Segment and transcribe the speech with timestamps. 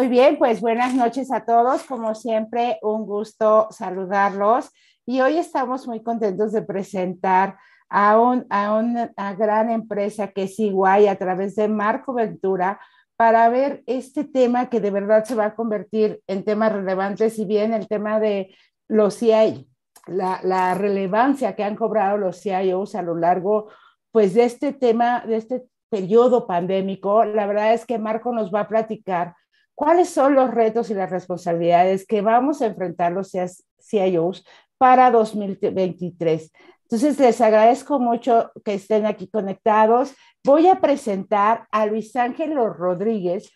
[0.00, 1.82] Muy bien, pues buenas noches a todos.
[1.82, 4.70] Como siempre, un gusto saludarlos.
[5.04, 7.58] Y hoy estamos muy contentos de presentar
[7.90, 8.12] a,
[8.48, 12.80] a una gran empresa que es Iguay a través de Marco Ventura
[13.16, 17.44] para ver este tema que de verdad se va a convertir en temas relevantes, y
[17.44, 18.56] bien el tema de
[18.88, 19.66] los CIO,
[20.06, 23.68] la, la relevancia que han cobrado los CIOs a lo largo
[24.12, 28.60] pues de este tema, de este periodo pandémico, la verdad es que Marco nos va
[28.60, 29.34] a platicar
[29.80, 33.32] cuáles son los retos y las responsabilidades que vamos a enfrentar los
[33.80, 34.44] CIOs
[34.76, 36.52] para 2023.
[36.82, 40.12] Entonces, les agradezco mucho que estén aquí conectados.
[40.44, 43.50] Voy a presentar a Luis Ángel Rodríguez,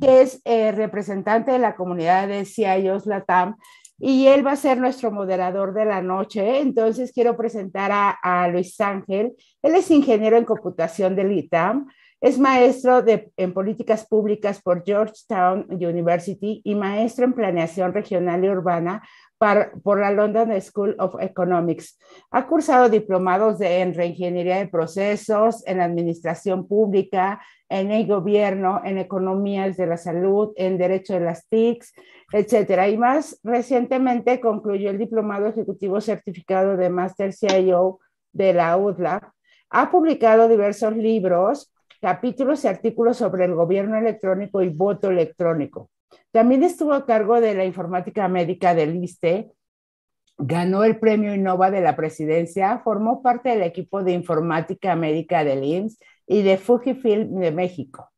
[0.00, 3.56] que es eh, representante de la comunidad de CIOs Latam,
[3.98, 6.60] y él va a ser nuestro moderador de la noche.
[6.60, 9.34] Entonces, quiero presentar a, Luis Ángel.
[9.60, 11.86] Él es ingeniero en computación del ITAM,
[12.20, 18.48] es maestro de, en políticas públicas por Georgetown University y maestro en planeación regional y
[18.48, 19.02] urbana
[19.38, 21.98] por la London School of Economics.
[22.30, 28.96] Ha cursado diplomados de, en reingeniería de procesos, en administración pública, en el gobierno, en
[28.96, 31.92] economías de la salud, en derecho de las TICs,
[32.32, 32.88] etcétera.
[32.88, 38.00] Y más recientemente concluyó el diplomado ejecutivo certificado de Master CIO
[38.32, 39.34] de la UDLA.
[39.68, 45.90] Ha publicado diversos libros, capítulos y artículos sobre el gobierno electrónico y voto electrónico.
[46.30, 49.50] También estuvo a cargo de la informática médica del ISTE,
[50.38, 55.64] ganó el premio Innova de la presidencia, formó parte del equipo de informática médica del
[55.64, 58.10] IMSS y de Fujifilm de México.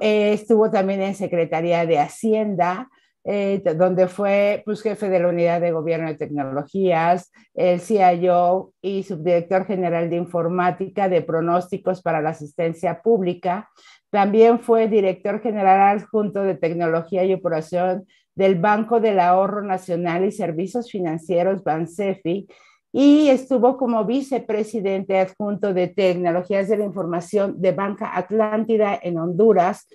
[0.00, 2.90] Eh, estuvo también en Secretaría de Hacienda,
[3.24, 9.02] eh, donde fue pues, jefe de la Unidad de Gobierno de Tecnologías, el CIO y
[9.02, 13.68] subdirector general de Informática de Pronósticos para la Asistencia Pública.
[14.10, 20.32] También fue director general adjunto de Tecnología y Operación del Banco del Ahorro Nacional y
[20.32, 22.46] Servicios Financieros, BANSEFI,
[22.92, 29.86] y estuvo como vicepresidente adjunto de Tecnologías de la Información de Banca Atlántida en Honduras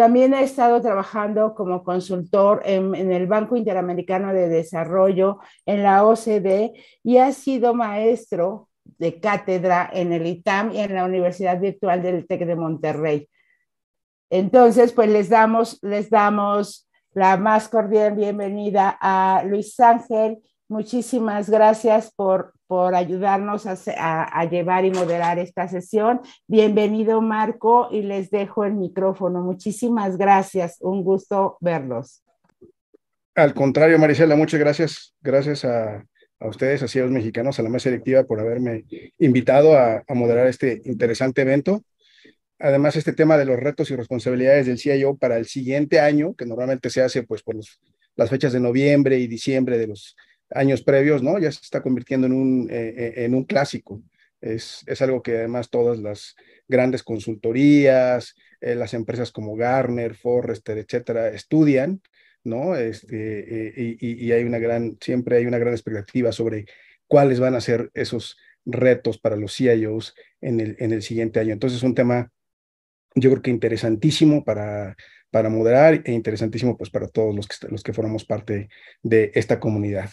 [0.00, 6.72] también ha estado trabajando como consultor en, el Banco Interamericano de Desarrollo, en la OCDE,
[7.02, 12.26] y ha sido maestro de cátedra en el ITAM y en la Universidad Virtual del
[12.26, 13.28] TEC de Monterrey.
[14.30, 20.38] Entonces, pues les damos, les damos la más cordial bienvenida a Luis Ángel.
[20.70, 26.20] Muchísimas gracias por, por ayudarnos a, llevar y moderar esta sesión.
[26.46, 29.42] Bienvenido, Marco, y les dejo el micrófono.
[29.42, 30.76] Muchísimas gracias.
[30.78, 32.22] Un gusto verlos.
[33.34, 35.12] Al contrario, Marisela, muchas gracias.
[35.20, 36.06] Gracias a,
[36.38, 38.84] ustedes, a los Mexicanos, a la mesa directiva por haberme
[39.18, 41.82] invitado a, moderar este interesante evento.
[42.60, 46.46] Además, este tema de los retos y responsabilidades del CIO para el siguiente año, que
[46.46, 47.56] normalmente se hace pues por
[48.14, 50.14] las fechas de noviembre y diciembre de los
[50.54, 51.38] años previos, ¿no?
[51.38, 54.02] Ya se está convirtiendo en un, eh, eh, en un clásico.
[54.40, 56.34] Es, es, algo que además todas las
[56.66, 62.00] grandes consultorías, eh, las empresas como Garner, Forrester, etcétera, estudian,
[62.42, 62.74] ¿no?
[62.74, 66.66] Este, y, y, hay una gran, siempre hay una gran expectativa sobre
[67.06, 71.52] cuáles van a ser esos retos para los CIOs en el, en el siguiente año.
[71.52, 72.32] Entonces es un tema,
[73.14, 74.96] yo creo que interesantísimo para,
[75.30, 78.68] para moderar e interesantísimo pues para todos los que, los que formamos parte
[79.02, 80.10] de esta comunidad.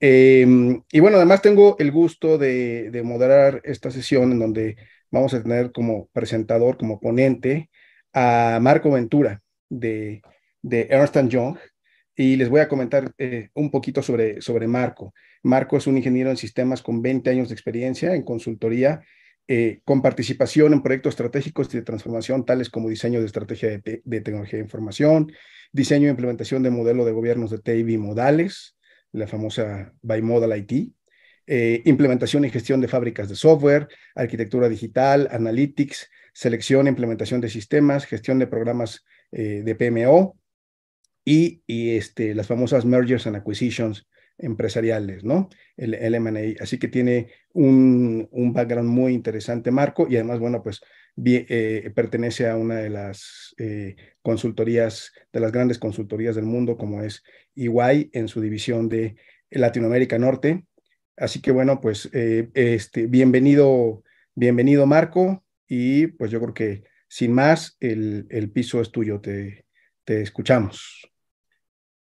[0.00, 4.76] Em, y bueno, además tengo el gusto de, moderar esta sesión en donde
[5.10, 7.70] vamos a tener como presentador, como ponente,
[8.12, 10.22] a Marco Ventura de,
[10.62, 11.56] de Ernst Young.
[12.16, 15.14] Y les voy a comentar eh, un poquito sobre, sobre Marco.
[15.42, 19.02] Marco es un ingeniero en sistemas con 20 años de experiencia en consultoría,
[19.46, 24.20] eh, con participación en proyectos estratégicos de transformación, tales como diseño de estrategia de, de
[24.20, 25.32] tecnología de información,
[25.72, 28.77] diseño e implementación de modelo de gobiernos de TI modales
[29.12, 30.92] la famosa Bimodal IT,
[31.46, 37.48] eh, implementación y gestión de fábricas de software, arquitectura digital, analytics, selección e implementación de
[37.48, 40.36] sistemas, gestión de programas eh, de PMO
[41.24, 44.06] y, y, este, las famosas mergers and acquisitions
[44.38, 45.48] empresariales, ¿no?
[45.76, 46.62] El, M&A.
[46.62, 50.80] Así que tiene un, un, background muy interesante, Marco, y además, bueno, pues
[51.24, 57.02] eh, pertenece a una de las eh, consultorías, de las grandes consultorías del mundo, como
[57.02, 57.24] es
[57.56, 59.16] EY en su división de
[59.50, 60.64] Latinoamérica Norte.
[61.16, 67.32] Así que bueno, pues eh, este, bienvenido, bienvenido Marco, y pues yo creo que sin
[67.32, 69.64] más, el, el piso es tuyo, te,
[70.04, 71.07] te escuchamos.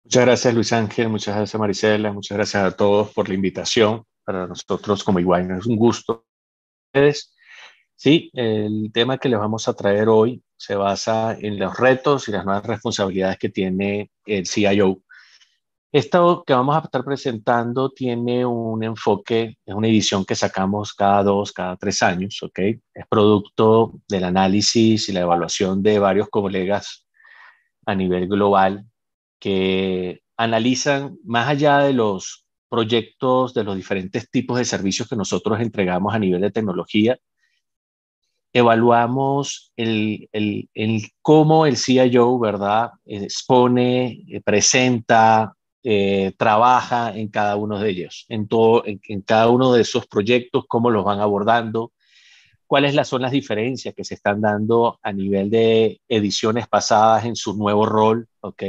[0.10, 4.04] Muchas gracias Luis Ángel, muchas gracias Marisela, muchas gracias a todos por la invitación.
[4.24, 6.26] Para nosotros como EY es un gusto.
[7.96, 12.32] Sí, el tema que les vamos a traer hoy se basa en los retos y
[12.32, 15.04] las nuevas responsabilidades que tiene el CIO.
[15.92, 21.22] Esto que vamos a estar presentando tiene un enfoque, es una edición que sacamos cada
[21.22, 22.58] dos, cada tres años, ¿ok?
[22.96, 27.06] Es producto del análisis y la evaluación de varios colegas
[27.86, 28.90] a nivel global
[29.40, 35.60] que analizan más allá de los proyectos, de los diferentes tipos de servicios que nosotros
[35.60, 37.18] entregamos a nivel de tecnología,
[38.54, 45.54] evaluamos el, el, el cómo el CIO, ¿verdad?, expone, eh, presenta,
[45.84, 50.66] eh, trabaja en cada uno de ellos, en, todo, en, cada uno de esos proyectos,
[50.68, 51.94] cómo los van abordando,
[52.68, 57.56] cuáles son las diferencias que se están dando a nivel de ediciones pasadas en su
[57.56, 58.64] nuevo rol, ¿ok?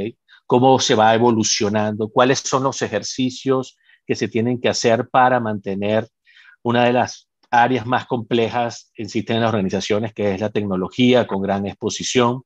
[0.51, 6.09] Cómo se va evolucionando, cuáles son los ejercicios que se tienen que hacer para mantener
[6.61, 11.41] una de las áreas más complejas existen en las organizaciones, que es la tecnología con
[11.41, 12.43] gran exposición.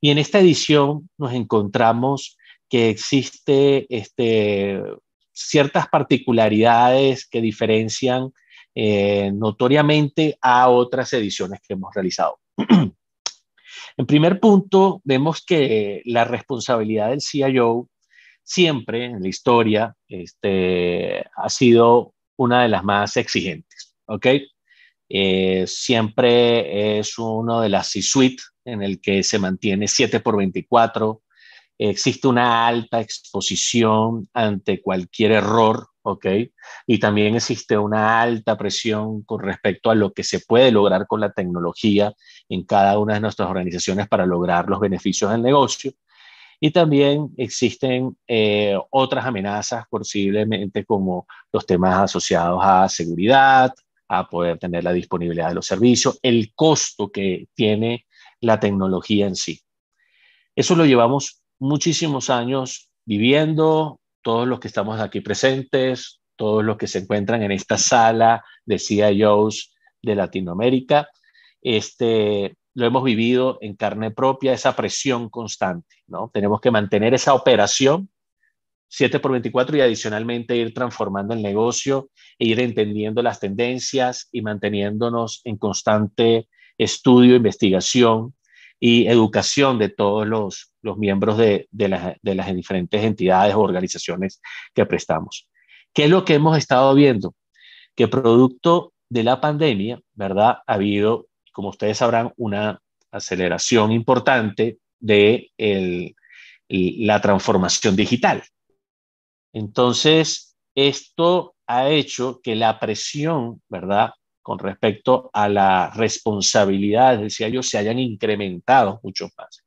[0.00, 2.36] Y en esta edición nos encontramos
[2.68, 4.82] que existe este,
[5.32, 8.32] ciertas particularidades que diferencian
[8.74, 12.40] eh, notoriamente a otras ediciones que hemos realizado.
[14.00, 17.86] en primer punto, vemos que la responsabilidad del CIO
[18.42, 24.26] siempre en la historia este, ha sido una de las más exigentes, ¿ok?
[25.06, 31.20] Eh, siempre es uno de las C-suite en el que se mantiene 7 por 24,
[31.76, 36.26] existe una alta exposición ante cualquier error, ¿ok?
[36.86, 41.20] Y también existe una alta presión con respecto a lo que se puede lograr con
[41.20, 42.12] la tecnología
[42.48, 45.92] en cada una de nuestras organizaciones para lograr los beneficios del negocio.
[46.60, 53.72] Y también existen eh, otras amenazas posiblemente como los temas asociados a seguridad,
[54.08, 58.06] a poder tener la disponibilidad de los servicios, el costo que tiene
[58.40, 59.60] la tecnología en sí.
[60.54, 66.86] Eso lo llevamos muchísimos años viviendo, todos los que estamos aquí presentes, todos los que
[66.86, 71.08] se encuentran en esta sala de CIOs de Latinoamérica,
[71.60, 76.30] este, lo hemos vivido en carne propia, esa presión constante, ¿no?
[76.32, 78.08] Tenemos que mantener esa operación
[78.90, 84.42] 7 por 24 y adicionalmente ir transformando el negocio e ir entendiendo las tendencias y
[84.42, 88.34] manteniéndonos en constante estudio, investigación
[88.80, 94.40] y educación de todos los, los miembros de, de, las diferentes entidades o organizaciones
[94.74, 95.48] que prestamos.
[95.92, 97.34] ¿Qué es lo que hemos estado viendo?
[97.94, 100.58] Que producto de la pandemia, ¿verdad?
[100.66, 102.80] Ha habido, como ustedes sabrán, una
[103.10, 106.14] aceleración importante de el,
[106.68, 108.42] la transformación digital.
[109.52, 114.10] Entonces, esto ha hecho que la presión, ¿verdad?
[114.42, 119.64] con respecto a las responsabilidades del CIO se hayan incrementado mucho más.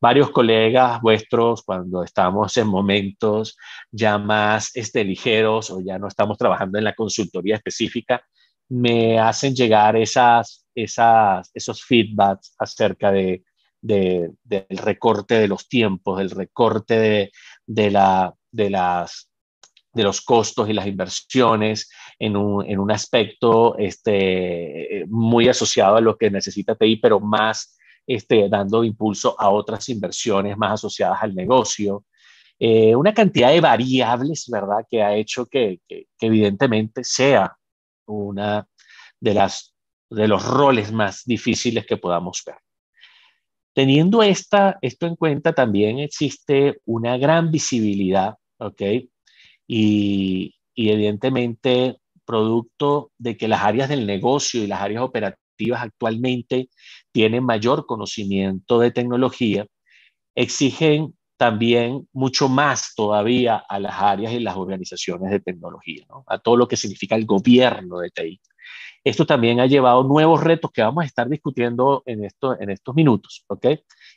[0.00, 3.56] Varios colegas vuestros, cuando estamos en momentos
[3.90, 8.22] ya más este, ligeros o ya no estamos trabajando en la consultoría específica,
[8.68, 13.42] me hacen llegar esas, esas, esos feedbacks acerca de,
[13.80, 17.32] de, del recorte de los tiempos, del recorte de,
[17.66, 19.28] de, la, de las
[19.94, 26.00] de los costos y las inversiones en un, en un aspecto este, muy asociado a
[26.00, 27.77] lo que necesita TI, pero más
[28.08, 32.06] este, dando impulso a otras inversiones más asociadas al negocio.
[32.58, 35.80] Eh, una cantidad de variables, ¿verdad?, que ha hecho que,
[36.18, 37.54] evidentemente sea
[38.06, 38.66] una
[39.20, 39.74] de, las,
[40.08, 42.56] de los roles más difíciles que podamos ver.
[43.74, 48.82] Teniendo esta, esto en cuenta, también existe una gran visibilidad, ¿ok?,
[49.68, 56.68] y, evidentemente producto de que las áreas del negocio y las áreas operativas actualmente
[57.12, 59.66] tienen mayor conocimiento de tecnología,
[60.34, 66.56] exigen también mucho más todavía a las áreas y las organizaciones de tecnología, a todo
[66.56, 68.40] lo que significa el gobierno de TI.
[69.04, 73.44] Esto también ha llevado nuevos retos que vamos a estar discutiendo en, en estos minutos,
[73.46, 73.66] ¿ok?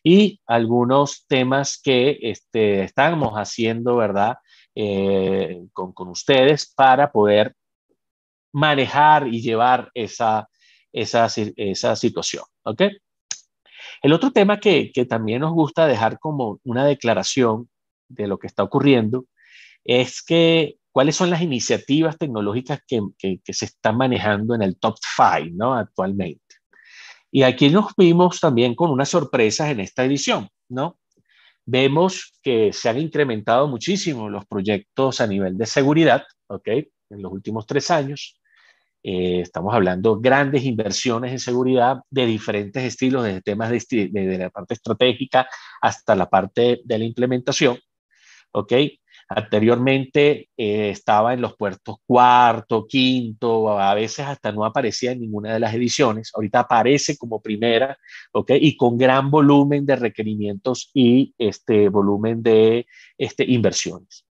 [0.04, 4.38] Y algunos temas que este, estamos haciendo, ¿verdad?
[4.74, 7.54] Eh, con, con, ustedes para poder
[8.54, 10.50] manejar y llevar esa,
[10.94, 12.44] esa, esa situación.
[12.64, 12.84] ¿ok?
[14.02, 17.70] El otro tema que, que, también nos gusta dejar como una declaración
[18.08, 19.26] de lo que está ocurriendo
[19.84, 24.98] es que cuáles son las iniciativas tecnológicas que, que, se están manejando en el top
[25.02, 25.74] five ¿no?
[25.74, 26.42] actualmente.
[27.32, 31.00] Y aquí nos vimos también con unas sorpresas en esta edición, ¿no?
[31.66, 36.68] Vemos que se han incrementado muchísimo los proyectos a nivel de seguridad, ¿ok?
[36.68, 38.41] En los últimos tres años.
[39.04, 44.50] Eh, estamos hablando grandes inversiones en seguridad de diferentes estilos, desde temas de, de, la
[44.50, 45.48] parte estratégica
[45.82, 47.80] hasta la parte de la implementación.
[48.52, 48.74] ¿Ok?
[49.34, 55.54] Anteriormente eh, estaba en los puertos cuarto, quinto, a veces hasta no aparecía en ninguna
[55.54, 56.32] de las ediciones.
[56.36, 57.98] Ahorita aparece como primera,
[58.34, 58.52] ¿ok?
[58.60, 62.86] Y con gran volumen de requerimientos y este volumen de
[63.18, 64.26] este, inversiones.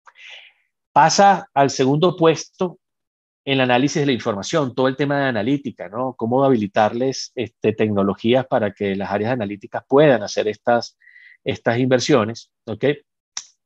[0.92, 2.80] Pasa al segundo puesto
[3.46, 6.14] el análisis de la información, todo el tema de analítica, ¿no?
[6.16, 10.98] Cómo habilitarles este, tecnologías para que las áreas analíticas puedan hacer estas,
[11.44, 12.86] estas inversiones, ¿ok?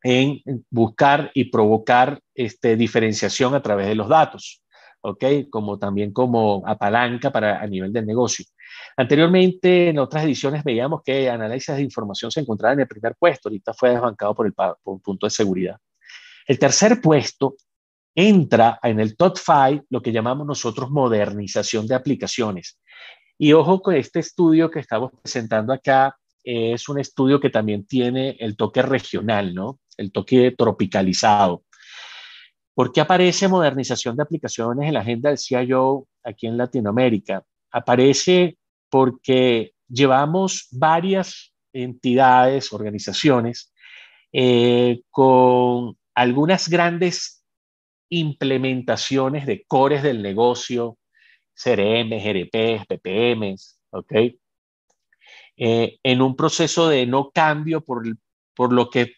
[0.03, 4.61] en buscar y provocar este, diferenciación a través de los datos,
[5.01, 5.23] ¿ok?
[5.49, 8.45] Como también como apalanca para a nivel del negocio.
[8.97, 13.47] Anteriormente, en otras ediciones veíamos que análisis de información se encontraba en el primer puesto,
[13.47, 14.53] ahorita fue desbancado por el
[15.01, 15.77] punto de seguridad.
[16.45, 17.55] El tercer puesto
[18.15, 22.79] entra en el top 5 lo que llamamos nosotros modernización de aplicaciones.
[23.37, 28.35] Y ojo con este estudio que estamos presentando acá, es un estudio que también tiene
[28.39, 29.79] el toque regional, ¿no?
[29.97, 31.63] el toque tropicalizado.
[32.73, 37.43] ¿Por qué aparece modernización de aplicaciones en la agenda del CIO aquí en Latinoamérica?
[37.71, 38.57] Aparece
[38.89, 43.71] porque llevamos varias entidades, organizaciones,
[44.31, 47.42] eh, con algunas grandes
[48.17, 50.97] implementaciones de cores del negocio,
[51.53, 54.13] CRM, GRP, PPMs, ¿ok?
[55.55, 58.03] Eh, en un proceso de no cambio por,
[58.55, 59.13] por lo que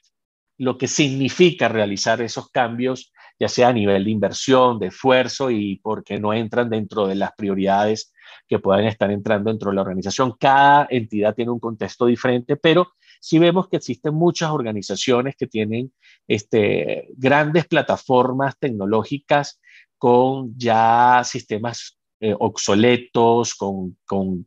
[0.57, 5.79] lo que significa realizar esos cambios, ya sea a nivel de inversión, de esfuerzo y
[5.79, 8.13] porque no entran dentro de las prioridades
[8.47, 10.33] que puedan estar entrando dentro de la organización.
[10.39, 12.93] Cada entidad tiene un contexto diferente, pero
[13.25, 15.91] sí vemos que existen muchas organizaciones que tienen
[16.27, 19.59] este, grandes plataformas tecnológicas
[19.97, 24.45] con ya sistemas eh, obsoletos, con, con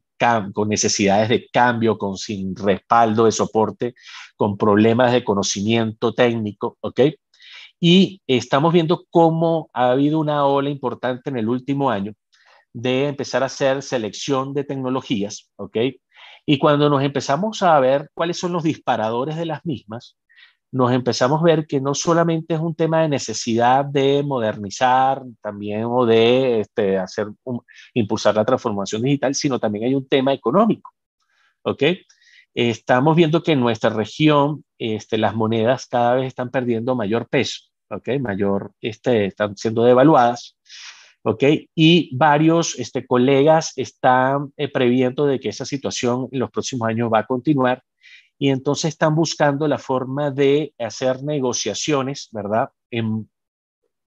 [0.53, 3.95] con necesidades de cambio, con sin respaldo de soporte,
[4.35, 7.03] con problemas de conocimiento técnico, ¿ok?
[7.79, 12.15] Y estamos viendo cómo ha habido una ola importante en el último año
[12.73, 15.77] de empezar a hacer selección de tecnologías, ¿ok?
[16.51, 20.17] Y cuando nos empezamos a ver cuáles son los disparadores de las mismas,
[20.73, 25.85] nos empezamos a ver que no solamente es un tema de necesidad de modernizar también
[25.85, 27.27] o de este, hacer
[27.93, 30.91] impulsar la transformación digital, sino también hay un tema económico.
[31.65, 31.83] ¿Ok?
[32.55, 37.65] Estamos viendo que en nuestra región este, las monedas cada vez están perdiendo mayor peso,
[37.91, 38.09] ¿ok?
[38.21, 40.57] Mayor, este, están siendo devaluadas.
[41.29, 41.45] ¿Ok?
[41.75, 47.11] Y varios este, colegas están eh, previendo de que esa situación en los próximos años
[47.13, 47.83] va a continuar
[48.39, 52.71] y entonces están buscando la forma de hacer negociaciones, ¿verdad?
[52.91, 53.29] En,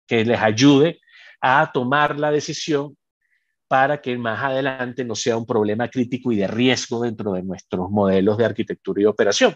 [0.08, 1.00] que les ayude
[1.42, 2.98] a tomar la decisión
[3.68, 7.90] para que más adelante no sea un problema crítico y de riesgo dentro de nuestros
[7.92, 9.56] modelos de arquitectura y operación.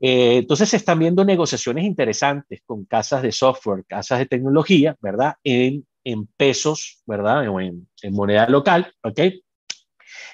[0.00, 5.34] Eh, entonces se están viendo negociaciones interesantes con casas de software, casas de tecnología, ¿verdad?
[5.42, 7.48] En, en pesos, ¿verdad?
[7.48, 9.20] O en, en moneda local, ¿ok?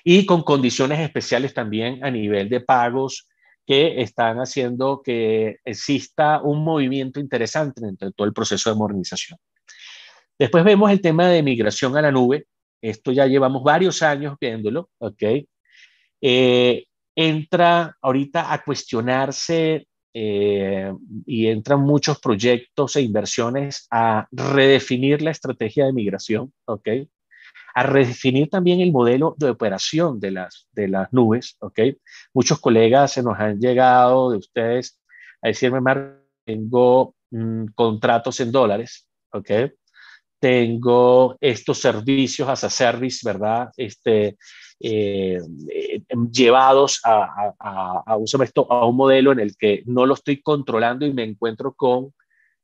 [0.04, 3.28] y con condiciones especiales también a nivel de pagos
[3.66, 9.38] que están haciendo que exista un movimiento interesante dentro todo el proceso de modernización.
[10.38, 12.46] Después vemos el tema de migración a la nube.
[12.80, 15.22] Esto ya llevamos varios años viéndolo, ¿ok?
[16.22, 16.84] Eh,
[17.14, 20.92] entra ahorita a cuestionarse eh,
[21.26, 26.88] y entran muchos proyectos e inversiones a redefinir la estrategia de migración, ¿ok?
[27.74, 31.80] a redefinir también el modelo de operación de las, de las nubes, ¿ok?
[32.34, 34.98] Muchos colegas se nos han llegado de ustedes
[35.42, 39.50] a decirme, Mar, tengo mm, contratos en dólares, ¿ok?
[40.38, 43.70] Tengo estos servicios as a service, ¿verdad?
[43.76, 44.36] Este,
[44.82, 51.24] eh, eh, llevados a, un modelo en el que no lo estoy controlando y me
[51.24, 52.14] encuentro con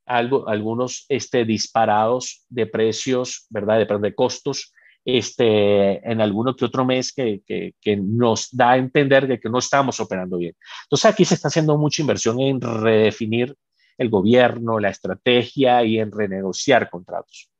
[0.06, 3.86] algo, algunos este, disparados de precios, ¿verdad?
[3.86, 4.72] De, de costos
[5.04, 9.58] este, en alguno que otro mes que, que, nos da a entender de que no
[9.58, 10.56] estamos operando bien.
[10.84, 13.54] Entonces aquí se está haciendo mucha inversión en redefinir
[13.98, 17.50] el gobierno, la estrategia y en renegociar contratos.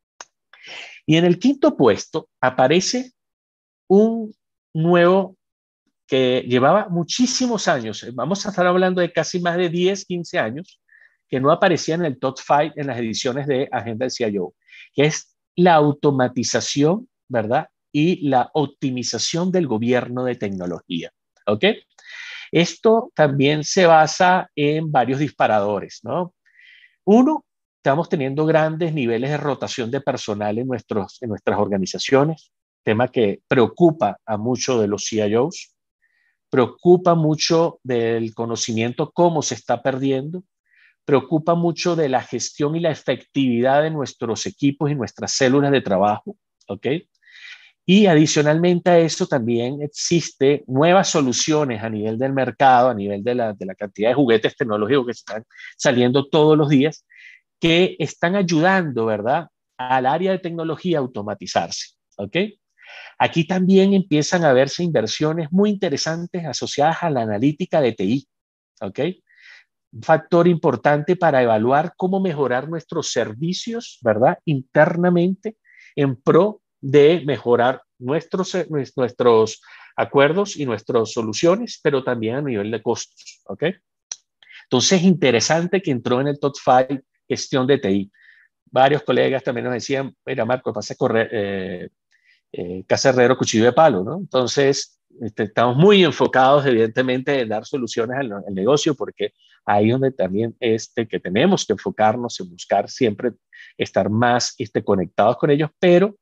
[1.07, 3.13] Y en el quinto puesto aparece
[3.89, 4.35] un
[4.83, 5.37] nuevo
[6.07, 10.81] que llevaba muchísimos años, vamos a estar hablando de casi más de 10, 15 años,
[11.29, 14.55] que no aparecía en el top 5 en las ediciones de Agenda del CIO,
[14.95, 17.69] que es la automatización ¿verdad?
[17.93, 21.11] Y la optimización del gobierno de tecnología.
[21.47, 21.65] ¿Ok?
[22.53, 26.35] Esto también se basa en varios disparadores, ¿no?
[27.05, 27.45] Uno,
[27.77, 32.53] estamos teniendo grandes niveles de rotación de personal en, nuestros, en nuestras organizaciones,
[32.87, 35.75] tema que preocupa a muchos de los CIOs,
[36.49, 40.45] preocupa mucho del conocimiento, cómo se está perdiendo,
[41.05, 45.81] preocupa mucho de la gestión y la efectividad de nuestros equipos y nuestras células de
[45.81, 46.37] trabajo,
[46.69, 46.87] ¿ok?
[47.85, 53.35] Y adicionalmente a eso también existe nuevas soluciones a nivel del mercado, a nivel de
[53.35, 55.45] la, de la cantidad de juguetes tecnológicos que están
[55.77, 57.05] saliendo todos los días,
[57.61, 59.49] que están ayudando, ¿verdad?
[59.77, 62.37] Al área de tecnología a automatizarse, ¿ok?
[63.19, 68.29] Aquí también empiezan a verse inversiones muy interesantes asociadas a la analítica de TI,
[68.81, 69.01] ¿ok?
[69.93, 74.39] Un factor importante para evaluar cómo mejorar nuestros servicios, ¿verdad?
[74.45, 75.57] Internamente
[75.95, 79.61] en pro de mejorar nuestros, nuestros
[79.97, 83.41] acuerdos y nuestras soluciones, pero también a nivel de costos.
[83.47, 83.65] ¿ok?
[84.65, 88.13] Entonces, interesante que entró en el top 5 gestión de TI.
[88.71, 91.89] Varios colegas también nos decían, mira, Marco, pasa a correr, eh,
[92.59, 94.17] eh, casa herrero, cuchillo de palo, ¿no?
[94.17, 99.35] Entonces, este, estamos muy enfocados, evidentemente, en dar soluciones al, al, negocio, porque
[99.67, 103.33] ahí donde también este, que tenemos que enfocarnos en buscar siempre
[103.77, 106.17] estar más este, conectados con ellos, pero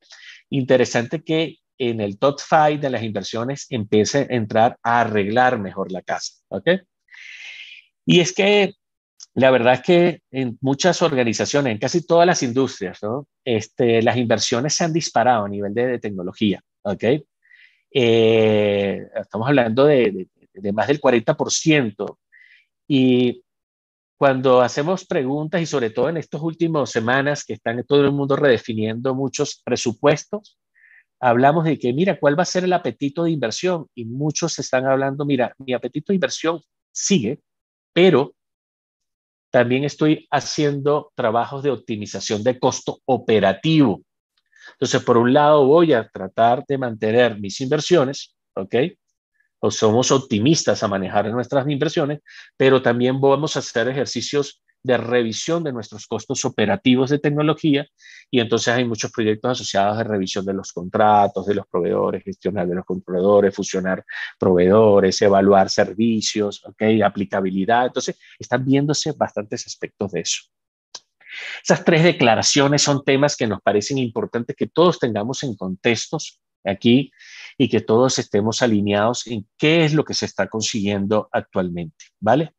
[0.50, 5.92] interesante que en el top 5 de las inversiones empiece a entrar a arreglar mejor
[5.92, 6.32] la casa.
[6.48, 6.68] ¿ok?
[8.06, 8.74] Y es que
[9.34, 13.26] la verdad es que en muchas organizaciones, en casi todas las industrias, ¿no?
[13.44, 16.60] este, las inversiones se han disparado a nivel de, de tecnología.
[16.82, 17.04] ¿ok?
[17.92, 22.16] Eh, estamos hablando de, de, de, más del 40%.
[22.86, 23.42] Y
[24.16, 28.36] cuando hacemos preguntas y sobre todo en estas últimas semanas que están todo el mundo
[28.36, 30.58] redefiniendo muchos presupuestos,
[31.18, 33.88] hablamos de que, mira, ¿cuál va a ser el apetito de inversión?
[33.96, 36.60] Y muchos están hablando, mira, mi apetito de inversión
[36.92, 37.40] sigue,
[37.92, 38.34] pero
[39.54, 44.02] también estoy haciendo trabajos de optimización de costo operativo.
[44.72, 48.74] Entonces, por un lado, voy a tratar de mantener mis inversiones, ¿ok?
[49.60, 52.18] o somos optimistas a manejar nuestras inversiones,
[52.56, 57.88] pero también vamos a hacer ejercicios de revisión de nuestros costos operativos de tecnología
[58.30, 62.68] y entonces hay muchos proyectos asociados de revisión de los contratos, de los proveedores, gestionar
[62.68, 64.04] de los proveedores, fusionar
[64.38, 66.82] proveedores, evaluar servicios, ¿ok?
[67.04, 67.86] aplicabilidad.
[67.86, 70.42] Entonces, están viéndose bastantes aspectos de eso.
[71.62, 77.10] Esas tres declaraciones son temas que nos parecen importantes que todos tengamos en contextos aquí
[77.56, 82.52] y que todos estemos alineados en qué es lo que se está consiguiendo actualmente, ¿vale?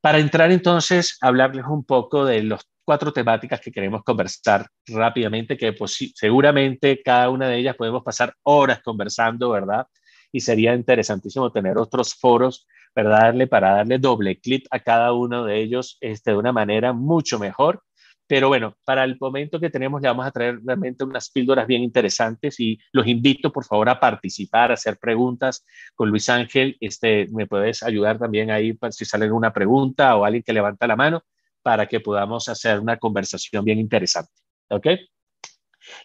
[0.00, 5.56] Para entrar entonces a hablarles un poco de las cuatro temáticas que queremos conversar rápidamente,
[5.56, 9.86] que pues, seguramente cada una de ellas podemos pasar horas conversando, ¿verdad?
[10.32, 13.20] Y sería interesantísimo tener otros foros, ¿verdad?
[13.20, 17.38] Darle, para darle doble clic a cada uno de ellos este, de una manera mucho
[17.38, 17.82] mejor
[18.30, 21.82] pero bueno, para el momento que tenemos le vamos a traer realmente unas píldoras bien
[21.82, 25.66] interesantes y los invito por favor a participar, a hacer preguntas
[25.96, 26.76] con Luis Ángel.
[26.78, 30.94] Este, me puedes ayudar también ahí si sale alguna pregunta o alguien que levanta la
[30.94, 31.24] mano
[31.60, 34.30] para que podamos hacer una conversación bien interesante.
[34.68, 34.86] ¿Ok?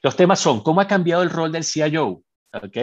[0.02, 2.24] Los temas son cómo ha cambiado el rol del CIO.
[2.54, 2.78] ¿Ok?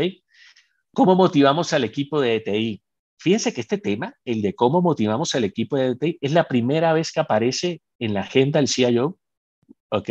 [0.95, 2.81] ¿Cómo motivamos al equipo de ETI?
[3.19, 6.93] Fíjense que este tema, el de cómo motivamos al equipo de ETI, es la primera
[6.93, 9.19] vez que aparece en la agenda del CIO
[9.93, 10.11] ¿ok?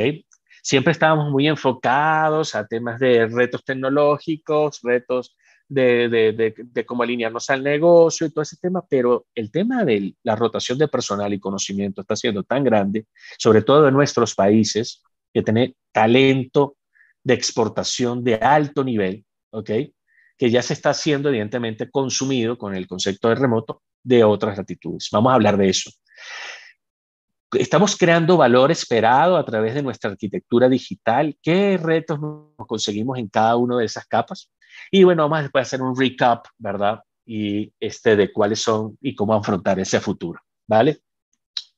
[0.61, 5.35] Siempre estábamos muy enfocados a temas de retos tecnológicos, retos
[5.67, 10.15] de, de, de, cómo alinearnos al negocio y todo ese tema, pero el tema de
[10.21, 15.01] la rotación de personal y conocimiento está siendo tan grande, sobre todo en nuestros países,
[15.33, 16.75] que tener talento
[17.23, 19.71] de exportación de alto nivel, ¿ok?
[20.37, 25.07] Que ya se está haciendo evidentemente consumido con el concepto de remoto de otras latitudes.
[25.11, 25.89] Vamos a hablar de eso
[27.53, 31.37] estamos creando valor esperado a través de nuestra arquitectura digital.
[31.41, 34.51] ¿Qué retos nos conseguimos en cada una de esas capas?
[34.89, 36.99] Y bueno, vamos a hacer un recap, ¿verdad?
[37.25, 40.99] Y este de cuáles son y cómo afrontar ese futuro, ¿vale?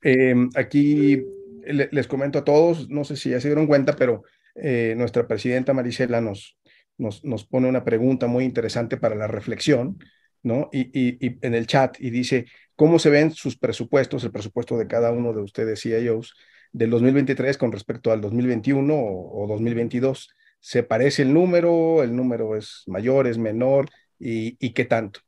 [0.04, 1.22] Eh, aquí
[1.66, 4.24] les comento a todos, no sé si ya se dieron cuenta, pero
[4.56, 6.58] eh, nuestra presidenta Marisela nos,
[6.98, 9.98] nos, nos, pone una pregunta muy interesante para la reflexión,
[10.44, 10.70] ¿no?
[10.72, 14.78] Y, y, y en el chat y dice, cómo se ven sus presupuestos, el presupuesto
[14.78, 16.36] de cada uno de ustedes CIOs
[16.72, 20.30] del 2023 con respecto al 2021 o, o 2022.
[20.60, 22.04] ¿Se parece el número?
[22.04, 23.90] ¿El número es mayor, es menor?
[24.20, 25.20] ¿Y, qué tanto?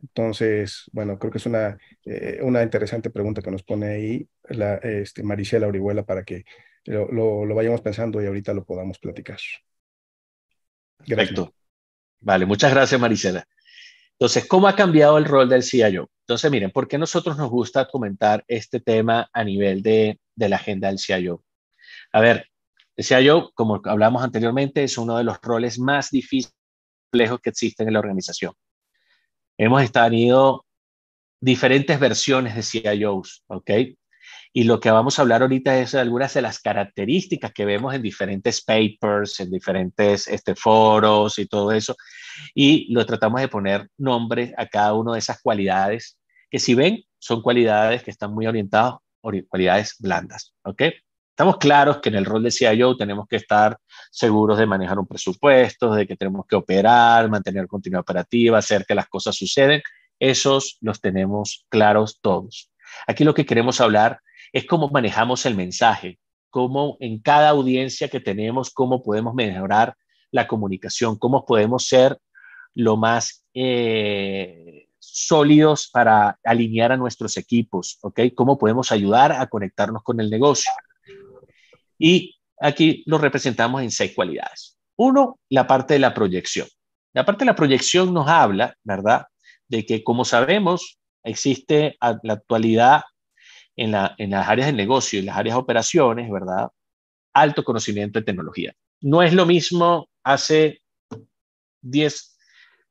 [0.00, 4.76] Entonces, bueno, creo que es una, eh, una interesante pregunta que nos pone ahí la,
[4.76, 6.44] este, Maricela Orihuela para que
[6.84, 9.38] lo, lo, lo, vayamos pensando y ahorita lo podamos platicar.
[10.98, 11.16] Gracias.
[11.16, 11.54] Perfecto.
[12.20, 13.44] Vale, muchas gracias, Maricela.
[14.20, 16.10] Entonces, ¿cómo ha cambiado el rol del CIO?
[16.26, 20.88] Entonces, miren, ¿por qué nosotros nos gusta comentar este tema a nivel de, la agenda
[20.88, 21.44] del CIO?
[22.12, 22.48] A ver,
[22.96, 26.52] decía yo, como hablamos anteriormente, es uno de los roles más difíciles
[27.12, 28.54] que existen en la organización.
[29.56, 30.66] Hemos tenido
[31.40, 33.70] diferentes versiones de CIOs, ¿ok?
[34.52, 38.02] Y lo que vamos a hablar ahorita es algunas de las características que vemos en
[38.02, 41.94] diferentes papers, en diferentes este, foros y todo eso.
[42.54, 46.18] Y lo tratamos de poner nombre a cada una de esas cualidades,
[46.50, 50.54] que si ven, son cualidades que están muy orientadas, cualidades blandas.
[50.62, 50.82] ¿Ok?
[51.30, 53.78] Estamos claros que en el rol de CIO tenemos que estar
[54.10, 58.96] seguros de manejar un presupuesto, de que tenemos que operar, mantener continuidad operativa, hacer que
[58.96, 59.80] las cosas suceden.
[60.18, 62.72] Esos los tenemos claros todos.
[63.06, 64.20] Aquí lo que queremos hablar
[64.52, 66.18] es cómo manejamos el mensaje,
[66.50, 69.94] cómo en cada audiencia que tenemos, cómo podemos mejorar
[70.30, 72.18] la comunicación, cómo podemos ser
[72.74, 78.20] lo más eh, sólidos para alinear a nuestros equipos, ¿ok?
[78.34, 80.70] Cómo podemos ayudar a conectarnos con el negocio.
[81.98, 84.78] Y aquí lo representamos en seis cualidades.
[84.96, 86.68] Uno, la parte de la proyección.
[87.14, 89.26] La parte de la proyección nos habla, ¿verdad?
[89.66, 93.02] De que, como sabemos, existe a la actualidad
[93.78, 96.68] en, las áreas de negocio y las áreas de operaciones, ¿verdad?
[97.32, 98.74] Alto conocimiento de tecnología.
[99.00, 100.82] No es lo mismo hace
[101.82, 102.36] 10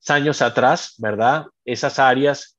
[0.08, 1.46] años atrás, ¿verdad?
[1.66, 2.58] Esas áreas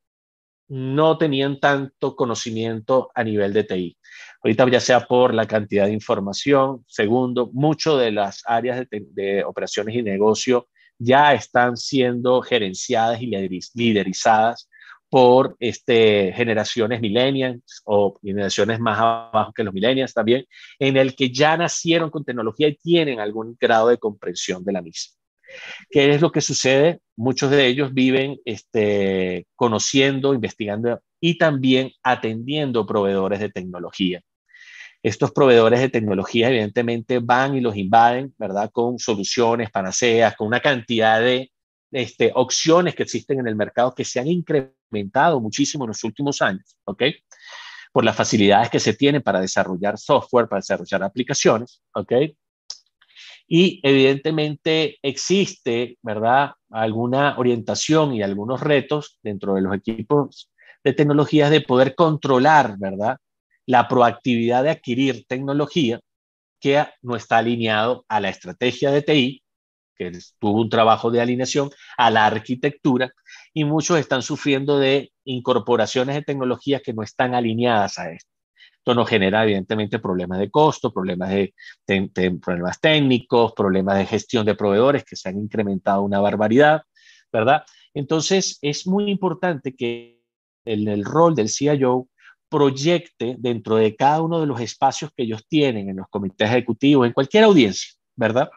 [0.68, 3.96] no tenían tanto conocimiento a nivel de TI.
[4.42, 9.44] Ahorita ya sea por la cantidad de información, segundo, mucho de las áreas de, de
[9.44, 13.30] operaciones y negocio ya están siendo gerenciadas y
[13.74, 14.67] liderizadas
[15.11, 20.44] por este, generaciones millennials o generaciones más abajo que los millennials también,
[20.79, 24.83] en el que ya nacieron con tecnología y tienen algún grado de comprensión de la
[24.83, 25.16] misma.
[25.90, 27.01] ¿Qué es lo que sucede?
[27.16, 34.21] Muchos de ellos viven este, conociendo, investigando y también atendiendo proveedores de tecnología.
[35.03, 38.71] Estos proveedores de tecnología evidentemente van y los invaden, ¿verdad?
[38.73, 41.51] Con soluciones, panaceas, con una cantidad de
[41.90, 46.42] este, opciones que existen en el mercado que se han incrementado muchísimo en los últimos
[46.42, 47.05] años, ¿ok?
[47.92, 52.12] Por las facilidades que se tienen para desarrollar software, para desarrollar aplicaciones, ¿ok?
[53.46, 56.53] Y evidentemente existe, ¿verdad?
[56.70, 60.51] Alguna orientación y algunos retos dentro de los equipos
[60.85, 63.16] de tecnologías de poder controlar, ¿verdad?
[63.66, 66.01] La proactividad de adquirir tecnología
[66.61, 69.42] que no está alineado a la estrategia de TI
[69.98, 73.12] que tuvo un trabajo de alineación a la arquitectura
[73.52, 78.30] y muchos están sufriendo de incorporaciones de tecnologías que no están alineadas a esto.
[78.78, 81.52] Esto nos genera evidentemente problemas de costo, problemas, de,
[82.40, 86.82] problemas técnicos, problemas de gestión de proveedores que se han incrementado una barbaridad,
[87.32, 87.64] ¿verdad?
[87.92, 90.22] Entonces es muy importante que
[90.64, 92.08] en el rol del CIO
[92.48, 97.06] proyecte dentro de cada uno de los espacios que ellos tienen en los comités ejecutivos,
[97.06, 98.48] en cualquier audiencia, ¿verdad?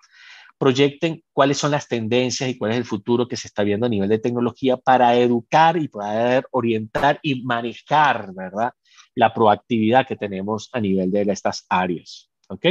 [0.61, 3.89] Proyecten cuáles son las tendencias y cuál es el futuro que se está viendo a
[3.89, 8.71] nivel de tecnología para educar y poder orientar y manejar, ¿verdad?
[9.15, 12.63] La proactividad que tenemos a nivel de estas áreas, ¿ok?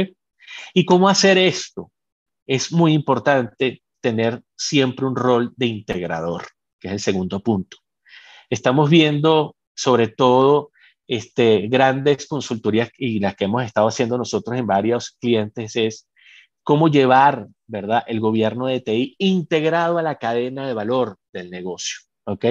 [0.73, 1.91] ¿Y cómo hacer esto?
[2.47, 6.47] Es muy importante tener siempre un rol de integrador,
[6.79, 7.75] que es el segundo punto.
[8.49, 10.71] Estamos viendo sobre todo
[11.07, 16.07] este, grandes consultorías y las que hemos estado haciendo nosotros en varios clientes es
[16.63, 21.99] cómo llevar, ¿verdad?, el gobierno de TI integrado a la cadena de valor del negocio,
[22.25, 22.45] ¿ok?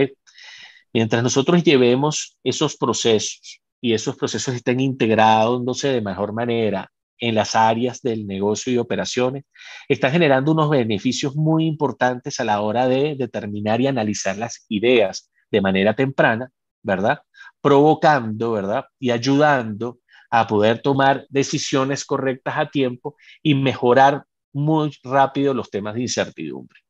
[0.93, 7.55] Mientras nosotros llevemos esos procesos y esos procesos estén integrados de mejor manera en las
[7.55, 9.45] áreas del negocio y operaciones,
[9.89, 15.31] están generando unos beneficios muy importantes a la hora de determinar y analizar las ideas
[15.51, 16.51] de manera temprana,
[16.83, 17.21] ¿verdad?
[17.61, 18.87] Provocando, ¿verdad?
[18.99, 19.99] Y ayudando
[20.31, 26.81] a poder tomar decisiones correctas a tiempo y mejorar muy rápido los temas de incertidumbre.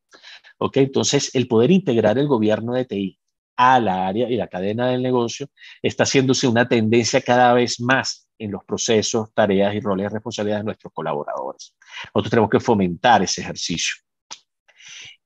[0.59, 0.77] ¿Ok?
[0.79, 3.19] Entonces, el poder integrar el gobierno de TI
[3.57, 5.49] a la área y la cadena del negocio
[5.83, 10.59] está haciéndose una tendencia cada vez más en los procesos, tareas y roles de responsabilidad
[10.59, 11.75] de nuestros colaboradores.
[12.15, 13.97] Nosotros tenemos que fomentar ese ejercicio.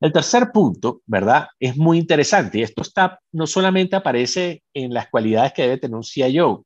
[0.01, 1.47] El tercer punto, ¿verdad?
[1.57, 5.95] Es muy interesante y esto está, no solamente aparece en las cualidades que debe tener
[5.95, 6.65] un CIO,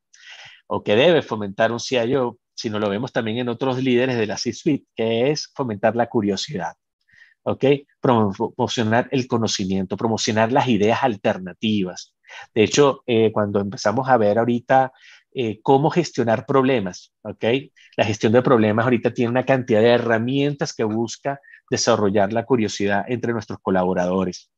[0.72, 4.36] o que debe fomentar un CIO, sino lo vemos también en otros líderes de la
[4.36, 6.74] C-suite, que es fomentar la curiosidad.
[7.42, 7.64] ¿Ok?
[8.00, 12.14] Promocionar el conocimiento, promocionar las ideas alternativas.
[12.54, 14.92] De hecho, eh, cuando empezamos a ver ahorita
[15.32, 17.44] eh, cómo gestionar problemas, ¿ok?
[17.96, 23.04] La gestión de problemas ahorita tiene una cantidad de herramientas que busca desarrollar la curiosidad
[23.08, 24.52] entre nuestros colaboradores.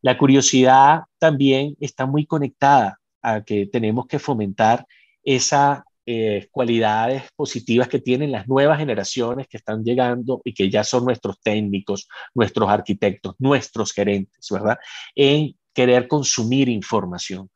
[0.00, 4.86] La curiosidad también está muy conectada a que tenemos que fomentar
[5.22, 10.82] esa eh, cualidades positivas que tienen las nuevas generaciones que están llegando y que ya
[10.82, 14.78] son nuestros técnicos, nuestros arquitectos, nuestros gerentes, ¿verdad?
[15.14, 17.48] En querer consumir información.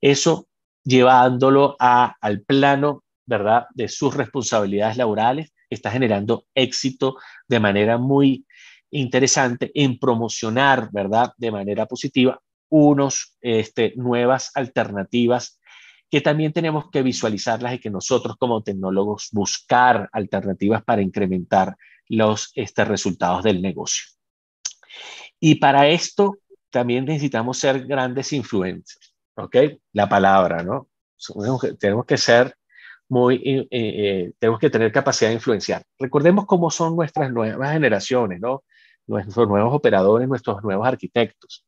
[0.00, 0.48] Eso
[0.82, 3.66] llevándolo a, al plano, ¿verdad?
[3.74, 8.46] De sus responsabilidades laborales, está generando éxito de manera muy
[8.90, 11.32] interesante en promocionar, ¿verdad?
[11.36, 15.60] De manera positiva, unos, este, nuevas alternativas
[16.12, 21.74] que también tenemos que visualizarlas y que nosotros como tecnólogos buscar alternativas para incrementar
[22.06, 24.04] los este, resultados del negocio.
[25.40, 26.36] Y para esto
[26.68, 29.56] también necesitamos ser grandes influencers, ¿ok?
[29.94, 30.90] La palabra, ¿no?
[31.78, 32.56] Tenemos que ser
[33.08, 35.82] muy, eh, eh, tenemos que tener capacidad de influenciar.
[35.98, 38.64] Recordemos cómo son nuestras nuevas generaciones, ¿no?
[39.06, 41.64] Nuestros nuevos operadores, nuestros nuevos arquitectos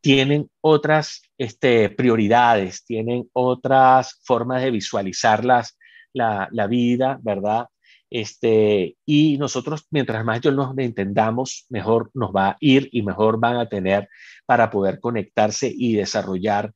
[0.00, 5.78] tienen otras este, prioridades, tienen otras formas de visualizar las,
[6.12, 7.66] la, la, vida, ¿verdad?
[8.10, 13.38] Este, y nosotros, mientras más yo nos entendamos, mejor nos va a ir y mejor
[13.38, 14.08] van a tener
[14.46, 16.72] para poder conectarse y desarrollar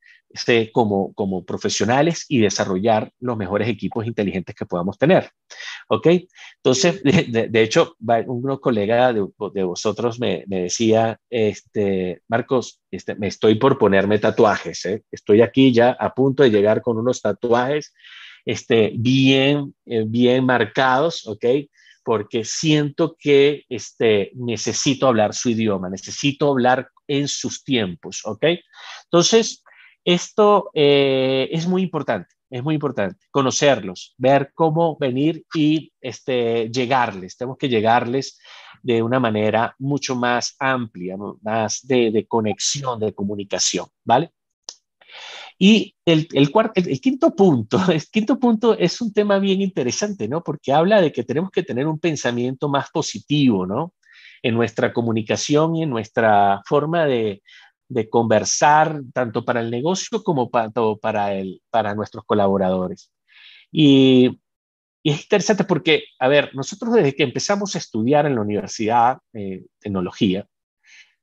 [0.73, 5.31] como, como profesionales y desarrollar los mejores equipos inteligentes que podamos tener.
[5.89, 6.07] ¿Ok?
[6.57, 13.29] Entonces, de, hecho, un colega de, de vosotros me, me, decía, este, Marcos, este, me
[13.29, 14.85] estoy por ponerme tatuajes.
[14.87, 15.03] ¿eh?
[15.11, 17.93] Estoy aquí ya a punto de llegar con unos tatuajes
[18.45, 21.45] este, bien, eh, bien marcados, ¿ok?
[22.05, 28.45] Porque siento que este, necesito hablar su idioma, necesito hablar en sus tiempos, ¿ok?
[29.05, 29.63] Entonces,
[30.05, 37.37] esto eh, es muy importante, es muy importante conocerlos, ver cómo venir y este, llegarles.
[37.37, 38.39] Tenemos que llegarles
[38.83, 44.33] de una manera mucho más amplia, más de, conexión, de comunicación, ¿vale?
[45.59, 50.43] Y el, el, el, quinto punto, el quinto punto es un tema bien interesante, ¿no?
[50.43, 53.95] Porque habla de que tenemos que tener un pensamiento más positivo, ¿no?
[54.43, 57.43] En nuestra comunicación y en nuestra forma de,
[57.93, 63.11] de conversar tanto para el negocio como para, para, el, para nuestros colaboradores.
[63.71, 64.39] Y,
[65.03, 69.19] y, es interesante porque, a ver, nosotros desde que empezamos a estudiar en la universidad
[69.33, 70.47] eh, tecnología,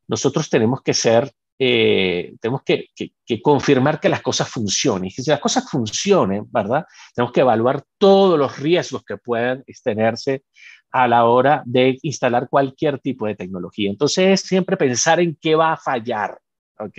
[0.08, 5.05] nosotros tenemos que ser, eh, tenemos que, que, confirmar que las cosas funcionen.
[5.05, 6.86] Y si las cosas funcionen, ¿verdad?
[7.13, 10.43] Tenemos que evaluar todos los riesgos que puedan tenerse
[10.91, 13.89] a la hora de instalar cualquier tipo de tecnología.
[13.89, 16.39] Entonces, siempre pensar en qué va a fallar,
[16.79, 16.97] ¿ok?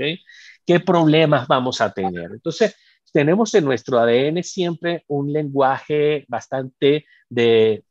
[0.66, 2.30] ¿Qué problemas vamos a tener?
[2.32, 2.76] Entonces,
[3.12, 7.84] tenemos en nuestro ADN siempre un lenguaje bastante de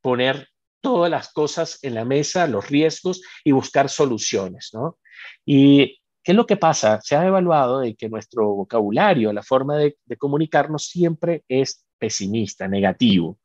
[0.00, 0.48] poner
[0.80, 4.98] todas las cosas en la mesa, los riesgos y buscar soluciones, ¿no?
[5.44, 7.00] Y ¿qué es lo que pasa?
[7.02, 13.38] Se ha evaluado de que nuestro vocabulario, la forma de, comunicarnos siempre es pesimista, negativo.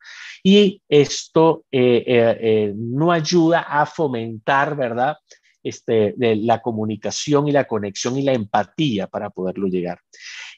[0.43, 5.17] Y esto eh, eh, eh, no ayuda a fomentar, ¿verdad?
[5.63, 10.00] Este, de la comunicación y la conexión y la empatía para poderlo llegar.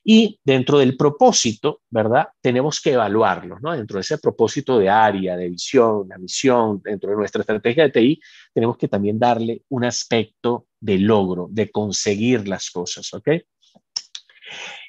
[0.04, 2.28] Y dentro del propósito, ¿verdad?
[2.42, 3.76] Tenemos que evaluarlo, ¿no?
[3.76, 7.92] Dentro de ese propósito de área, de visión, la misión, dentro de nuestra estrategia de
[7.92, 8.22] TI,
[8.54, 13.30] tenemos que también darle un aspecto de logro, de conseguir las cosas, ¿ok?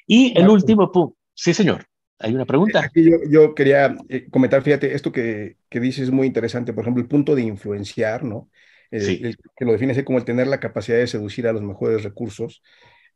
[0.07, 1.85] Y el último punto, sí, señor.
[2.19, 2.79] ¿Hay una pregunta?
[2.79, 6.83] Aquí yo, yo quería eh, comentar, fíjate, esto que, que dices es muy interesante, por
[6.83, 8.49] ejemplo, el punto de influenciar, ¿no?
[8.93, 12.03] El, que lo define así como el tener la capacidad de seducir a los mejores
[12.03, 12.61] recursos.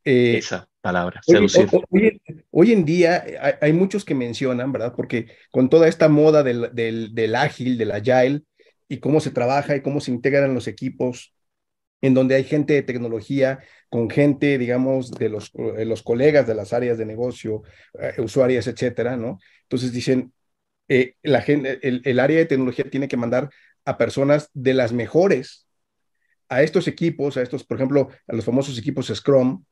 [0.04, 1.68] Eh, Esa palabra, seducir.
[1.90, 4.94] Hoy, hoy, en día hay, hay, muchos que mencionan, ¿verdad?
[4.96, 8.42] Porque con toda esta moda del, del, del, ágil, del agile,
[8.88, 11.34] y cómo se trabaja y cómo se integran los equipos,
[12.02, 13.60] en donde hay gente de tecnología
[13.90, 17.64] con gente, digamos, de los, de los colegas de las áreas de negocio,
[18.00, 19.40] eh, usuarias, etcétera, ¿no?
[19.64, 20.32] Entonces dicen,
[20.88, 23.50] eh, la gente, el, el área de tecnología tiene que mandar
[23.86, 25.67] a personas de las mejores
[26.50, 29.64] a estos equipos, a estos, por ejemplo, a los famosos equipos Scrum,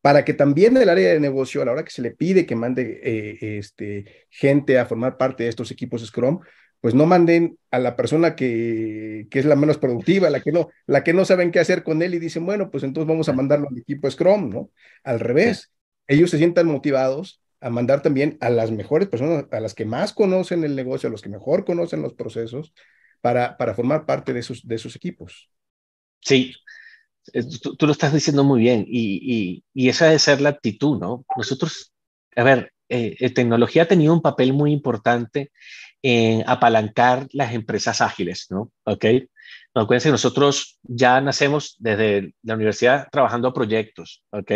[0.00, 2.56] para que también el área de negocio, a la hora que se le pide que
[2.56, 6.40] mande eh, este, gente a formar parte de estos equipos Scrum,
[6.80, 10.70] pues no manden a la persona que, que, es la menos productiva, la que, no,
[10.86, 13.34] la que no saben qué hacer con él y dicen, bueno, pues entonces vamos a
[13.34, 14.70] mandarlo al equipo Scrum, ¿no?
[15.04, 15.72] Al revés,
[16.06, 20.14] ellos se sientan motivados a mandar también a las mejores personas, a las que más
[20.14, 22.72] conocen el negocio, a los que mejor conocen los procesos,
[23.20, 25.50] para, para formar parte de esos, de esos equipos.
[26.20, 26.54] Sí,
[27.62, 30.98] tú, tú, lo estás diciendo muy bien y, y, y, esa debe ser la actitud,
[30.98, 31.24] ¿no?
[31.36, 31.92] Nosotros,
[32.36, 35.52] a ver, eh, eh, tecnología ha tenido un papel muy importante
[36.02, 38.72] en apalancar las empresas ágiles, ¿no?
[38.84, 39.04] ¿Ok?
[39.74, 44.52] No, acuérdense nosotros ya nacemos desde la universidad trabajando a proyectos, ¿ok?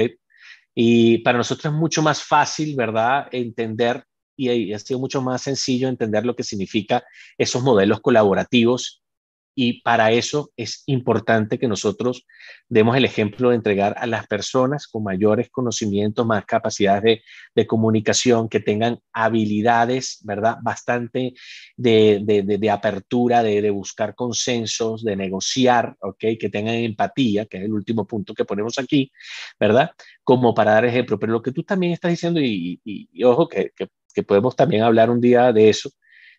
[0.74, 4.05] Y para nosotros es mucho más fácil, ¿verdad?, entender
[4.37, 7.05] y ha sido mucho más sencillo entender lo que significa
[7.38, 9.03] esos modelos colaborativos
[9.54, 12.26] y para eso es importante que nosotros
[12.68, 17.20] demos el ejemplo de entregar a las personas con mayores conocimientos, más capacidades
[17.54, 20.56] de, comunicación, que tengan habilidades, ¿verdad?
[20.62, 21.34] Bastante
[21.76, 26.24] de, apertura, de, buscar consensos, de negociar, ¿ok?
[26.38, 29.10] Que tengan empatía, que es el último punto que ponemos aquí,
[29.58, 29.90] ¿verdad?
[30.24, 31.18] Como para dar ejemplo.
[31.18, 32.80] Pero lo que tú también estás diciendo, y,
[33.24, 33.70] ojo, que,
[34.14, 35.90] que podemos también hablar un día de eso,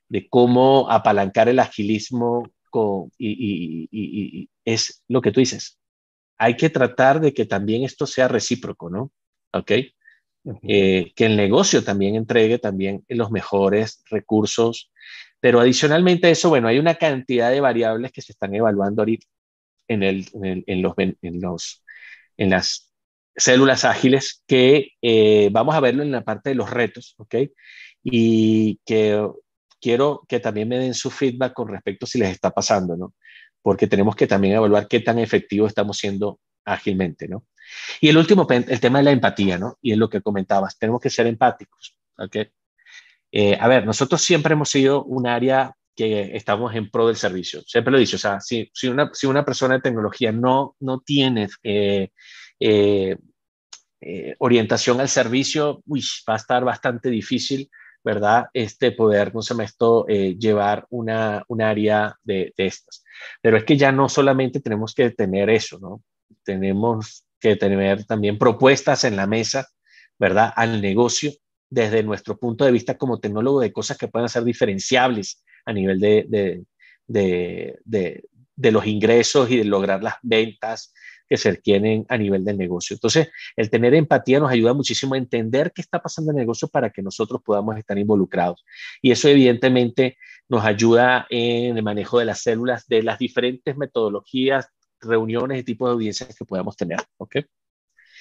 [0.10, 2.44] de cómo apalancar el agilismo
[3.18, 5.80] y, es lo que tú dices.
[6.38, 9.12] Hay que tratar de que también esto sea recíproco, ¿no?
[9.54, 9.72] ¿Ok?
[10.68, 14.92] Eh, que el negocio también entregue también los mejores recursos,
[15.40, 19.26] pero adicionalmente a eso, bueno, hay una cantidad de variables que se están evaluando ahorita
[19.88, 21.84] en, el, en, los, en, los,
[22.38, 22.94] en las
[23.36, 27.36] células ágiles que eh, vamos a verlo en la parte de los retos, ¿ok?
[28.04, 29.28] Y que
[29.86, 33.14] quiero que también me den su feedback con respecto a si les está pasando, ¿no?
[33.62, 37.46] Porque tenemos que también evaluar qué tan efectivo estamos siendo ágilmente, ¿no?
[38.02, 39.78] Y el último, el tema de la empatía, ¿no?
[39.84, 42.36] Y es lo que comentabas, tenemos que ser empáticos, ¿ok?
[43.32, 47.62] Eh, a ver, nosotros siempre hemos sido un área que estamos en pro del servicio.
[47.62, 50.76] Siempre lo he dicho, o sea, si, si, una, si una persona de tecnología no,
[50.80, 52.10] no tiene eh,
[52.60, 57.70] eh, orientación al servicio, uy, va a estar bastante difícil
[58.06, 58.46] ¿verdad?
[58.54, 63.04] Este poder, no se me esto, eh, llevar una, un área de, de, estas.
[63.42, 66.04] Pero es que ya no solamente tenemos que tener eso, ¿no?
[66.44, 69.68] Tenemos que tener también propuestas en la mesa,
[70.20, 70.54] ¿verdad?
[70.56, 71.32] Al negocio
[71.68, 76.00] desde nuestro punto de vista como tecnólogo de cosas que puedan ser diferenciables a nivel
[76.00, 76.64] de,
[77.08, 78.24] de,
[78.56, 80.94] de los ingresos y de lograr las ventas,
[81.28, 82.96] que se requieren a nivel del negocio.
[82.96, 86.68] Entonces, el tener empatía nos ayuda muchísimo a entender qué está pasando en el negocio
[86.68, 88.66] para que nosotros podamos estar involucrados.
[89.02, 94.68] Y eso evidentemente nos ayuda en el manejo de las células, de las diferentes metodologías,
[95.02, 97.00] reuniones y tipos de audiencias que podamos tener.
[97.18, 97.38] ¿ok?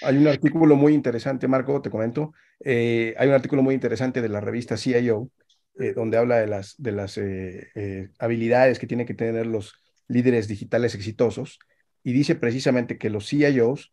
[0.02, 2.32] Hay un artículo muy interesante, Marco, te comento.
[2.60, 5.30] Eh, hay un artículo muy interesante de la revista CIO,
[5.78, 9.74] eh, donde habla de las, de las eh, habilidades que tienen que tener los
[10.08, 11.58] líderes digitales exitosos
[12.04, 13.92] y dice precisamente que los CIOs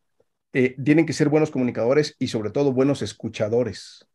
[0.54, 4.06] eh, tienen que ser buenos comunicadores y sobre todo buenos escuchadores,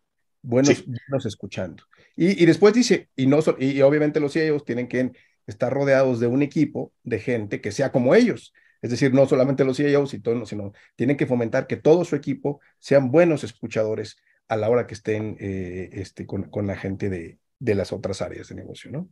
[0.43, 0.85] buenos,
[1.25, 1.83] escuchando.
[2.15, 5.13] Y, después dice, y, no, y, obviamente los CIOs tienen que
[5.47, 8.53] estar rodeados de un equipo de gente que sea como ellos.
[8.83, 12.61] Es decir, no solamente los CIOs, sino, sino tienen que fomentar que todo su equipo
[12.79, 17.39] sean buenos escuchadores a la hora que estén eh, este, con, con, la gente de,
[17.59, 19.09] de las otras áreas de negocio, ¿no?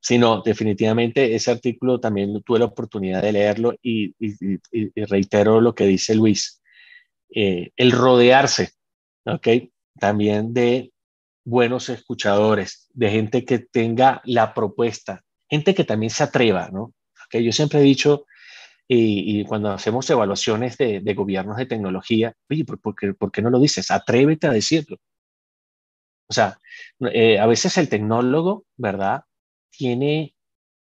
[0.00, 4.14] Sí, no, definitivamente ese artículo también tuve la oportunidad de leerlo y,
[5.06, 6.62] reitero lo que dice Luis,
[7.34, 8.70] eh, el rodearse,
[9.26, 9.48] ¿ok?
[10.00, 10.92] También de
[11.44, 16.94] buenos escuchadores, de gente que tenga la propuesta, gente que también se atreva, ¿no?
[17.28, 18.24] Que yo siempre he dicho,
[18.88, 23.60] y, cuando hacemos evaluaciones de, gobiernos de tecnología, oye, ¿por, qué, ¿por, qué, no lo
[23.60, 23.90] dices?
[23.90, 24.96] Atrévete a decirlo.
[26.28, 26.58] O sea,
[27.12, 29.22] eh, a veces el tecnólogo, ¿verdad?
[29.76, 30.34] Tiene,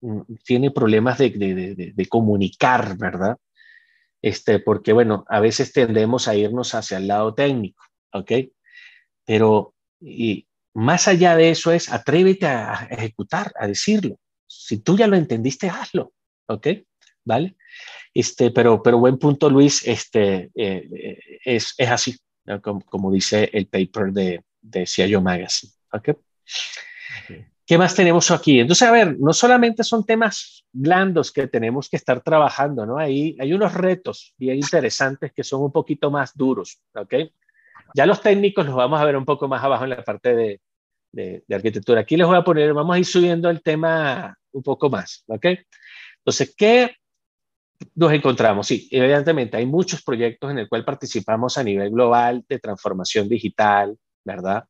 [0.01, 3.37] mm, tiene problemas de, de, de, comunicar, ¿verdad?
[4.21, 8.31] Este, porque, bueno, a veces tendemos a irnos hacia el lado técnico, ¿ok?
[9.25, 14.19] Pero y más allá de eso es atrévete a ejecutar, a decirlo.
[14.47, 16.13] Si tú ya lo entendiste, hazlo,
[16.47, 16.67] ¿ok?
[17.23, 17.55] ¿Vale?
[18.13, 22.17] Este, pero, pero buen punto, Luis, este, eh, es, es, así,
[22.61, 25.73] como, como, dice el paper de, de CIO Magazine.
[27.65, 28.59] ¿Qué más tenemos aquí?
[28.59, 32.97] Entonces, a ver, no solamente son temas blandos que tenemos que estar trabajando, ¿no?
[32.97, 37.15] Ahí hay unos retos bien interesantes que son un poquito más duros, ¿ok?
[37.95, 40.61] Ya los técnicos los vamos a ver un poco más abajo en la parte de,
[41.11, 42.01] de, arquitectura.
[42.01, 45.45] Aquí les voy a poner, vamos a ir subiendo el tema un poco más, ¿ok?
[46.17, 46.95] Entonces, ¿qué
[47.95, 48.67] nos encontramos?
[48.67, 53.97] Sí, evidentemente hay muchos proyectos en el cual participamos a nivel global de transformación digital,
[54.23, 54.65] ¿verdad?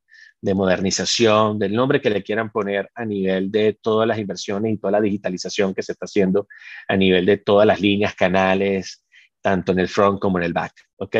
[0.45, 4.77] De modernización, del nombre que le quieran poner a nivel de todas las inversiones y
[4.77, 6.47] toda la digitalización que se está haciendo
[6.87, 9.03] a nivel de todas las líneas, canales,
[9.41, 11.15] tanto en el front como en el back, ¿ok?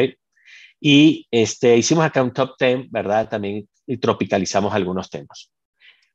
[0.80, 3.28] Y este, hicimos acá un top 10, ¿verdad?
[3.28, 5.52] También y tropicalizamos algunos temas.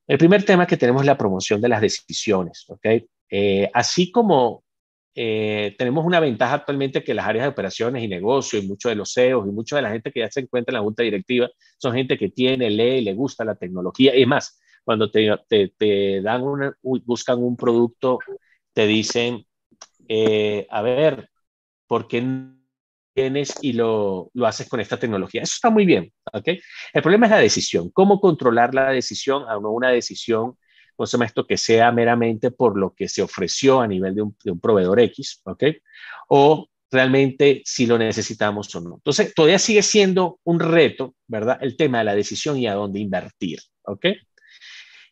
[0.06, 2.86] El primer tema que tenemos es la promoción de las decisiones, ¿ok?
[3.28, 4.62] Eh, así como
[5.22, 8.96] eh, tenemos una ventaja actualmente que las áreas de operaciones y negocio y muchos de
[8.96, 11.50] los CEOs y mucha de la gente que ya se encuentra en la junta directiva
[11.76, 14.16] son gente que tiene, lee le gusta la tecnología.
[14.16, 15.30] Y más, cuando te,
[15.76, 18.18] te, dan una, buscan un producto,
[18.72, 19.44] te dicen,
[20.08, 21.28] eh, a ver,
[21.86, 22.24] ¿por qué
[23.14, 25.42] vienes y lo, lo, haces con esta tecnología.
[25.42, 26.48] Eso está muy bien, ¿ok?
[26.94, 27.90] El problema es la decisión.
[27.90, 30.56] ¿Cómo controlar la decisión a una decisión,
[31.00, 31.46] ¿cómo se esto?
[31.46, 35.00] Que sea meramente por lo que se ofreció a nivel de un, de un proveedor
[35.00, 35.64] X, ¿ok?
[36.28, 38.96] O realmente si lo necesitamos o no.
[38.96, 41.56] Entonces, todavía sigue siendo un reto, ¿verdad?
[41.62, 44.06] El tema de la decisión y a dónde invertir, ¿ok?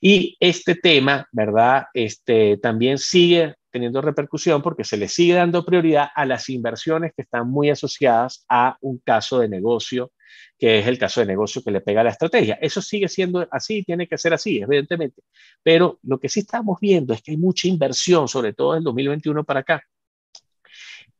[0.03, 1.87] Y este tema, ¿verdad?
[1.95, 7.23] Este también sigue teniendo repercusión porque se le sigue dando prioridad a las inversiones que
[7.23, 10.13] están muy asociadas a un caso de negocio,
[10.59, 12.59] que es el caso de negocio que le pega a la estrategia.
[12.61, 15.23] Eso sigue siendo así, tiene que ser así, evidentemente.
[15.63, 19.45] Pero lo que sí estamos viendo es que hay mucha inversión, sobre todo en 2021
[19.45, 19.83] para acá,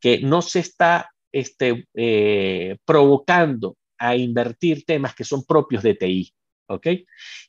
[0.01, 6.33] que no se está este, eh, provocando a invertir temas que son propios de TI.
[6.71, 6.87] ¿Ok?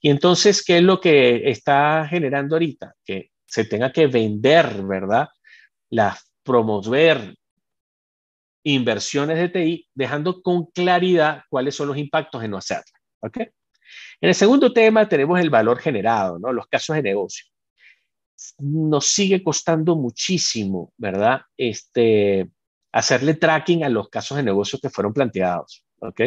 [0.01, 2.95] Y entonces, ¿qué es lo que está generando ahorita?
[3.03, 5.27] Que se tenga que vender, ¿verdad?
[5.89, 7.35] Las promover
[8.63, 12.91] inversiones de TI, dejando con claridad cuáles son los impactos de no hacerlo.
[13.21, 13.37] ¿Ok?
[13.37, 16.53] En el segundo tema tenemos el valor generado, ¿no?
[16.53, 17.45] Los casos de negocio.
[18.59, 21.41] Nos sigue costando muchísimo, ¿verdad?
[21.57, 22.49] Este,
[22.91, 26.21] hacerle tracking a los casos de negocio que fueron planteados, ¿ok?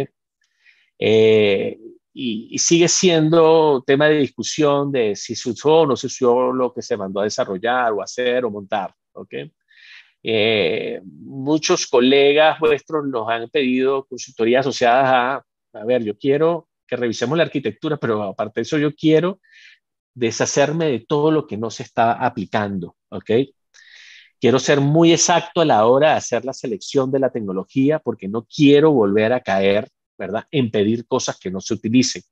[0.99, 1.79] Eh,
[2.15, 6.97] y, sigue siendo tema de discusión de si usó o no usó lo que se
[6.97, 8.95] mandó a desarrollar o hacer o montar.
[9.13, 9.35] ¿ok?
[10.23, 16.97] Eh, muchos colegas vuestros nos han pedido consultorías asociadas a, a ver, yo quiero que
[16.97, 19.41] revisemos la arquitectura, pero aparte de eso yo quiero
[20.15, 22.97] deshacerme de todo lo que no se está aplicando.
[23.09, 23.31] ¿ok?
[24.41, 28.29] Quiero ser muy exacto a la hora de hacer la selección de la tecnología porque
[28.29, 29.89] no quiero volver a caer
[30.23, 30.45] ¿verdad?
[30.51, 32.23] En pedir cosas que no se utilicen.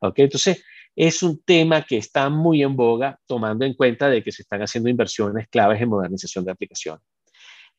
[0.00, 0.20] ¿Ok?
[0.20, 0.64] Entonces,
[0.96, 4.62] es un tema que está muy en boga, tomando en cuenta de que se están
[4.62, 7.02] haciendo inversiones claves en modernización de aplicaciones.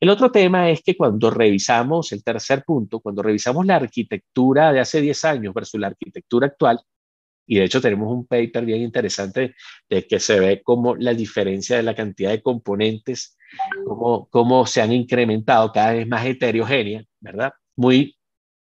[0.00, 4.80] El otro tema es que cuando revisamos, el tercer punto, cuando revisamos la arquitectura de
[4.80, 6.80] hace 10 años versus la arquitectura actual,
[7.46, 9.54] y de hecho tenemos un paper bien interesante
[9.90, 13.36] de que se ve como la diferencia de la cantidad de componentes,
[13.84, 17.52] cómo, cómo se han incrementado cada vez más heterogénea, ¿verdad?
[17.76, 18.16] Muy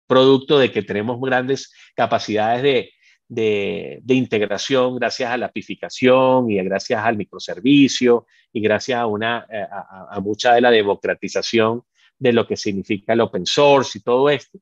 [0.07, 2.91] producto de que tenemos grandes capacidades de,
[3.29, 9.65] de, integración gracias a la apificación y gracias al microservicio y gracias a, una, eh,
[9.69, 11.83] a, mucha de la democratización
[12.17, 14.59] de lo que significa el open source y todo esto.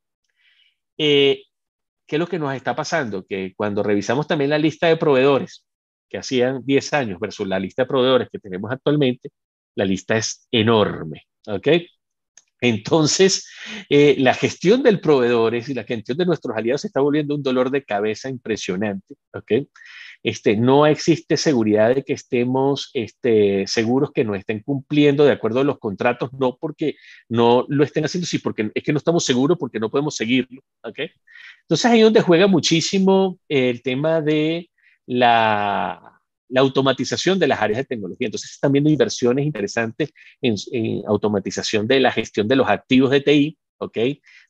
[0.97, 1.43] Eh,
[2.05, 3.25] ¿Qué es lo que nos está pasando?
[3.25, 5.65] Que cuando revisamos también la lista de proveedores
[6.09, 9.31] que hacían 10 años versus la lista de proveedores que tenemos actualmente,
[9.75, 11.23] la lista es enorme.
[11.47, 11.67] ¿Ok?
[12.61, 13.47] Entonces,
[13.89, 17.43] eh, la gestión del proveedor y la gestión de nuestros aliados se está volviendo un
[17.43, 19.15] dolor de cabeza impresionante.
[19.33, 19.69] ¿okay?
[20.23, 25.59] Este, no existe seguridad de que estemos este, seguros que no estén cumpliendo de acuerdo
[25.59, 26.95] a los contratos, no porque
[27.29, 30.61] no lo estén haciendo, sí, porque es que no estamos seguros porque no podemos seguirlo.
[30.83, 31.11] ¿okay?
[31.61, 34.69] Entonces, ahí es donde juega muchísimo el tema de
[35.05, 36.16] la
[36.49, 38.27] la automatización de las áreas de tecnología.
[38.27, 40.55] Entonces, están viendo inversiones interesantes en,
[41.07, 43.97] automatización de la gestión de los activos de TI, ¿ok?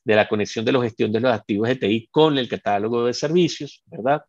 [0.04, 3.14] De la conexión de la gestión de los activos de TI con el catálogo de
[3.14, 4.22] servicios, ¿verdad?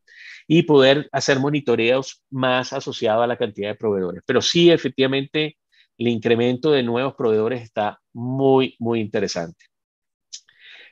[0.48, 4.24] Y poder hacer monitoreos más asociados a la cantidad de proveedores.
[4.26, 5.58] Pero sí, efectivamente,
[5.98, 9.66] el incremento de nuevos proveedores está muy, muy interesante.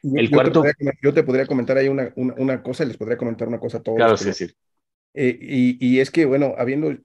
[0.04, 0.62] El yo, cuarto...
[0.62, 3.60] te podría, yo te podría comentar ahí una, una, una, cosa, les podría comentar una
[3.60, 3.98] cosa a todos.
[3.98, 4.48] Claro, sí, sí.
[5.20, 5.36] Eh,
[5.80, 6.96] y, es que, bueno, habiendo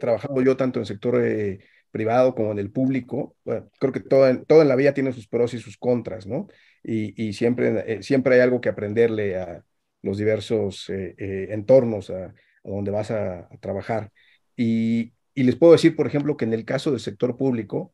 [0.00, 1.60] trabajado yo tanto en el sector eh,
[1.92, 3.36] privado como en el público,
[3.78, 6.48] creo que todo, en la vida tiene sus pros y sus contras, ¿no?
[6.82, 9.64] Y, siempre, eh, siempre hay algo que aprenderle a
[10.02, 12.34] los diversos entornos a,
[12.64, 14.10] donde vas a, trabajar.
[14.56, 17.92] Y, les puedo decir, por ejemplo, que en el caso del sector público,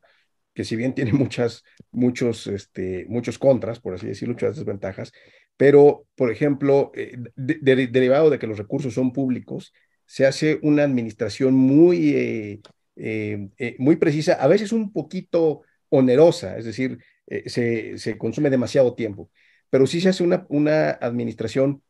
[0.55, 5.11] que si bien tiene muchas, muchos, este, muchos contras, por así decirlo, muchas desventajas,
[5.59, 9.73] pero, por ejemplo, eh, derivado de que los recursos son públicos,
[10.05, 12.61] se hace una administración muy, eh,
[12.95, 16.99] eh, muy precisa, a veces un poquito onerosa, es decir,
[17.45, 19.31] se, se, consume demasiado tiempo,
[19.69, 21.83] pero sí se hace una, una administración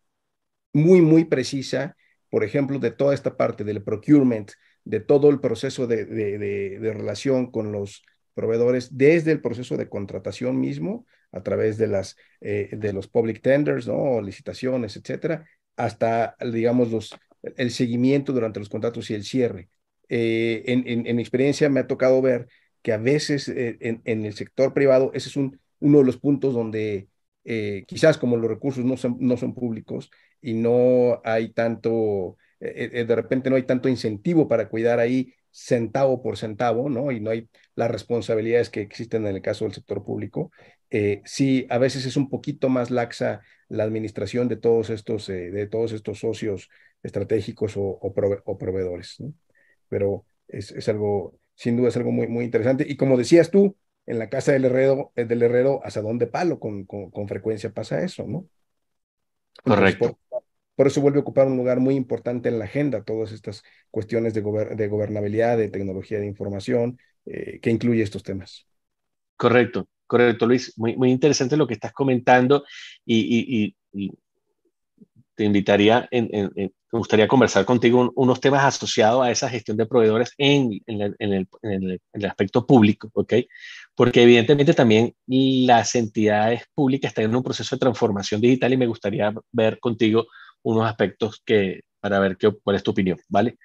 [0.73, 1.95] muy, muy precisa,
[2.31, 4.51] por ejemplo, de toda esta parte del procurement,
[4.83, 8.01] de todo el proceso de, de, de relación con los
[8.33, 13.41] proveedores, desde el proceso de contratación mismo a través de, las, eh, de los public
[13.41, 14.21] tenders, ¿no?
[14.21, 17.15] licitaciones, etcétera, hasta, digamos, los,
[17.57, 19.69] el seguimiento durante los contratos y el cierre.
[20.09, 22.47] Eh, en, en, mi experiencia me ha tocado ver
[22.81, 26.17] que a veces eh, en, en, el sector privado ese es un, uno de los
[26.17, 27.07] puntos donde
[27.87, 33.49] quizás como los recursos no son, no son públicos y no hay tanto, de repente
[33.49, 37.11] no hay tanto incentivo para cuidar ahí centavo por centavo, ¿no?
[37.11, 40.51] Y no hay las responsabilidades que existen en el caso del sector público.
[40.89, 45.51] Eh, sí, a veces es un poquito más laxa la administración de todos estos, eh,
[45.51, 46.69] de todos estos socios
[47.03, 48.13] estratégicos o,
[48.59, 49.33] proveedores, ¿no?
[49.87, 52.85] Pero es, algo, sin duda es algo muy, muy interesante.
[52.87, 56.59] Y como decías tú, en la casa del herrero, eh, del herrero, asadón de palo,
[56.59, 58.47] con, con, frecuencia pasa eso, ¿no?
[59.63, 60.17] Correcto.
[60.79, 64.33] Por, eso vuelve a ocupar un lugar muy importante en la agenda todas estas cuestiones
[64.33, 68.65] de, de gobernabilidad, de tecnología de información, eh, que incluye estos temas.
[69.35, 70.73] Correcto, correcto, Luis.
[70.77, 72.63] Muy, muy interesante lo que estás comentando
[73.05, 73.75] y,
[75.35, 80.81] te invitaría, me gustaría conversar contigo unos temas asociados a esa gestión de proveedores en,
[80.87, 81.15] el,
[81.61, 83.33] el, aspecto público, ¿ok?
[83.95, 88.87] Porque evidentemente también las entidades públicas están en un proceso de transformación digital y me
[88.87, 90.25] gustaría ver contigo
[90.63, 93.57] unos aspectos que, para ver qué, cuál es tu opinión, ¿vale?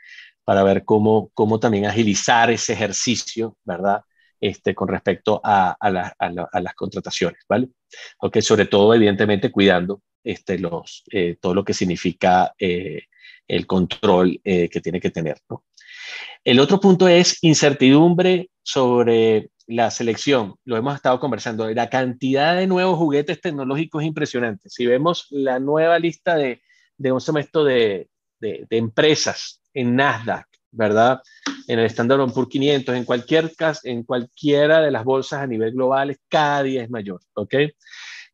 [0.45, 4.03] para ver cómo, cómo también agilizar ese ejercicio, ¿verdad?
[4.41, 7.69] Este, con respecto a, a, a, las contrataciones, ¿vale?
[8.19, 13.05] Porque sobre todo, evidentemente, cuidando este, los, eh, todo lo que significa eh,
[13.49, 15.65] el control eh, que tiene que tener, ¿no?
[16.45, 20.57] El otro punto es incertidumbre sobre la selección.
[20.67, 21.71] Lo hemos estado conversando.
[21.71, 24.69] La cantidad de nuevos juguetes tecnológicos es impresionante.
[24.69, 26.61] Si vemos la nueva lista de,
[26.97, 28.09] de un semestre de,
[28.41, 31.21] de, empresas en Nasdaq, ¿verdad?
[31.67, 33.53] En el Standard Poor's 500, en cualquier
[33.85, 37.55] en cualquiera de las bolsas a nivel global, cada día es mayor, ¿ok?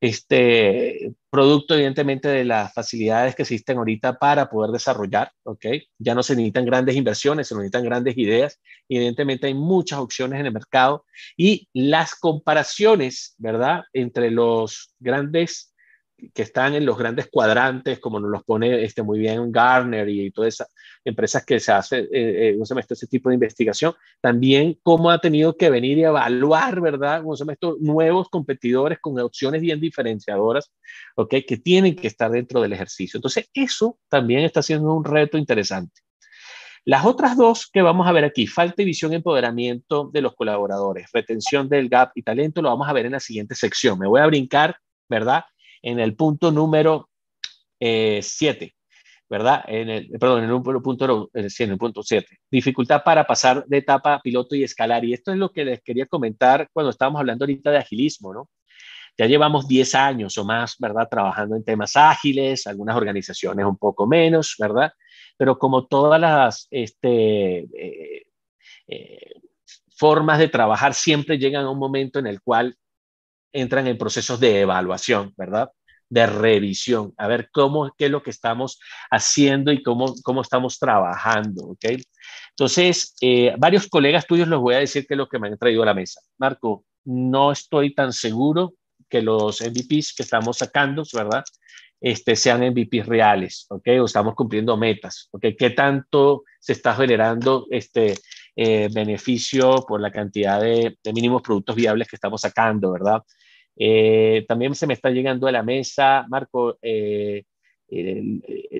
[0.00, 5.66] Este producto, evidentemente, de las facilidades que existen ahorita para poder desarrollar, ¿ok?
[5.98, 8.58] Ya no se necesitan grandes inversiones, se necesitan grandes ideas.
[8.88, 11.04] Evidentemente, hay muchas opciones en el mercado
[11.36, 13.82] y las comparaciones, ¿verdad?
[13.92, 15.69] Entre los grandes
[16.34, 20.30] que están en los grandes cuadrantes, como nos los pone este, muy bien Garner y
[20.30, 20.68] todas esas
[21.04, 25.56] empresas que se hace, eh, un semestre ese tipo de investigación, también cómo ha tenido
[25.56, 27.22] que venir y evaluar, ¿verdad?
[27.24, 30.72] Un semestre nuevos competidores con opciones bien diferenciadoras,
[31.16, 31.36] ¿ok?
[31.46, 33.18] Que tienen que estar dentro del ejercicio.
[33.18, 36.00] Entonces, eso también está siendo un reto interesante.
[36.84, 41.10] Las otras dos que vamos a ver aquí, falta y visión, empoderamiento de los colaboradores,
[41.12, 43.98] retención del gap y talento, lo vamos a ver en la siguiente sección.
[43.98, 44.76] Me voy a brincar,
[45.08, 45.44] ¿verdad?
[45.82, 47.08] En el punto número
[47.78, 48.74] 7, eh,
[49.28, 49.64] ¿verdad?
[49.68, 52.38] En el, perdón, en el punto, en el punto 7.
[52.50, 55.04] Dificultad para pasar de etapa piloto y escalar.
[55.04, 58.48] Y esto es lo que les quería comentar cuando estábamos hablando ahorita de agilismo, ¿no?
[59.18, 61.08] Ya llevamos 10 años o más, ¿verdad?
[61.10, 64.92] Trabajando en temas ágiles, algunas organizaciones un poco menos, ¿verdad?
[65.36, 68.22] Pero como todas las este, eh,
[68.86, 69.32] eh,
[69.94, 72.76] formas de trabajar siempre llegan a un momento en el cual
[73.52, 75.70] entran en procesos de evaluación, ¿verdad?
[76.08, 78.80] De revisión, a ver cómo, qué es lo que estamos
[79.10, 81.84] haciendo y cómo, cómo estamos trabajando, ¿ok?
[82.50, 85.58] Entonces, eh, varios colegas tuyos les voy a decir qué es lo que me han
[85.58, 86.20] traído a la mesa.
[86.38, 88.74] Marco, no estoy tan seguro
[89.08, 91.44] que los MVPs que estamos sacando, ¿verdad?
[92.00, 93.88] Este, sean MVPs reales, ¿ok?
[94.00, 95.46] O estamos cumpliendo metas, ¿ok?
[95.58, 98.14] ¿Qué tanto se está generando este
[98.56, 103.22] eh, beneficio por la cantidad de, mínimos productos viables que estamos sacando, ¿verdad?
[103.76, 107.44] Eh, también se me está llegando a la mesa, Marco, eh,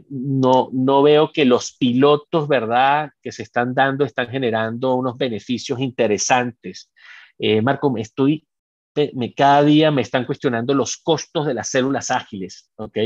[0.09, 5.81] no, no veo que los pilotos, ¿verdad?, que se están dando, están generando unos beneficios
[5.81, 6.93] interesantes.
[7.63, 8.47] Marco, me estoy,
[9.15, 12.99] me, cada día me están cuestionando los costos de las células ágiles, ¿ok?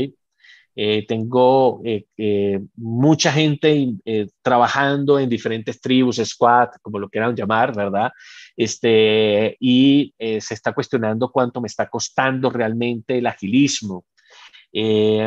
[0.77, 3.93] Eh, tengo eh, eh, mucha gente
[4.41, 8.11] trabajando en diferentes tribus, squad, como lo quieran llamar, ¿verdad?
[8.57, 14.05] Este, y se está cuestionando cuánto me está costando realmente el agilismo.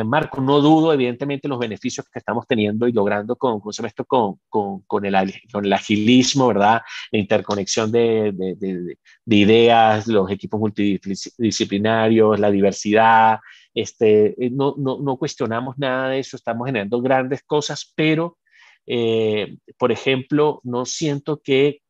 [0.05, 3.73] Marco, no dudo evidentemente los beneficios que estamos teniendo y logrando con, con,
[4.05, 5.15] con, con, con, el,
[5.51, 6.81] con el agilismo, ¿verdad?
[7.11, 13.39] La interconexión de, de, de, de ideas, los equipos multidisciplinarios, la diversidad,
[13.73, 18.37] este, eh, no, no, no, cuestionamos nada de eso, estamos generando grandes cosas, pero,
[18.85, 21.81] eh, por ejemplo, no siento que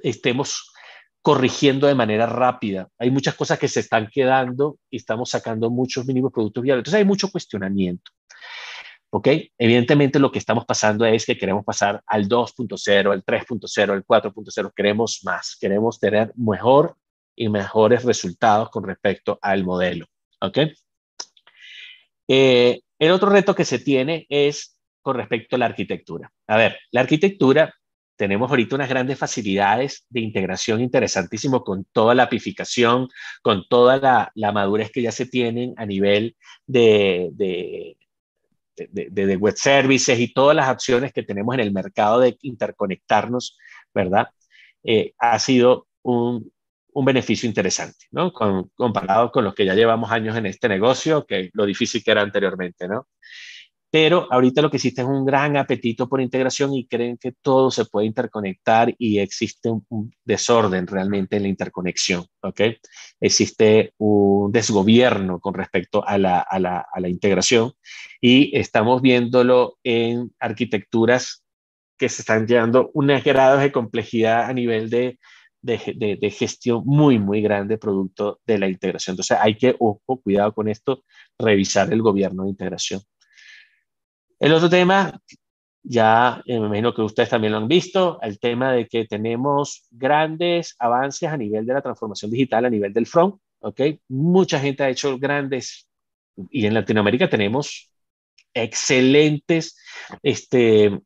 [0.00, 0.72] estemos
[1.22, 2.88] corrigiendo de manera rápida.
[2.98, 6.80] Hay muchas cosas que se están quedando y estamos sacando muchos mínimos productos viables.
[6.80, 8.12] Entonces hay mucho cuestionamiento.
[9.10, 9.28] ¿Ok?
[9.58, 14.72] Evidentemente lo que estamos pasando es que queremos pasar al 2.0, al 3.0, al 4.0.
[14.74, 16.96] Queremos más, queremos tener mejor
[17.34, 20.06] y mejores resultados con respecto al modelo.
[20.40, 20.58] ¿Ok?
[22.28, 26.30] Eh, el otro reto que se tiene es con respecto a la arquitectura.
[26.46, 27.74] A ver, la arquitectura,
[28.16, 33.08] tenemos ahorita unas grandes facilidades de integración interesantísimo con toda la apificación,
[33.42, 36.36] con toda la, madurez que ya se tienen a nivel
[36.66, 37.30] de,
[38.76, 43.56] de, web services y todas las opciones que tenemos en el mercado de interconectarnos,
[43.94, 44.28] ¿verdad?
[44.82, 46.52] Eh, ha sido un,
[46.92, 48.32] un beneficio interesante, ¿no?
[48.32, 52.22] comparado con los que ya llevamos años en este negocio, que lo difícil que era
[52.22, 53.06] anteriormente, ¿no?
[53.90, 57.70] Pero ahorita lo que existe es un gran apetito por integración y creen que todo
[57.70, 62.60] se puede interconectar y existe un, desorden realmente en la interconexión, ¿ok?
[63.18, 67.72] Existe un desgobierno con respecto a la, a la, a la integración
[68.20, 71.44] y estamos viéndolo en arquitecturas
[71.96, 75.18] que se están llevando unos grados de complejidad a nivel de,
[75.60, 79.14] de, de, gestión muy, muy grande producto de la integración.
[79.14, 81.04] Entonces hay que, ojo, cuidado con esto,
[81.38, 83.00] revisar el gobierno de integración.
[84.38, 85.20] El otro tema,
[85.82, 90.76] ya me imagino que ustedes también lo han visto, el tema de que tenemos grandes
[90.78, 93.80] avances a nivel de la transformación digital, a nivel del front, ¿ok?
[94.08, 95.90] Mucha gente ha hecho grandes,
[96.50, 97.90] y en Latinoamérica tenemos
[98.54, 99.76] excelentes
[100.22, 101.00] este,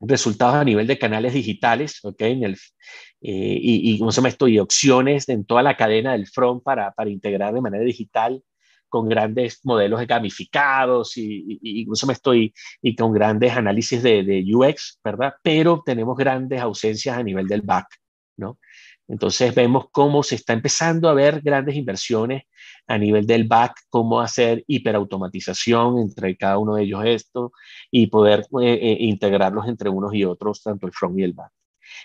[0.00, 2.20] resultados a nivel de canales digitales, ¿ok?
[2.22, 4.48] En el, eh, y, y, ¿cómo se llama esto?
[4.48, 8.42] Y opciones en toda la cadena del front para, para integrar de manera digital
[8.88, 15.00] con grandes modelos gamificados y, y, incluso estoy y con grandes análisis de, de, UX,
[15.02, 15.34] ¿verdad?
[15.42, 17.86] Pero tenemos grandes ausencias a nivel del back,
[18.36, 18.58] ¿no?
[19.08, 22.44] Entonces vemos cómo se está empezando a ver grandes inversiones
[22.90, 27.52] a nivel del back, cómo hacer hiperautomatización entre cada uno de ellos esto
[27.88, 31.52] y poder eh, eh, integrarlos entre unos y otros, tanto el front y el back.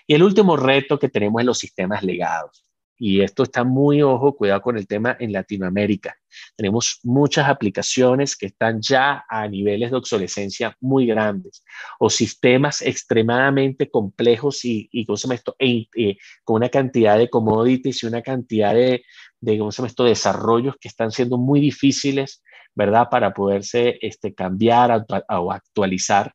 [0.06, 2.66] Y el último reto que tenemos es los sistemas legados
[2.98, 6.16] y esto está muy ojo, cuidado con el tema en Latinoamérica.
[6.56, 11.62] Tenemos muchas aplicaciones que están ya a niveles de obsolescencia muy grandes
[11.98, 15.56] o sistemas extremadamente complejos y, y ¿cómo se esto?
[15.58, 19.02] E, eh, con una cantidad de commodities y una cantidad de,
[19.40, 20.04] de ¿cómo se esto?
[20.04, 22.42] desarrollos que están siendo muy difíciles,
[22.74, 23.08] ¿verdad?
[23.10, 26.32] Para poderse este, cambiar o actualizar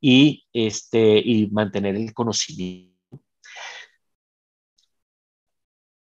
[0.00, 2.96] y, este, y mantener el conocimiento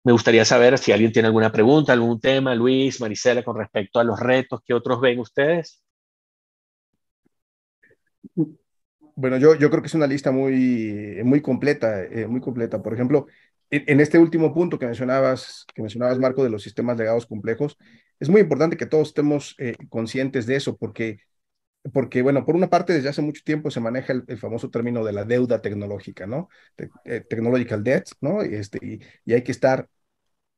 [0.06, 4.04] me gustaría saber si alguien tiene alguna pregunta, algún tema, Luis, Marisela, con respecto a
[4.04, 5.82] los retos que otros ven ustedes.
[9.16, 12.84] Bueno, yo, yo creo que es una lista muy, muy completa, eh, muy completa.
[12.84, 13.26] Por ejemplo,
[13.88, 17.78] en, este último punto que mencionabas, que mencionabas, Marco, de los sistemas legados complejos,
[18.20, 21.20] es muy importante que todos estemos eh, conscientes de eso, porque,
[21.94, 25.14] porque, bueno, por una parte, desde hace mucho tiempo se maneja el, famoso término de
[25.14, 26.50] la deuda tecnológica, ¿no?
[27.06, 28.42] Eh, technological debt, ¿no?
[28.42, 28.80] Este,
[29.26, 29.90] y, hay que estar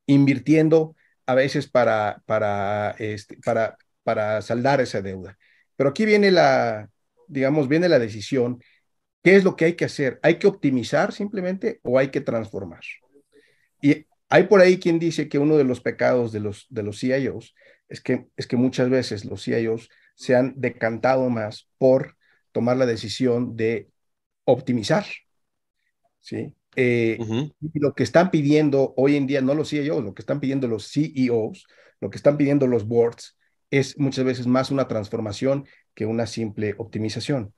[0.05, 0.95] invirtiendo
[1.25, 5.37] a veces para, para, este, para, para saldar esa deuda.
[5.75, 6.89] Pero aquí viene la,
[7.27, 8.61] digamos, viene la decisión,
[9.23, 10.19] ¿qué es lo que hay que hacer?
[10.23, 12.81] ¿Hay que optimizar simplemente o hay que transformar?
[13.81, 16.99] Y hay por ahí quien dice que uno de los pecados de los, de los
[16.99, 17.55] CIOs
[17.89, 22.17] es que, es que muchas veces los CIOs se han decantado más por
[22.51, 23.89] tomar la decisión de
[24.45, 25.05] optimizar,
[26.19, 26.53] ¿sí?
[26.75, 27.17] Eh,
[27.73, 30.91] lo que están pidiendo hoy en día, no los CEOs, lo que están pidiendo los
[30.91, 31.65] CEOs,
[31.99, 33.35] lo que están pidiendo los boards,
[33.71, 35.65] es muchas veces más una transformación
[35.95, 37.53] que una simple optimización.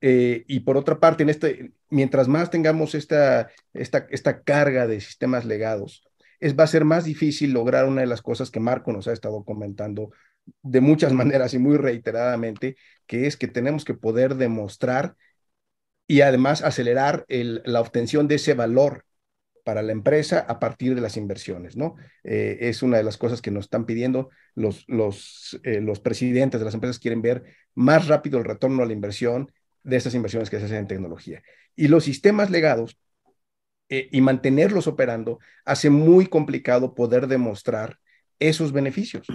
[0.00, 5.00] Eh, y por otra parte, en este, mientras más tengamos esta, esta, esta carga de
[5.00, 6.02] sistemas legados,
[6.40, 9.12] es, va a ser más difícil lograr una de las cosas que Marco nos ha
[9.12, 10.10] estado comentando
[10.62, 12.76] de muchas maneras y muy reiteradamente,
[13.06, 15.16] que es que tenemos que poder demostrar
[16.06, 19.04] y además acelerar la obtención de ese valor
[19.64, 21.96] para la empresa a partir de las inversiones, ¿no?
[22.24, 26.60] Eh, es una de las cosas que nos están pidiendo los, los, eh, los presidentes
[26.60, 27.44] de las empresas quieren ver
[27.74, 29.50] más rápido el retorno a la inversión
[29.82, 31.42] de estas inversiones que se hacen en tecnología.
[31.76, 32.98] Y los sistemas legados
[33.88, 37.98] eh, y mantenerlos operando hace muy complicado poder demostrar
[38.38, 39.26] esos beneficios.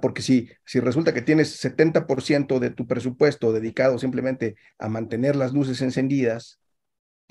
[0.00, 5.52] Porque si, si resulta que tienes 70% de tu presupuesto dedicado simplemente a mantener las
[5.52, 6.60] luces encendidas,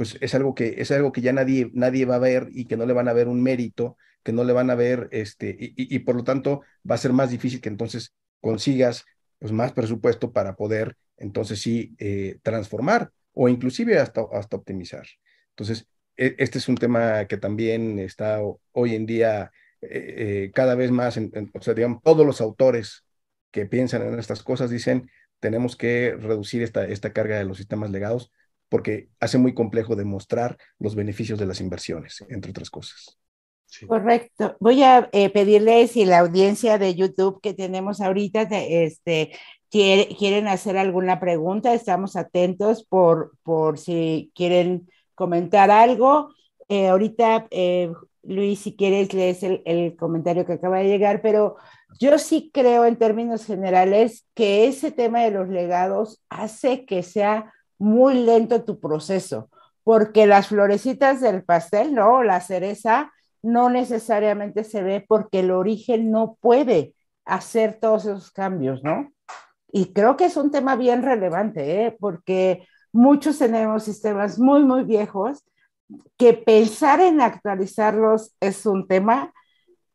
[0.02, 2.76] pues es algo que, es algo que ya nadie, nadie va a ver y que
[2.76, 6.00] no le van a ver un mérito, que no le van a ver, este, y,
[6.00, 9.06] por lo tanto va a ser más difícil que entonces consigas
[9.38, 15.06] pues, más presupuesto para poder entonces sí eh, transformar o inclusive hasta, hasta optimizar.
[15.50, 15.86] Entonces,
[16.18, 18.40] e, este es un tema que también está
[18.72, 20.16] hoy en día eh,
[20.48, 21.20] eh, cada vez más,
[21.54, 23.06] o sea, digamos, todos los autores
[23.52, 27.92] que piensan en estas cosas dicen, tenemos que reducir esta, esta carga de los sistemas
[27.92, 28.32] legados
[28.72, 33.18] porque hace muy complejo demostrar los beneficios de las inversiones, entre otras cosas.
[33.86, 34.56] Correcto.
[34.62, 39.32] Voy a eh, pedirle si la audiencia de YouTube que tenemos ahorita este,
[39.70, 41.74] quiere, quieren hacer alguna pregunta.
[41.74, 46.34] Estamos atentos por, por si quieren comentar algo.
[46.70, 47.48] ahorita
[48.24, 51.58] Luis, si quieres, lees el, el, comentario que acaba de llegar, pero
[52.00, 57.52] yo sí creo en términos generales que ese tema de los legados hace que sea
[57.82, 59.50] muy lento tu proceso,
[59.84, 62.22] porque las florecitas del pastel, ¿no?
[62.22, 63.12] La cereza
[63.42, 66.94] no necesariamente se ve porque el origen no puede
[67.26, 69.12] hacer todos esos cambios, ¿no?
[69.72, 71.98] Y creo que es un tema bien relevante, ¿eh?
[72.00, 75.44] porque muchos tenemos sistemas muy, muy viejos
[76.18, 79.34] que pensar en actualizarlos es un tema,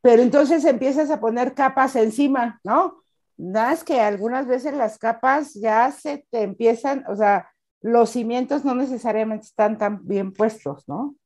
[0.01, 3.01] pero entonces empiezas a poner capas encima, ¿no?
[3.37, 7.49] Nada es que algunas veces las capas ya se te empiezan, o sea,
[7.83, 11.17] los cimientos no necesariamente están tan bien puestos, ¿no?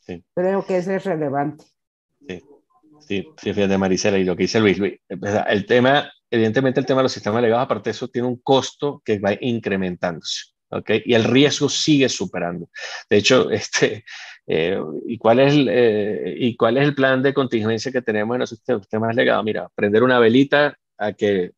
[0.00, 0.24] Sí.
[0.34, 1.64] Creo que eso es relevante.
[2.26, 2.42] Sí,
[3.00, 7.00] sí, sí fíjate Marisela y lo que dice Luis, Luis, el tema, evidentemente el tema
[7.00, 10.52] de los sistemas legados, aparte de eso, tiene un costo que va incrementándose.
[10.70, 10.90] ¿ok?
[11.04, 12.68] Y el riesgo sigue superando.
[13.08, 14.04] De hecho, este,
[14.46, 18.34] eh, ¿y, cuál es el, eh, ¿y cuál es el plan de contingencia que tenemos
[18.34, 19.44] en los sistemas legados?
[19.44, 21.52] Mira, prender una velita a que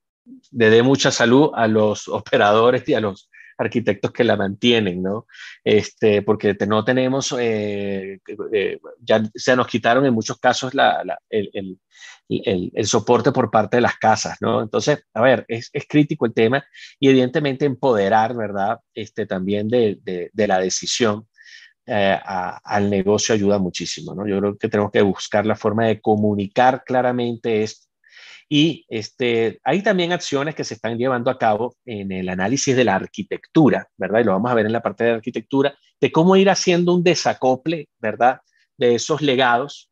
[0.53, 3.30] le dé mucha salud a los operadores y a los
[3.61, 5.27] arquitectos que la mantienen, ¿no?
[5.63, 8.19] Este, porque no tenemos, eh,
[9.01, 13.83] ya se nos quitaron en muchos casos la, el, el, el, soporte por parte de
[13.83, 14.63] las casas, ¿no?
[14.63, 16.65] Entonces, a ver, es, es crítico el tema
[16.99, 18.79] y evidentemente empoderar, ¿verdad?
[18.95, 21.29] Este, también de, de, la decisión
[21.87, 24.27] eh, al negocio ayuda muchísimo, ¿no?
[24.27, 27.90] Yo creo que tenemos que buscar la forma de comunicar claramente esto.
[28.53, 32.83] Y este, hay también acciones que se están llevando a cabo en el análisis de
[32.83, 34.21] la arquitectura, ¿verdad?
[34.21, 37.05] Y lo vamos a ver en la parte de arquitectura, de cómo ir haciendo un
[37.05, 38.41] desacople, ¿verdad?
[38.77, 39.89] De esos legados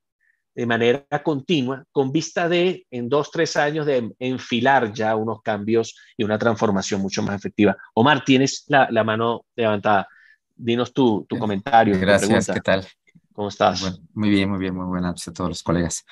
[0.56, 5.96] de manera continua, con vista de en dos, tres años de enfilar ya unos cambios
[6.16, 7.76] y una transformación mucho más efectiva.
[7.94, 10.09] Omar, tienes la, la mano levantada.
[10.56, 11.96] Dinos tu, tu comentario.
[12.00, 12.84] Gracias, ¿qué tal?
[13.32, 14.00] ¿Cómo estás?
[14.12, 16.04] muy bien, muy bien, muy buenas a todos los colegas.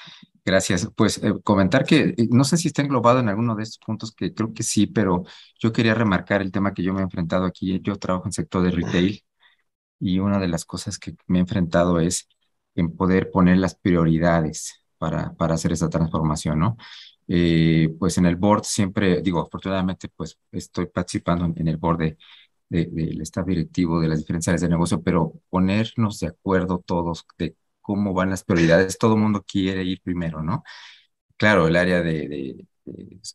[0.47, 0.88] Gracias.
[0.94, 4.12] Pues eh, comentar que eh, no sé si está englobado en alguno de estos puntos,
[4.14, 5.24] que creo que sí, pero
[5.59, 7.80] yo quería remarcar el tema que yo me he enfrentado aquí.
[7.82, 9.24] Yo trabajo en sector de retail
[10.01, 12.28] y una de las cosas que me he enfrentado es
[12.76, 16.76] en poder poner las prioridades para, para hacer esa transformación, ¿no?
[17.28, 22.16] Eh, pues en el board siempre, digo, afortunadamente, pues estoy participando en, el board de,
[22.68, 27.57] del staff directivo de las diferentes áreas de negocio, pero ponernos de acuerdo todos de
[27.87, 30.64] cómo van las prioridades, todo el mundo quiere ir primero, ¿no?
[31.37, 32.66] Claro, el área de, de,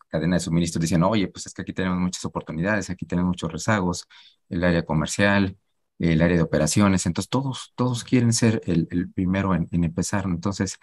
[0.10, 3.52] cadena de suministro dicen, oye, pues es que aquí tenemos muchas oportunidades, aquí tenemos muchos
[3.52, 4.08] rezagos,
[4.49, 5.58] el área comercial,
[5.99, 10.78] el área de operaciones, entonces todos, todos quieren ser el, primero en, empezar, entonces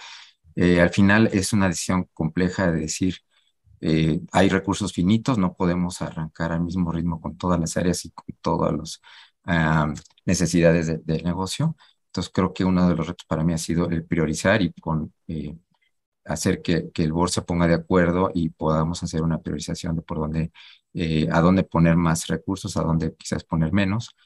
[0.57, 3.17] eh, al final es una decisión compleja de decir,
[3.81, 8.11] eh, hay recursos finitos, no podemos arrancar al mismo ritmo con todas las áreas y
[8.13, 9.01] con todas las
[9.45, 9.93] ah,
[10.25, 11.77] necesidades del negocio.
[12.19, 15.13] Entonces creo que uno de los retos para mí ha sido el priorizar y con,
[15.29, 15.57] eh,
[16.25, 20.03] hacer que, que, el board se ponga de acuerdo y podamos hacer una priorización de
[20.03, 20.51] por dónde,
[21.31, 24.17] a dónde poner más recursos, a dónde quizás poner menos,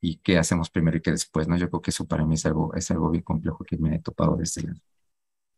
[0.00, 1.56] y qué hacemos primero y qué después, ¿no?
[1.56, 3.98] Yo creo que eso para mí es algo, es algo bien complejo que me he
[4.00, 4.78] topado de este lado.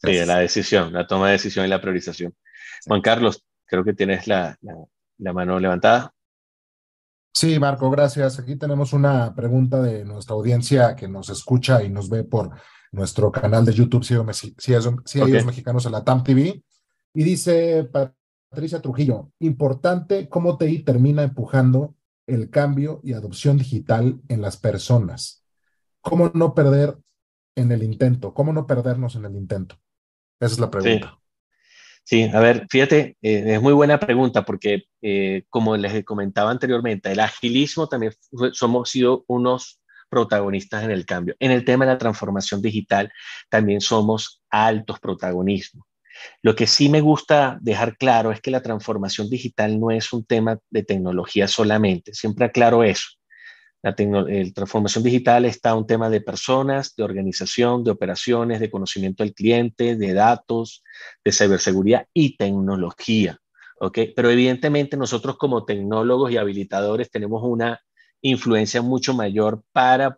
[0.03, 2.35] Sí, la decisión, la toma de decisión y la priorización.
[2.87, 4.57] Juan Carlos, creo que tienes la,
[5.19, 6.15] la, mano levantada.
[7.33, 8.39] Sí, Marco, gracias.
[8.39, 12.51] Aquí tenemos una pregunta de nuestra audiencia que nos escucha y nos ve por
[12.93, 14.55] nuestro canal de YouTube, si, si,
[15.05, 16.63] si ellos mexicanos en la TAM TV.
[17.15, 21.95] Y dice Patricia Trujillo, importante cómo TI termina empujando
[22.27, 25.45] el cambio y adopción digital en las personas.
[26.01, 26.99] ¿Cómo no perder
[27.57, 28.33] en el intento?
[28.35, 29.77] ¿Cómo no perdernos en el intento?
[30.41, 31.11] Esa es la pregunta.
[31.11, 31.20] Sí,
[32.33, 37.21] a ver, fíjate, eh, es muy buena pregunta porque, eh, como les comentaba anteriormente, el
[37.21, 38.13] agilismo también
[38.53, 41.37] somos sido unos protagonistas en el cambio.
[41.39, 43.13] En el tema de la transformación digital
[43.49, 45.87] también somos altos protagonismos.
[46.43, 50.25] Lo que sí me gusta dejar claro es que la transformación digital no es un
[50.25, 53.09] tema de tecnología solamente, siempre aclaro eso.
[53.83, 59.33] La, transformación digital está un tema de personas, de organización, de operaciones, de conocimiento del
[59.33, 60.83] cliente, de datos,
[61.25, 63.39] de ciberseguridad y tecnología.
[63.79, 64.13] ¿okay?
[64.15, 67.81] Pero evidentemente nosotros como tecnólogos y habilitadores tenemos una
[68.23, 70.15] influencia mucho mayor para,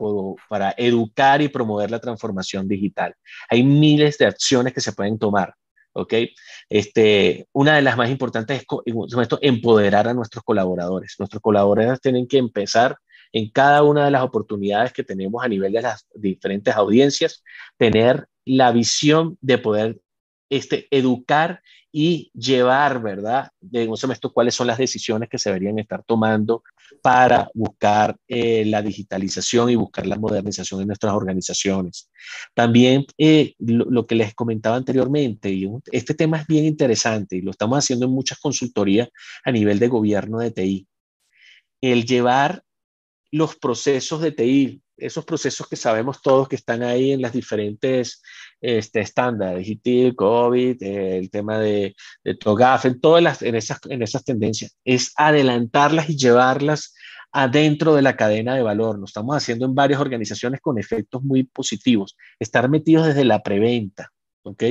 [0.48, 3.14] para educar y promover la transformación digital.
[3.48, 5.54] Hay miles de acciones que se pueden tomar.
[5.92, 6.14] ¿ok?
[6.68, 8.66] Este, una de las más importantes es
[9.40, 11.14] empoderar a nuestros colaboradores.
[11.18, 12.96] Nuestros colaboradores tienen que empezar
[13.32, 17.42] en cada una de las oportunidades que tenemos a nivel de las diferentes audiencias,
[17.78, 20.00] tener la visión de poder
[20.50, 21.62] este, educar
[21.92, 23.50] y llevar, ¿verdad?
[23.60, 26.62] De esto, cuáles son las decisiones que se deberían estar tomando
[27.02, 32.10] para buscar eh, la digitalización y buscar la modernización de nuestras organizaciones.
[32.54, 37.50] También eh, lo, que les comentaba anteriormente, y este tema es bien interesante y lo
[37.50, 39.08] estamos haciendo en muchas consultorías
[39.44, 40.88] a nivel de gobierno de TI.
[41.82, 42.62] El llevar
[43.32, 48.22] los procesos de TI, esos procesos que sabemos todos que están ahí en las diferentes
[48.60, 54.02] este, estándares, ITIL, COVID, el tema de, de TOGAF, en todas las, en esas, en
[54.02, 56.94] esas tendencias, es adelantarlas y llevarlas
[57.32, 58.98] adentro de la cadena de valor.
[58.98, 62.16] Lo estamos haciendo en varias organizaciones con efectos muy positivos.
[62.38, 64.12] Estar metidos desde la preventa,
[64.42, 64.62] ¿ok?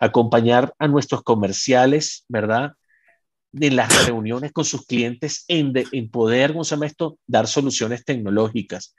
[0.00, 2.72] Acompañar a nuestros comerciales, ¿verdad?
[3.58, 7.18] En las reuniones con sus clientes en, en poder, ¿cómo se llama esto?
[7.26, 8.94] Dar soluciones tecnológicas,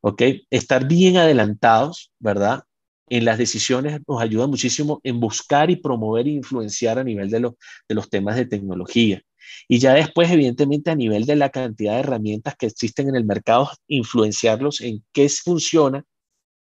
[0.00, 0.22] ¿ok?
[0.50, 2.64] Estar bien adelantados, ¿verdad?
[3.12, 7.40] en las decisiones nos ayuda muchísimo en buscar y promover e influenciar a nivel de,
[7.40, 9.20] de los temas de tecnología.
[9.68, 13.26] Y ya después, evidentemente, a nivel de la cantidad de herramientas que existen en el
[13.26, 16.04] mercado, influenciarlos en qué funciona,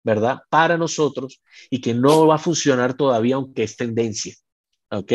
[0.02, 0.38] ¿verdad?
[0.48, 4.34] Para nosotros y que no va a funcionar todavía, aunque es tendencia.
[4.90, 5.12] ¿Ok?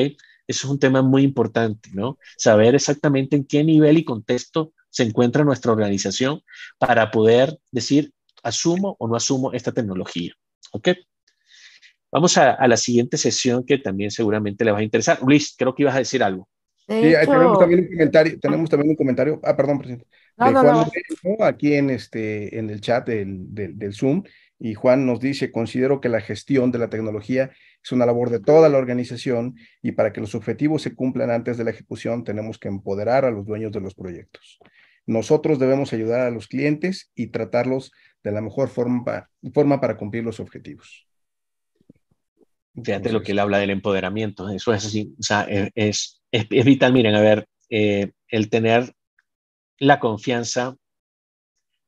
[0.48, 2.18] Eso es un tema muy importante, ¿no?
[2.38, 6.42] Saber exactamente en qué nivel y contexto se encuentra nuestra organización
[6.78, 8.14] para poder decir,
[8.44, 10.34] asumo o no asumo esta tecnología.
[10.72, 10.90] ¿Ok?
[12.12, 15.20] Vamos a, la siguiente sesión que también seguramente le va a interesar.
[15.26, 16.48] Luis, creo que ibas a decir algo.
[16.88, 20.06] Sí, tenemos también un comentario, tenemos también un comentario, ah, perdón, presidente,
[20.38, 24.22] de Juan aquí en, este, en el chat del, del, Zoom,
[24.64, 27.52] y Juan nos dice, considero que la gestión de la tecnología
[27.84, 31.58] es una labor de toda la organización y para que los objetivos se cumplan antes
[31.58, 34.60] de la ejecución tenemos que empoderar a los dueños de los proyectos.
[35.06, 37.92] Nosotros debemos ayudar a los clientes y tratarlos
[38.24, 41.10] de la mejor forma, forma para cumplir los objetivos.
[42.74, 46.48] Fíjate lo que él habla del empoderamiento, eso es así, o sea, e, es, es,
[46.48, 48.94] vital, miren, a ver, eh, el tener
[49.78, 50.78] la confianza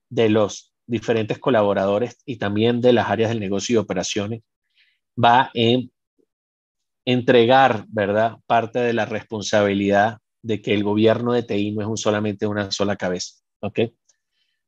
[0.09, 4.41] de los diferentes colaboradores y también de las áreas del negocio y operaciones
[5.21, 5.91] va en
[7.05, 11.97] entregar, ¿verdad?, parte de la responsabilidad de que el gobierno de TI no es un
[11.97, 13.79] solamente una sola cabeza, ¿ok?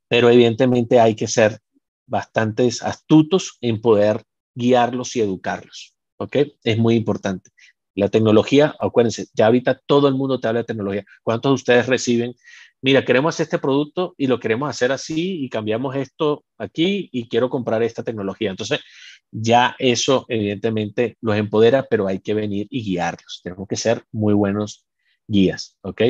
[0.08, 1.60] Pero evidentemente hay que ser
[2.06, 4.24] bastantes astutos en poder
[4.56, 5.98] guiarlos y educarlos.
[6.18, 6.38] ¿ok?
[6.64, 7.52] Es muy importante.
[7.96, 11.06] La tecnología, acuérdense, ya ahorita todo el mundo te habla de tecnología.
[11.24, 12.36] ¿Cuántos de ustedes reciben?
[12.82, 17.28] Mira, queremos hacer este producto y lo queremos hacer así y cambiamos esto aquí y
[17.28, 18.52] quiero comprar esta tecnología.
[18.52, 18.82] Entonces,
[19.32, 23.42] ya eso evidentemente los empodera, pero hay que venir y guiarlos.
[23.44, 24.86] Tenemos que ser muy buenos
[25.28, 26.02] guías, ¿ok?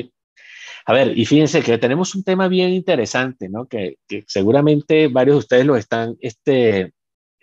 [0.85, 3.67] A ver, y fíjense que tenemos un tema bien interesante, ¿no?
[3.67, 6.93] Que, que seguramente varios de ustedes lo están este,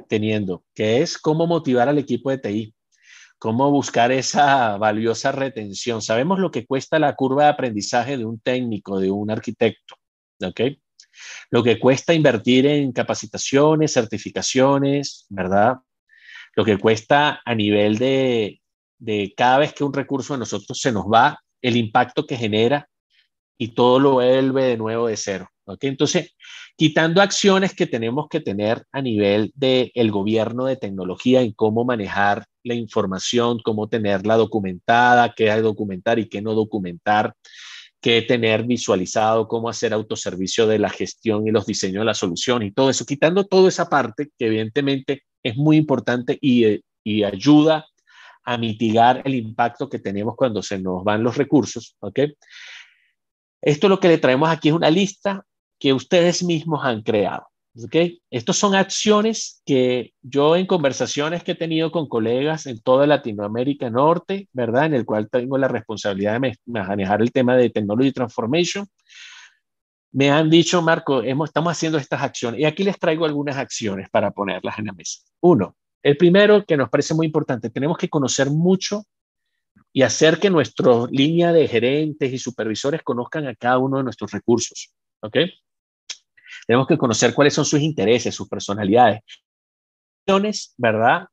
[0.09, 2.75] teniendo, que es cómo motivar al equipo de TI,
[3.39, 6.03] cómo buscar esa valiosa retención.
[6.03, 9.97] Sabemos lo que cuesta la curva de aprendizaje de un técnico, de un arquitecto,
[10.43, 10.61] ¿ok?
[11.51, 15.76] Lo que cuesta invertir en capacitaciones, certificaciones, ¿verdad?
[16.57, 18.61] Lo que cuesta a nivel de,
[18.99, 22.89] de cada vez que un recurso de nosotros se nos va, el impacto que genera
[23.59, 25.49] y todo lo vuelve de nuevo de cero.
[25.67, 25.85] ¿Ok?
[25.85, 26.35] Entonces,
[26.77, 31.85] quitando acciones que tenemos que tener a nivel del el gobierno de tecnología en cómo
[31.85, 37.35] manejar la información, cómo tenerla documentada, qué hay documentar y qué no documentar,
[38.01, 42.62] qué tener visualizado, cómo hacer autoservicio de la gestión y los diseños de la solución
[42.62, 47.87] y todo eso, quitando toda esa parte que evidentemente es muy importante y, y ayuda
[48.45, 52.21] a mitigar el impacto que tenemos cuando se nos van los recursos, ¿ok?
[53.62, 55.43] Esto lo que le traemos aquí es una lista
[55.85, 57.47] que ustedes mismos han creado.
[57.85, 58.22] ¿okay?
[58.30, 63.91] Estas son acciones que yo en conversaciones que he tenido con colegas en toda Latinoamérica
[63.91, 64.87] Norte, ¿verdad?
[64.87, 68.87] En el cual tengo la responsabilidad de manejar el tema de Technology Transformation,
[70.12, 72.61] me han dicho, Marco, estamos haciendo estas acciones.
[72.61, 75.20] Y aquí les traigo algunas acciones para ponerlas en la mesa.
[75.43, 79.03] Uno, el primero que nos parece muy importante, tenemos que conocer mucho
[79.93, 84.30] y hacer que nuestra línea de gerentes y supervisores conozcan a cada uno de nuestros
[84.30, 84.91] recursos.
[85.20, 85.37] ¿Ok?
[86.67, 89.21] Tenemos que conocer cuáles son sus intereses, sus personalidades,
[90.77, 91.27] ¿verdad?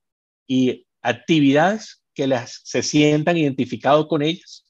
[0.48, 4.66] Y actividades que las, se sientan identificados con ellas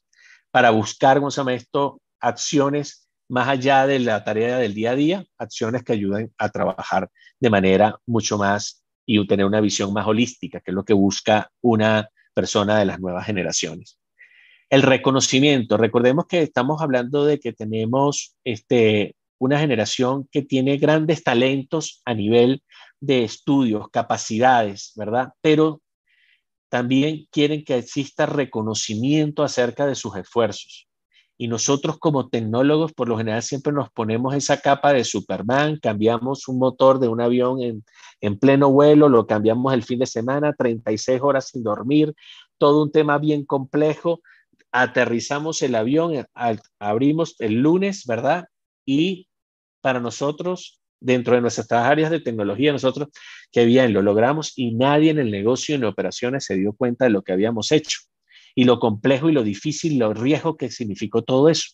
[0.52, 2.02] para buscar, ¿cómo se llama esto?
[2.20, 7.10] Acciones más allá de la tarea del día a día, acciones que ayuden a trabajar
[7.40, 11.50] de manera mucho más y tener una visión más holística, que es lo que busca
[11.62, 13.98] una persona de las nuevas generaciones.
[14.70, 21.24] El reconocimiento, recordemos que estamos hablando de que tenemos este, una generación que tiene grandes
[21.24, 22.62] talentos a nivel
[23.00, 25.30] de estudios, capacidades, ¿verdad?
[25.42, 25.82] Pero
[26.70, 30.88] también quieren que exista reconocimiento acerca de sus esfuerzos.
[31.40, 36.48] y nosotros como tecnólogos por lo general siempre nos ponemos esa capa de Superman, cambiamos
[36.48, 37.84] un motor de un avión en,
[38.22, 42.14] en pleno vuelo, lo cambiamos el fin de semana, 36 horas sin dormir,
[42.60, 44.22] todo un tema bien complejo,
[44.72, 46.28] aterrizamos el avión,
[46.78, 48.46] abrimos el lunes, ¿verdad?
[48.86, 49.28] Y
[49.82, 53.10] para nosotros, dentro de nuestras áreas de tecnología, nosotros,
[53.52, 57.12] qué bien, lo logramos y nadie en el negocio, en operaciones, se dio cuenta de
[57.12, 58.00] lo que habíamos hecho
[58.56, 61.70] y lo complejo y lo difícil, lo riesgo que significó todo eso.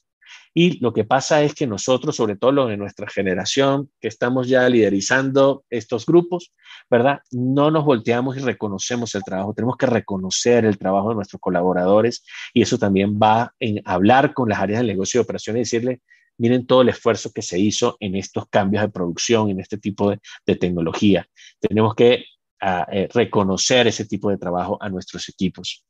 [0.53, 4.47] Y lo que pasa es que nosotros, sobre todo los de nuestra generación, que estamos
[4.47, 6.51] ya liderizando estos grupos,
[6.89, 7.19] ¿verdad?
[7.31, 9.53] No nos volteamos y reconocemos el trabajo.
[9.53, 14.49] Tenemos que reconocer el trabajo de nuestros colaboradores y eso también va en hablar con
[14.49, 16.01] las áreas del negocio de operaciones y decirle,
[16.37, 20.11] miren todo el esfuerzo que se hizo en estos cambios de producción, en este tipo
[20.11, 21.27] de, tecnología.
[21.59, 22.25] Tenemos que
[22.61, 25.85] ah, eh, reconocer ese tipo de trabajo a nuestros equipos.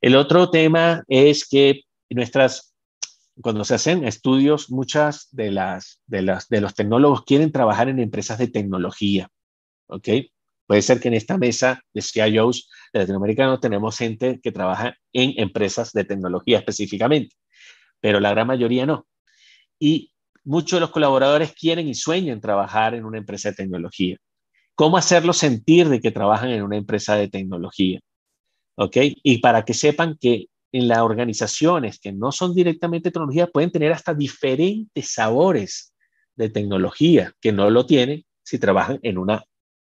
[0.00, 2.74] El otro tema es que nuestras,
[3.40, 7.98] cuando se hacen estudios, muchas de las, de las, de los tecnólogos quieren trabajar en
[7.98, 9.28] empresas de tecnología,
[9.88, 10.08] ¿ok?
[10.66, 15.34] Puede ser que en esta mesa de CIOs de latinoamericanos tenemos gente que trabaja en
[15.36, 17.36] empresas de tecnología específicamente,
[18.00, 19.06] pero la gran mayoría no.
[19.78, 20.12] Y
[20.44, 24.16] muchos de los colaboradores quieren y sueñan trabajar en una empresa de tecnología.
[24.74, 28.00] ¿Cómo hacerlos sentir de que trabajan en una empresa de tecnología?
[28.76, 28.96] ¿ok?
[29.22, 33.92] Y para que sepan que en las organizaciones que no son directamente tecnología pueden tener
[33.92, 35.92] hasta diferentes sabores
[36.34, 39.44] de tecnología que no lo tienen si trabajan en una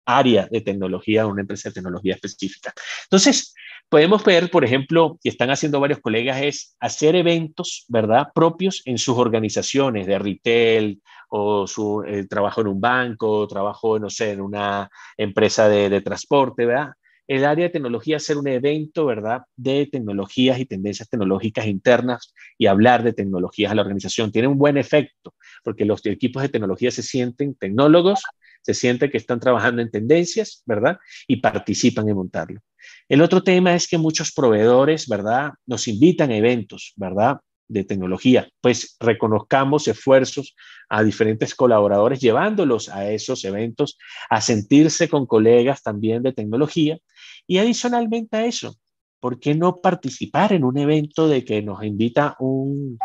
[0.09, 2.73] área de tecnología o una empresa de tecnología específica.
[3.05, 3.55] Entonces,
[3.91, 8.97] podemos ver, por ejemplo, que están haciendo varios colegas, es hacer eventos, ¿verdad?, propios en
[8.97, 14.41] sus organizaciones de retail o su eh, trabajo en un banco, trabajo, no sé, en
[14.41, 14.89] una
[15.19, 16.93] empresa de, de transporte, ¿verdad?
[17.29, 22.67] el área de tecnología hacer un evento, ¿verdad?, de tecnologías y tendencias tecnológicas internas y
[22.67, 24.33] hablar de tecnologías a la organización.
[24.33, 28.23] Tiene un buen efecto porque los equipos de tecnología se sienten tecnólogos,
[28.63, 30.99] se sienten que están trabajando en tendencias, ¿verdad?
[31.27, 32.61] Y participan en montarlo.
[33.09, 37.39] El otro tema es que muchos proveedores, ¿verdad?, nos invitan a eventos, ¿verdad?
[37.69, 40.57] de tecnología, pues reconozcamos esfuerzos
[40.89, 43.99] a diferentes colaboradores llevándolos a esos eventos,
[44.31, 46.99] a sentirse con colegas también de tecnología
[47.47, 48.75] y adicionalmente a eso,
[49.21, 52.99] ¿por qué no participar en un evento de que nos invita un,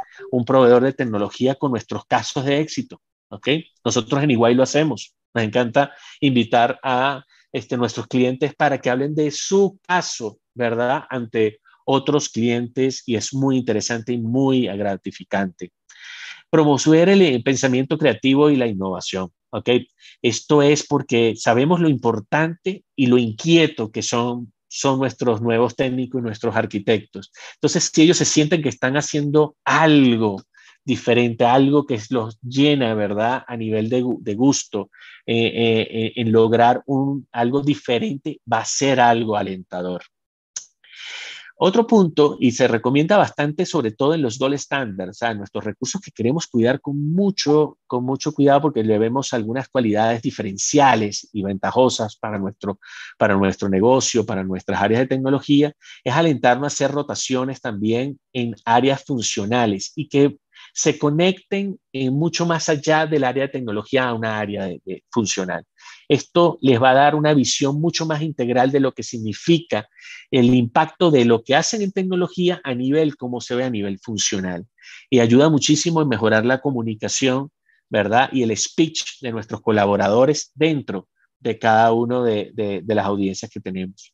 [0.46, 3.02] proveedor de tecnología con nuestros casos de éxito?
[3.30, 3.50] ¿Ok?
[3.84, 5.14] Nosotros en Iguay lo hacemos.
[5.34, 11.04] Nos encanta invitar a este, nuestros clientes para que hablen de su caso, ¿verdad?
[11.10, 15.72] Ante otros clientes y es muy interesante y muy gratificante.
[16.50, 19.32] Promover el pensamiento creativo y la innovación.
[19.54, 19.70] ¿ok?
[20.22, 26.20] Esto es porque sabemos lo importante y lo inquieto que son, son nuestros nuevos técnicos
[26.20, 27.32] y nuestros arquitectos.
[27.56, 30.42] Entonces, si ellos se sienten que están haciendo algo
[30.86, 33.44] diferente, algo que los llena, ¿verdad?
[33.48, 34.90] A nivel de, gusto,
[35.26, 40.04] eh, eh, en lograr un, algo diferente, va a ser algo alentador.
[41.66, 46.02] Otro punto, y se recomienda bastante, sobre todo en los gold standards, o nuestros recursos
[46.02, 51.44] que queremos cuidar con mucho, con mucho cuidado porque le vemos algunas cualidades diferenciales y
[51.44, 52.80] ventajosas para nuestro,
[53.18, 55.72] para nuestro negocio, para nuestras áreas de tecnología,
[56.04, 60.38] es alentarnos a hacer rotaciones también en áreas funcionales y que
[60.74, 64.70] se conecten eh, mucho más allá del área de tecnología a una área
[65.12, 65.64] funcional.
[66.10, 69.88] Esto les va a dar una visión mucho más integral de lo que significa
[70.32, 74.00] el impacto de lo que hacen en tecnología a nivel, como se ve a nivel
[74.00, 74.66] funcional.
[75.10, 77.52] Y ayuda muchísimo en mejorar la comunicación,
[77.90, 78.30] ¿verdad?
[78.32, 81.08] Y el speech de nuestros colaboradores dentro
[81.40, 84.13] de cada uno de, de las audiencias que tenemos.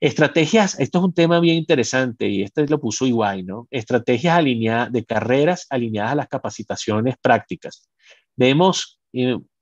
[0.00, 3.66] Estrategias, esto es un tema bien interesante y este lo puso Iguay, ¿no?
[3.70, 7.88] Estrategias alineadas de carreras alineadas a las capacitaciones prácticas.
[8.36, 9.00] Vemos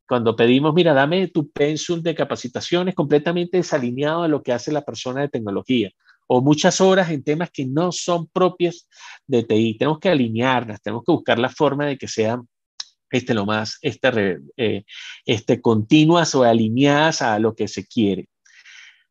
[0.08, 4.84] cuando pedimos, mira, dame tu pensum de capacitaciones completamente desalineado a lo que hace la
[4.84, 5.90] persona de tecnología
[6.26, 8.88] o muchas horas en temas que no son propias
[9.26, 9.76] de TI.
[9.78, 12.48] Tenemos que alinearlas, tenemos que buscar la forma de que sean
[13.10, 14.84] este, lo más este, eh,
[15.24, 18.28] este, continuas o alineadas a lo que se quiere.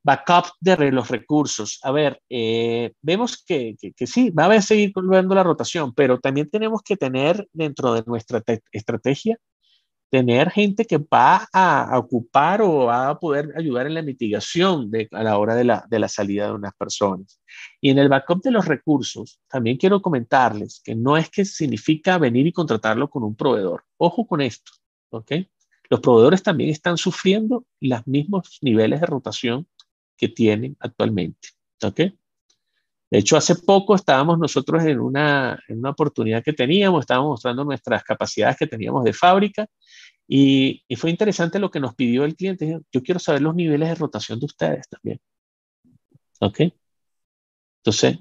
[0.04, 1.80] Backup de los recursos.
[1.84, 6.50] A ver, eh, vemos que, que, sí, va a seguir volviendo la rotación, pero también
[6.50, 9.38] tenemos que tener dentro de nuestra estrategia,
[10.10, 15.08] tener gente que va a, ocupar o va a poder ayudar en la mitigación de,
[15.12, 17.40] a la hora de la, de la salida de unas personas.
[17.82, 22.18] Y en el backup de los recursos, también quiero comentarles que no es que significa
[22.18, 23.86] venir y contratarlo con un proveedor.
[23.98, 24.74] Ojo con esto,
[25.10, 25.32] ¿ok?
[25.90, 29.68] Los proveedores también están sufriendo los mismos niveles de rotación
[30.18, 31.50] que tienen actualmente.
[31.84, 32.00] ¿Ok?
[33.14, 37.64] De hecho, hace poco estábamos nosotros en una, en una oportunidad que teníamos, estábamos mostrando
[37.64, 39.68] nuestras capacidades que teníamos de fábrica
[40.28, 42.80] y, y, fue interesante lo que nos pidió el cliente.
[42.92, 45.20] Yo quiero saber los niveles de rotación de ustedes también.
[46.40, 46.62] ¿Ok?
[47.84, 48.18] Entonces,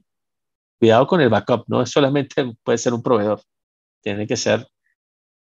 [0.79, 3.41] cuidado con el backup, no es solamente puede ser un proveedor,
[4.03, 4.67] tiene que ser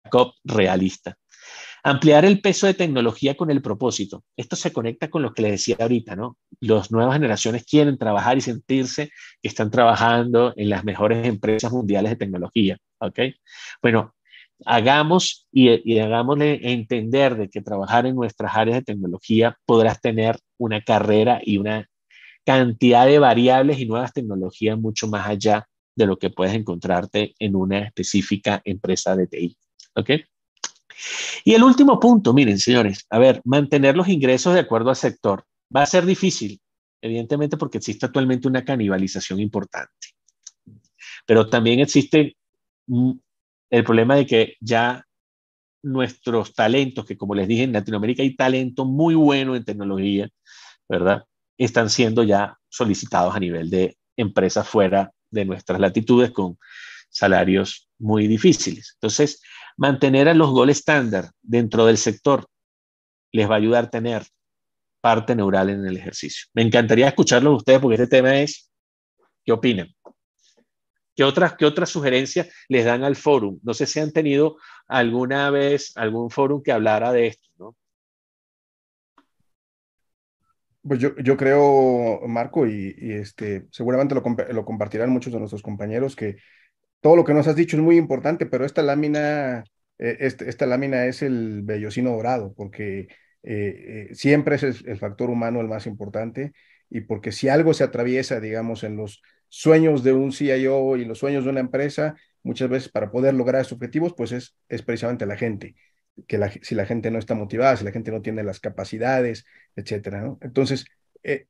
[0.04, 1.18] backup realista.
[1.84, 4.24] Ampliar el peso de tecnología con el propósito.
[4.38, 6.38] Esto se conecta con lo que le decía ahorita, ¿no?
[6.60, 9.10] Las nuevas generaciones quieren trabajar y sentirse
[9.42, 13.20] que están trabajando en las mejores empresas mundiales de tecnología, ¿ok?
[13.82, 14.14] Bueno,
[14.66, 20.38] hagamos y, y, hagámosle entender de que trabajar en nuestras áreas de tecnología podrás tener
[20.58, 21.88] una carrera y una
[22.46, 27.56] cantidad de variables y nuevas tecnologías mucho más allá de lo que puedes encontrarte en
[27.56, 29.58] una específica empresa de TI.
[29.96, 30.12] ¿Ok?
[31.44, 35.46] Y el último punto, miren, señores, a ver, mantener los ingresos de acuerdo al sector.
[35.76, 36.60] Va a ser difícil,
[37.02, 40.10] evidentemente, porque existe actualmente una canibalización importante.
[41.26, 42.36] Pero también existe
[42.88, 45.06] el problema de que ya
[45.84, 50.30] nuestros talentos, que como les dije, en Latinoamérica hay talento muy bueno en tecnología,
[50.88, 51.24] ¿verdad?
[51.58, 56.58] Están siendo ya solicitados a nivel de empresas fuera de nuestras latitudes con
[57.10, 58.92] salarios muy difíciles.
[58.96, 59.42] Entonces,
[59.78, 62.46] mantener a los goles estándar dentro del sector
[63.32, 64.24] les va a ayudar a tener
[65.02, 66.48] parte neural en el ejercicio.
[66.54, 68.70] Me encantaría escucharlo de ustedes porque este tema es,
[69.44, 69.88] ¿qué opinan?
[71.16, 73.60] ¿Qué otras, ¿Qué otras sugerencias les dan al fórum?
[73.64, 74.58] No sé si han tenido
[74.88, 77.76] alguna vez algún fórum que hablara de esto, ¿no?
[80.84, 86.16] Pues yo, yo creo, Marco, y, este, seguramente lo, lo, compartirán muchos de nuestros compañeros,
[86.16, 86.38] que
[87.02, 89.64] todo lo que nos has dicho es muy importante, pero esta lámina,
[89.98, 93.08] eh, este, esta lámina es el vellocino dorado, porque
[93.44, 96.54] eh, eh, siempre es el, factor humano el más importante,
[96.90, 101.20] y porque si algo se atraviesa, digamos, en los sueños de un CIO y los
[101.20, 105.38] sueños de una empresa, muchas veces para poder lograr esos objetivos, pues es, precisamente la
[105.38, 105.76] gente
[106.28, 109.46] que si la gente no está motivada, si la gente no tiene las capacidades,
[109.76, 110.36] etcétera.
[110.42, 110.86] Entonces,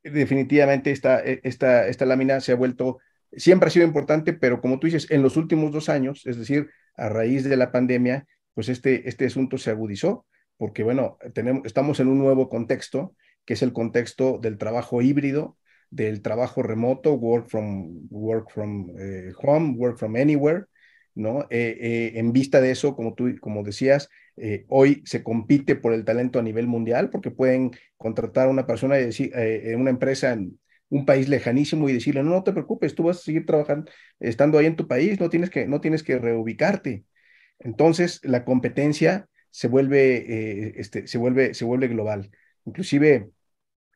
[0.04, 3.00] definitivamente esta, esta, esta lámina se ha vuelto,
[3.34, 6.70] siempre ha sido importante, pero como tú dices, en los últimos dos años, es decir,
[6.96, 10.26] a raíz de la pandemia, pues este, este asunto se agudizó,
[10.58, 13.16] porque bueno, tenemos, estamos en un nuevo contexto,
[13.46, 15.58] que es el contexto del trabajo híbrido,
[15.90, 20.66] del trabajo remoto, work from, work from eh, home, work from anywhere,
[21.14, 21.46] ¿no?
[21.50, 26.40] en vista de eso, como tú como decías, eh, hoy se compite por el talento
[26.40, 30.60] a nivel mundial porque pueden contratar a una persona y decir, eh, una empresa en
[30.92, 33.90] un país lejanísimo y decirle, no, no te preocupes, tú vas a seguir trabajando,
[34.20, 37.06] estando ahí en tu país, no tienes que, no tienes que reubicarte.
[37.60, 42.32] Entonces, la competencia se vuelve, eh, este, se vuelve, se vuelve global.
[42.66, 43.32] Inclusive,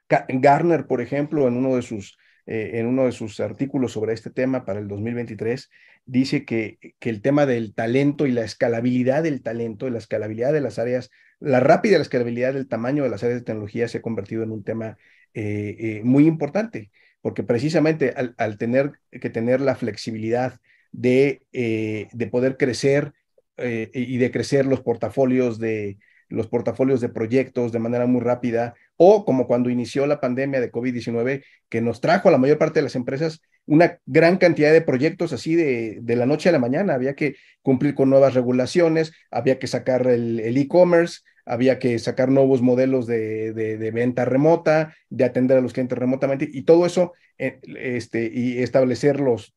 [0.10, 2.18] Garner, por ejemplo, en uno de sus
[2.48, 5.70] en uno de sus artículos sobre este tema para el 2023,
[6.06, 10.62] dice que, que el tema del talento y la escalabilidad del talento, la escalabilidad de
[10.62, 14.44] las áreas, la rápida escalabilidad del tamaño de las áreas de tecnología se ha convertido
[14.44, 14.96] en un tema
[15.38, 20.62] eh, eh, muy importante, porque precisamente al, tener que tener la flexibilidad
[20.94, 23.14] de, eh, de poder crecer
[23.58, 25.98] y de crecer los portafolios de,
[26.30, 30.72] los portafolios de proyectos de manera muy rápida, o como cuando inició la pandemia de
[30.72, 34.82] COVID-19, que nos trajo a la mayor parte de las empresas una gran cantidad de
[34.82, 36.94] proyectos así de, de la noche a la mañana.
[36.94, 42.62] Había que cumplir con nuevas regulaciones, había que sacar el e-commerce, había que sacar nuevos
[42.62, 47.60] modelos de, de, venta remota, de atender a los clientes remotamente, y todo eso, eh,
[47.78, 49.56] este, y establecer los,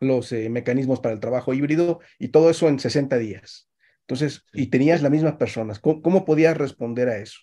[0.00, 3.68] los eh, mecanismos para el trabajo híbrido, y todo eso en 60 días.
[4.02, 5.78] Entonces, y tenías las mismas personas.
[5.78, 7.40] ¿Cómo, podías responder a eso?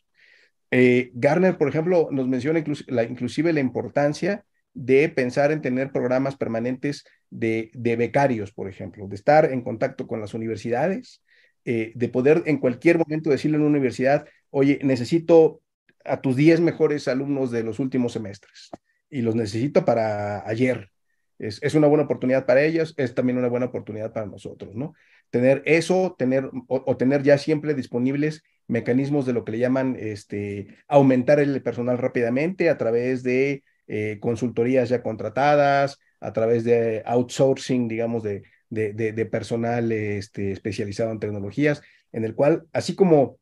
[0.72, 6.36] Eh, Garner, por ejemplo, nos menciona la, inclusive la importancia de pensar en tener programas
[6.36, 11.24] permanentes de, becarios, por ejemplo, de estar en contacto con las universidades,
[11.66, 15.62] eh, de poder en cualquier momento decirle a una universidad, oye, necesito
[16.06, 18.70] a tus 10 mejores alumnos de los últimos semestres
[19.10, 20.90] y los necesito para ayer.
[21.38, 24.94] Es, es, una buena oportunidad para ellos, es también una buena oportunidad para nosotros, ¿no?
[25.30, 30.78] tener eso, tener o, tener ya siempre disponibles mecanismos de lo que le llaman este,
[30.88, 37.88] aumentar el personal rápidamente a través de eh, consultorías ya contratadas, a través de outsourcing,
[37.88, 43.40] digamos, de, de, de, personal este, especializado en tecnologías, en el cual, así como,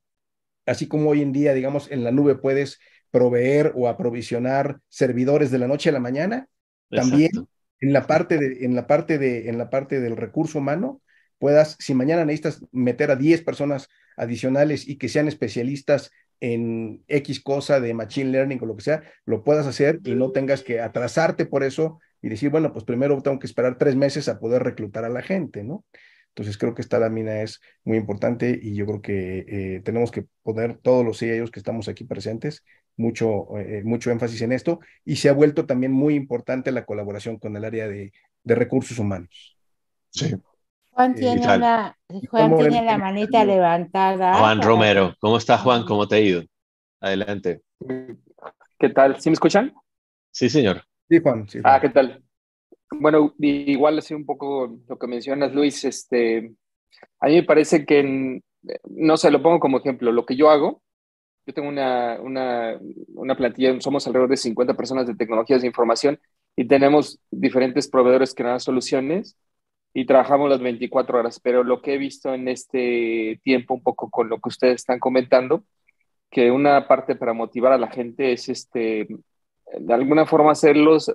[0.66, 2.80] así como hoy en día, digamos, en la nube puedes
[3.12, 6.48] proveer o aprovisionar servidores de la noche a la mañana,
[6.90, 7.32] también
[7.80, 11.02] en la parte de, en la parte de, en la parte del recurso humano,
[11.40, 17.42] puedas, si mañana necesitas meter a 10 personas adicionales y que sean especialistas en X
[17.42, 20.80] cosa de Machine Learning o lo que sea, lo puedas hacer y no tengas que
[20.80, 24.64] atrasarte por eso y decir, bueno, pues primero tengo que esperar tres meses a poder
[24.64, 25.86] reclutar a la gente, ¿no?
[26.30, 30.26] Entonces creo que esta lámina es muy importante y yo creo que eh, tenemos que
[30.44, 32.64] poner todos los CIOs que estamos aquí presentes
[32.96, 37.38] mucho, eh, mucho énfasis en esto y se ha vuelto también muy importante la colaboración
[37.38, 38.12] con el área de,
[38.44, 39.58] de recursos humanos.
[40.12, 40.36] Sí.
[40.98, 41.96] Juan tiene, una,
[42.32, 44.40] Juan tiene la manita levantada.
[44.40, 45.86] Juan Romero, ¿cómo estás Juan?
[45.86, 46.44] ¿Cómo te ha ido?
[47.02, 47.62] Adelante.
[48.80, 49.20] ¿Qué tal?
[49.22, 49.74] ¿Sí me escuchan?
[50.32, 50.84] Sí, señor.
[51.10, 51.48] Sí, Juan.
[51.48, 52.24] Sí, Ah, ¿qué tal?
[52.92, 56.54] Bueno, igual así un poco lo que mencionas, Luis, este,
[57.20, 58.42] a mí me parece que,
[58.90, 60.82] no sé, lo pongo como ejemplo, lo que yo hago,
[61.46, 62.80] yo tengo una, una,
[63.16, 66.20] una plantilla, somos alrededor de 50 personas de tecnologías de información
[66.56, 69.38] y tenemos diferentes proveedores que nos dan soluciones
[69.98, 74.12] y trabajamos las 24 horas, pero lo que he visto en este tiempo, un poco
[74.12, 75.64] con lo que ustedes están comentando,
[76.30, 79.08] que una parte para motivar a la gente es este,
[79.80, 81.12] de alguna forma hacerlos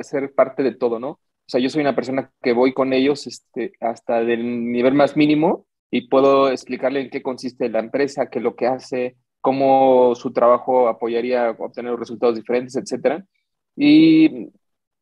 [0.00, 1.10] ser parte de todo, ¿no?
[1.10, 5.14] O sea, yo soy una persona que voy con ellos este, hasta del nivel más
[5.14, 10.14] mínimo y puedo explicarle en qué consiste la empresa, qué es lo que hace, cómo
[10.14, 13.26] su trabajo apoyaría a obtener resultados diferentes, etcétera.
[13.76, 14.48] Y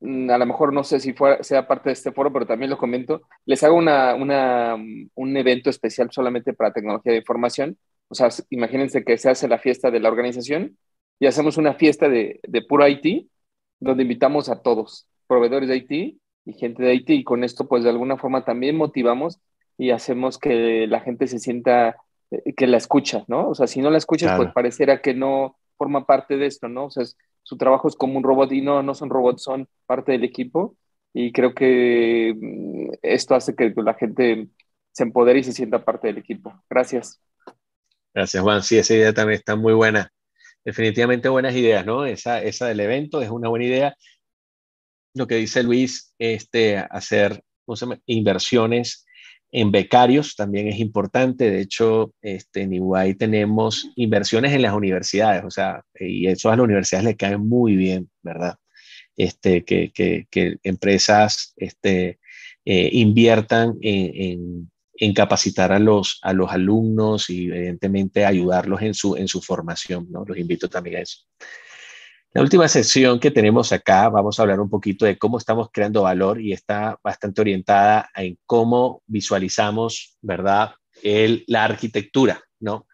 [0.02, 3.22] a lo mejor no sé si sea parte de este foro, pero también lo comento,
[3.44, 4.76] les hago una, una,
[5.14, 7.78] un evento especial solamente para tecnología de información.
[8.08, 10.78] O sea, imagínense que se hace la fiesta de la organización
[11.18, 13.28] y hacemos una fiesta de, de puro IT
[13.78, 17.84] donde invitamos a todos, proveedores de IT y gente de IT, y con esto pues
[17.84, 19.40] de alguna forma también motivamos
[19.78, 21.96] y hacemos que la gente se sienta
[22.30, 23.48] eh, que la escucha, ¿no?
[23.48, 26.86] O sea, si no la escuchas, pues pareciera que no forma parte de esto, ¿no?
[26.86, 27.04] O sea,
[27.50, 30.76] su trabajo es como un robot y no, no son robots, son parte del equipo
[31.12, 34.46] y creo que mm, esto hace que la gente
[34.92, 36.62] se empodere y se sienta parte del equipo.
[36.70, 37.20] Gracias.
[38.14, 38.62] Gracias, Juan.
[38.62, 40.12] Sí, esa idea también está muy buena
[40.64, 42.06] definitivamente buenas ideas, ¿no?
[42.06, 43.96] Esa, esa del evento es una buena idea.
[45.14, 47.42] Lo que dice Luis, este, hacer
[48.06, 49.06] inversiones
[49.52, 51.50] en becarios también es importante.
[51.50, 56.56] De hecho, este, en Iguay tenemos inversiones en las universidades, o sea, y eso a
[56.56, 58.56] las universidades le cae muy bien, ¿verdad?
[59.16, 62.20] Este, que, que, que empresas este,
[62.64, 64.70] eh, inviertan en,
[65.00, 70.06] en capacitar a los, a los alumnos y evidentemente ayudarlos en su, en su formación.
[70.10, 70.24] ¿no?
[70.26, 71.20] Los invito también a eso.
[72.32, 76.02] La última sección que tenemos acá, vamos a hablar un poquito de cómo estamos creando
[76.02, 80.74] valor y está bastante orientada en cómo visualizamos, ¿verdad?
[81.02, 82.86] El, la arquitectura, ¿no?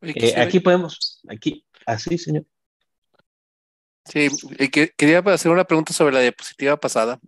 [0.00, 2.44] Eh, aquí podemos, aquí, así, señor.
[4.04, 4.28] Sí,
[4.96, 7.18] quería hacer una pregunta sobre la diapositiva pasada.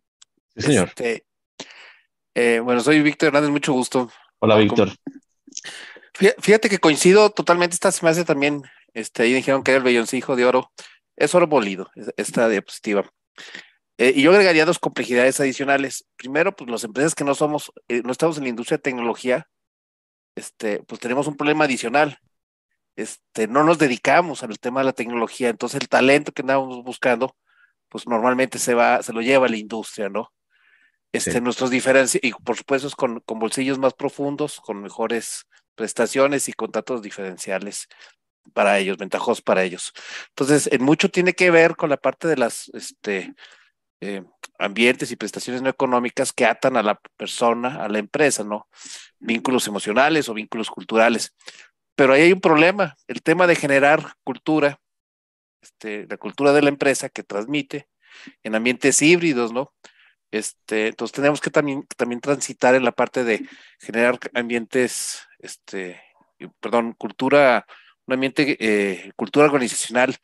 [0.54, 0.88] Sí, señor.
[0.88, 1.26] Este,
[2.36, 4.08] eh, bueno, soy Víctor Hernández, mucho gusto.
[4.38, 4.92] Hola, Víctor.
[6.14, 8.62] Fíjate que coincido totalmente, esta se me hace también,
[8.94, 10.70] este, ahí dijeron que era el belloncijo de oro,
[11.20, 13.04] es oro molido, esta diapositiva.
[13.98, 16.06] Eh, y yo agregaría dos complejidades adicionales.
[16.16, 19.46] Primero, pues las empresas que no somos, eh, no estamos en la industria de tecnología,
[20.34, 22.18] este, pues tenemos un problema adicional.
[22.96, 27.36] Este, no nos dedicamos al tema de la tecnología, entonces el talento que andamos buscando,
[27.90, 30.32] pues normalmente se va, se lo lleva a la industria, ¿no?
[31.12, 35.44] Este, Nuestros diferencias, y por supuesto con, con bolsillos más profundos, con mejores
[35.74, 37.88] prestaciones y contratos diferenciales
[38.50, 39.92] para ellos, ventajosos para ellos.
[40.28, 43.34] Entonces, en mucho tiene que ver con la parte de las este,
[44.00, 44.22] eh,
[44.58, 48.68] ambientes y prestaciones no económicas que atan a la persona, a la empresa, ¿no?
[49.18, 51.34] Vínculos emocionales o vínculos culturales.
[51.94, 54.80] Pero ahí hay un problema, el tema de generar cultura,
[55.60, 57.88] este, la cultura de la empresa que transmite
[58.42, 59.72] en ambientes híbridos, ¿no?
[60.30, 63.46] Este, entonces tenemos que también, también transitar en la parte de
[63.80, 66.00] generar ambientes, este,
[66.60, 67.66] perdón, cultura,
[68.10, 70.16] un ambiente, eh, cultura organizacional,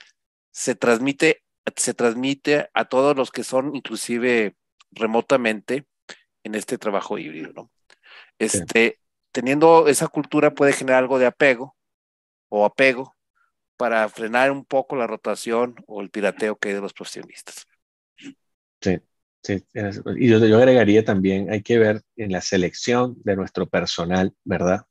[0.50, 1.42] se transmite,
[1.76, 4.56] se transmite a todos los que son inclusive
[4.90, 5.86] remotamente
[6.42, 7.70] en este trabajo híbrido, ¿no?
[8.38, 8.98] Este,
[9.30, 11.76] teniendo esa cultura puede generar algo de apego
[12.48, 13.14] o apego
[13.76, 17.66] para frenar un poco la rotación o el pirateo que hay de los profesionistas.
[18.80, 18.98] Sí.
[19.42, 19.64] Sí,
[20.16, 24.86] y yo, yo, agregaría también, hay que ver en la selección de nuestro personal, ¿verdad?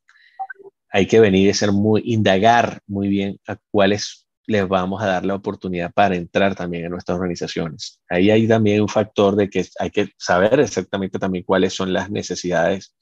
[0.96, 5.26] Hay que venir y ser muy, indagar muy bien a cuáles les vamos a dar
[5.26, 8.00] la oportunidad para entrar también en nuestras organizaciones.
[8.08, 12.10] Ahí hay también un factor de que hay que saber exactamente también cuáles son las
[12.10, 12.96] necesidades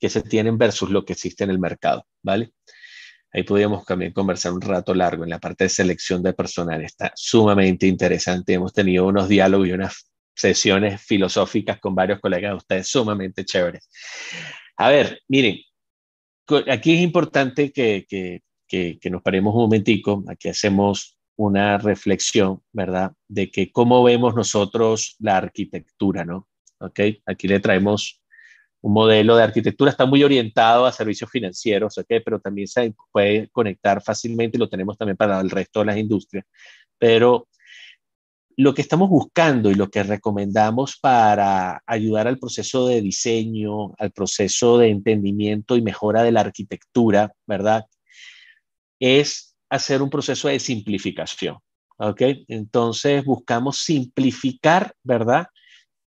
[0.00, 2.50] que se tienen versus lo que existe en el mercado, ¿vale?
[3.32, 6.82] Ahí podríamos también conversar un rato largo en la parte de selección de personal.
[6.82, 8.54] Está sumamente interesante.
[8.54, 13.88] Hemos tenido unos diálogos y unas sesiones filosóficas con varios colegas de ustedes sumamente chéveres.
[14.78, 15.58] A ver, miren,
[16.68, 18.42] aquí es importante que, que,
[18.98, 23.12] que, nos paremos un momentico, aquí hacemos una reflexión, ¿verdad?
[23.28, 26.48] De que cómo vemos nosotros la arquitectura, ¿no?
[26.78, 27.00] ¿Ok?
[27.26, 28.22] Aquí le traemos
[28.80, 32.06] un modelo de arquitectura, está muy orientado a servicios financieros, ¿ok?
[32.24, 36.44] Pero también se puede conectar fácilmente lo tenemos también para el resto de las industrias.
[36.98, 37.48] Pero
[38.56, 44.12] lo que estamos buscando y lo que recomendamos para ayudar al proceso de diseño, al
[44.12, 47.84] proceso de entendimiento y mejora de la arquitectura, ¿verdad?
[48.98, 51.58] Es hacer un proceso de simplificación.
[51.98, 52.22] ¿Ok?
[52.48, 55.46] Entonces buscamos simplificar, ¿verdad?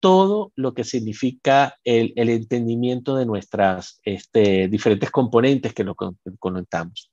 [0.01, 5.95] Todo lo que significa el, entendimiento de nuestras este, diferentes componentes que lo
[6.39, 7.12] conectamos.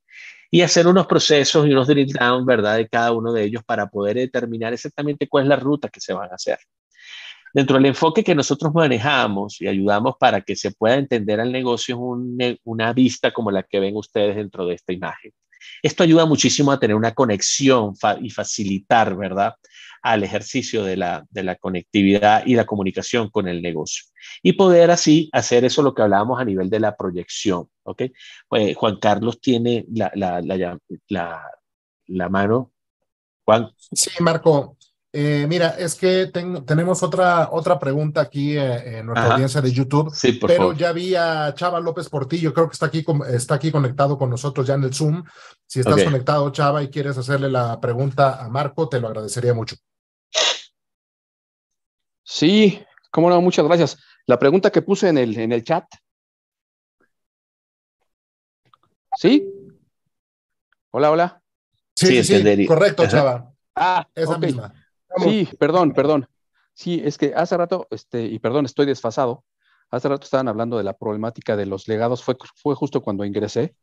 [0.50, 2.76] Y hacer unos procesos y unos drill down, ¿verdad?
[2.76, 6.12] De cada uno de ellos para poder determinar exactamente cuál es la ruta que se
[6.12, 6.58] van a hacer.
[7.52, 11.98] Dentro del enfoque que nosotros manejamos y ayudamos para que se pueda entender al negocio
[12.38, 15.32] es una vista como la que ven ustedes dentro de esta imagen.
[15.82, 19.54] Esto ayuda muchísimo a tener una conexión y facilitar, ¿verdad?
[20.02, 24.04] Al ejercicio de la, de la conectividad y la comunicación con el negocio.
[24.42, 27.68] Y poder así hacer eso lo que hablábamos a nivel de la proyección.
[27.84, 28.02] ¿ok?
[28.48, 30.40] Pues Juan Carlos tiene la, la,
[32.06, 32.72] la, mano.
[33.44, 33.70] Juan.
[33.92, 34.76] Sí, Marco.
[35.12, 40.14] Eh, mira, es que tenemos otra, otra pregunta aquí eh, en nuestra audiencia de YouTube,
[40.46, 44.30] pero ya vi a Chava López Portillo, creo que está aquí, está aquí conectado con
[44.30, 45.24] nosotros ya en el Zoom.
[45.66, 49.74] Si estás conectado, Chava, y quieres hacerle la pregunta a Marco, te lo agradecería mucho.
[52.22, 53.98] Sí, cómo no, muchas gracias.
[54.26, 55.84] La pregunta que puse en el, en el chat.
[59.16, 59.52] ¿Sí?
[60.92, 61.42] Hola, hola.
[61.94, 63.52] Sí, sí, correcto, Chava.
[63.74, 64.72] Ah, esa misma.
[65.18, 66.28] Sí, perdón, perdón.
[66.72, 69.44] Sí, es que hace rato, este, y perdón, estoy desfasado.
[69.90, 72.22] Hace rato estaban hablando de la problemática de los legados.
[72.22, 73.74] Fue, fue justo cuando ingresé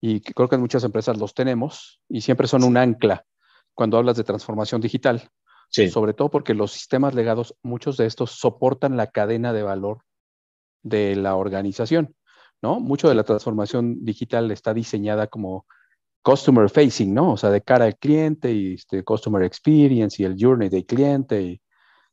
[0.00, 3.24] y creo que en muchas empresas los tenemos y siempre son un ancla
[3.72, 5.30] cuando hablas de transformación digital.
[5.74, 10.04] Sobre todo porque los sistemas legados, muchos de estos soportan la cadena de valor
[10.82, 12.14] de la organización,
[12.62, 12.78] ¿no?
[12.78, 15.66] Mucho de la transformación digital está diseñada como
[16.22, 17.32] customer facing, ¿no?
[17.32, 21.60] O sea, de cara al cliente y este customer experience y el journey del cliente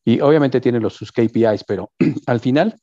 [0.04, 1.92] y, obviamente tiene los, sus KPIs, pero
[2.26, 2.76] al final,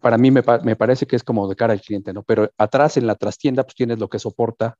[0.00, 2.22] para mí me, me, parece que es como de cara al cliente, ¿no?
[2.22, 4.76] Pero atrás en la trastienda, pues tienes lo que soporta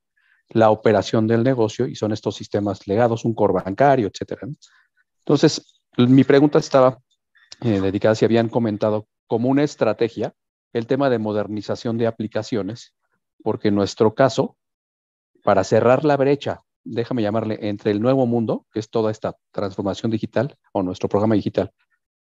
[0.51, 4.47] la operación del negocio y son estos sistemas legados, un core bancario, etcétera.
[5.29, 7.03] Entonces, mi pregunta estaba
[7.61, 10.33] eh, dedicada si habían comentado como una estrategia
[10.73, 12.95] el tema de modernización de aplicaciones,
[13.43, 14.57] porque en nuestro caso,
[15.45, 20.11] para cerrar la brecha, déjame llamarle, entre el nuevo mundo, que es toda esta transformación
[20.11, 21.75] digital o nuestro programa digital,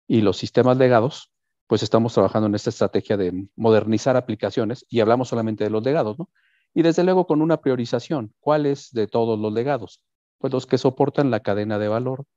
[0.07, 1.31] y los sistemas legados,
[1.65, 6.19] pues estamos trabajando en esta estrategia de modernizar aplicaciones y hablamos solamente de los legados,
[6.19, 6.29] ¿no?
[6.75, 10.03] Y desde luego con una priorización, ¿cuáles de todos los legados?
[10.37, 12.27] Pues los que soportan la cadena de valor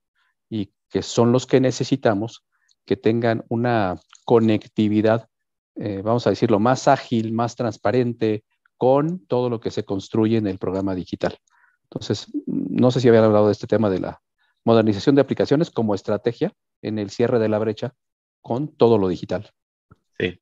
[0.55, 2.44] y que son los que necesitamos
[2.86, 5.28] que tengan una conectividad,
[5.74, 8.44] eh, vamos a decirlo, más ágil, más transparente,
[8.76, 11.36] con todo lo que se construye en el programa digital.
[11.85, 14.20] Entonces, no sé si habían hablado de este tema de la
[14.64, 16.52] modernización de aplicaciones como estrategia
[16.82, 17.93] en el cierre de la brecha
[18.40, 19.51] con todo lo digital.
[20.18, 20.39] Sí,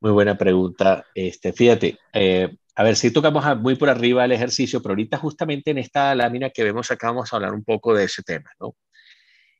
[0.00, 1.06] muy buena pregunta.
[1.14, 5.70] Este, fíjate, eh, a ver, si tocamos muy por arriba el ejercicio, pero ahorita justamente
[5.70, 8.74] en esta lámina que vemos acá vamos a hablar un poco de ese tema, ¿no?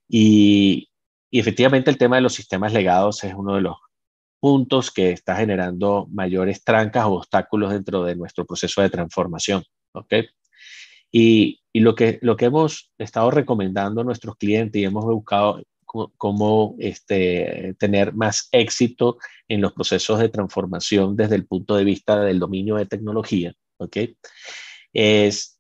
[0.09, 0.89] Y,
[1.31, 3.77] efectivamente el tema de los sistemas legados es uno de los
[4.41, 9.63] puntos que está generando mayores trancas o obstáculos dentro de nuestro proceso de transformación.
[9.93, 10.15] ¿ok?
[11.11, 15.63] Y, y lo, que, lo que hemos estado recomendando a nuestros clientes y hemos buscado
[16.17, 19.19] cómo este, tener más éxito
[19.49, 23.97] en los procesos de transformación desde el punto de vista del dominio de tecnología, ¿ok?
[24.93, 25.58] Es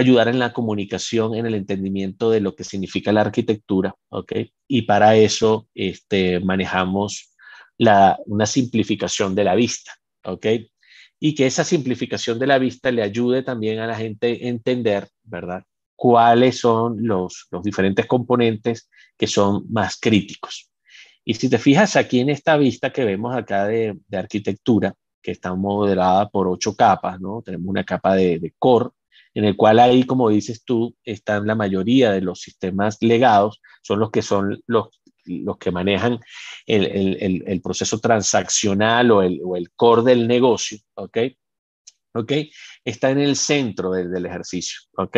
[0.00, 4.32] ayudar en la comunicación, en el entendimiento de lo que significa la arquitectura, ¿ok?
[4.68, 7.30] Y para eso este, manejamos
[8.26, 9.92] una simplificación de la vista,
[10.24, 10.46] ¿ok?
[11.18, 15.08] Y que esa simplificación de la vista le ayude también a la gente a entender,
[15.22, 15.64] ¿verdad?
[15.96, 20.70] Cuáles son los, diferentes componentes que son más críticos.
[21.24, 25.32] Y si te fijas aquí en esta vista que vemos acá de, de arquitectura, que
[25.32, 27.42] está modelada por ocho capas, ¿no?
[27.42, 28.90] Tenemos una capa de, de core,
[29.34, 34.00] en el cual ahí, como dices tú, están la mayoría de los sistemas legados, son
[34.00, 34.88] los que son los
[35.30, 36.18] los que manejan
[36.66, 41.18] el, proceso transaccional o el, core del negocio, ¿ok?
[42.14, 42.32] ¿Ok?
[42.84, 45.16] Está en el centro del, ejercicio, ¿ok?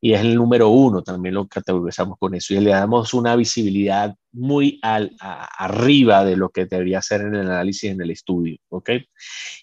[0.00, 4.14] Y es el número uno, también lo categorizamos con eso, y le damos una visibilidad
[4.32, 8.90] muy al, arriba de lo que debería ser en el análisis, en el estudio, ¿ok?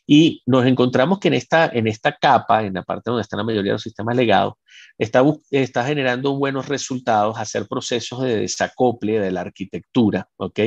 [0.05, 3.45] Y nos encontramos que en esta, en esta capa, en la parte donde están la
[3.45, 4.53] mayoría de los sistemas legados,
[4.97, 10.59] está, está generando buenos resultados hacer procesos de desacople de la arquitectura, ¿ok?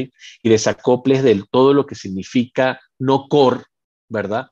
[0.43, 3.63] Y desacoples de todo lo que significa no core,
[4.09, 4.49] ¿verdad?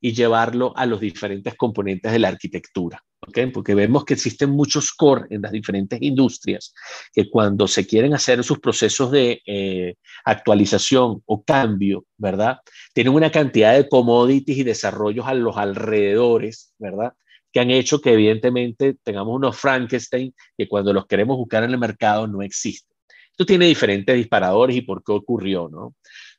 [0.00, 3.04] Y llevarlo a los diferentes componentes de la arquitectura.
[3.52, 6.74] Porque vemos que existen muchos core en las diferentes industrias
[7.12, 9.94] que cuando se quieren hacer sus procesos de eh,
[10.24, 12.58] actualización o cambio, ¿verdad?
[12.92, 17.12] Tienen una cantidad de commodities y desarrollos a los alrededores, ¿verdad?
[17.52, 21.78] Que han hecho que evidentemente tengamos unos Frankenstein que cuando los queremos buscar en el
[21.78, 22.96] mercado no existen.
[23.30, 25.94] Esto tiene diferentes disparadores y por qué ocurrió, ¿no?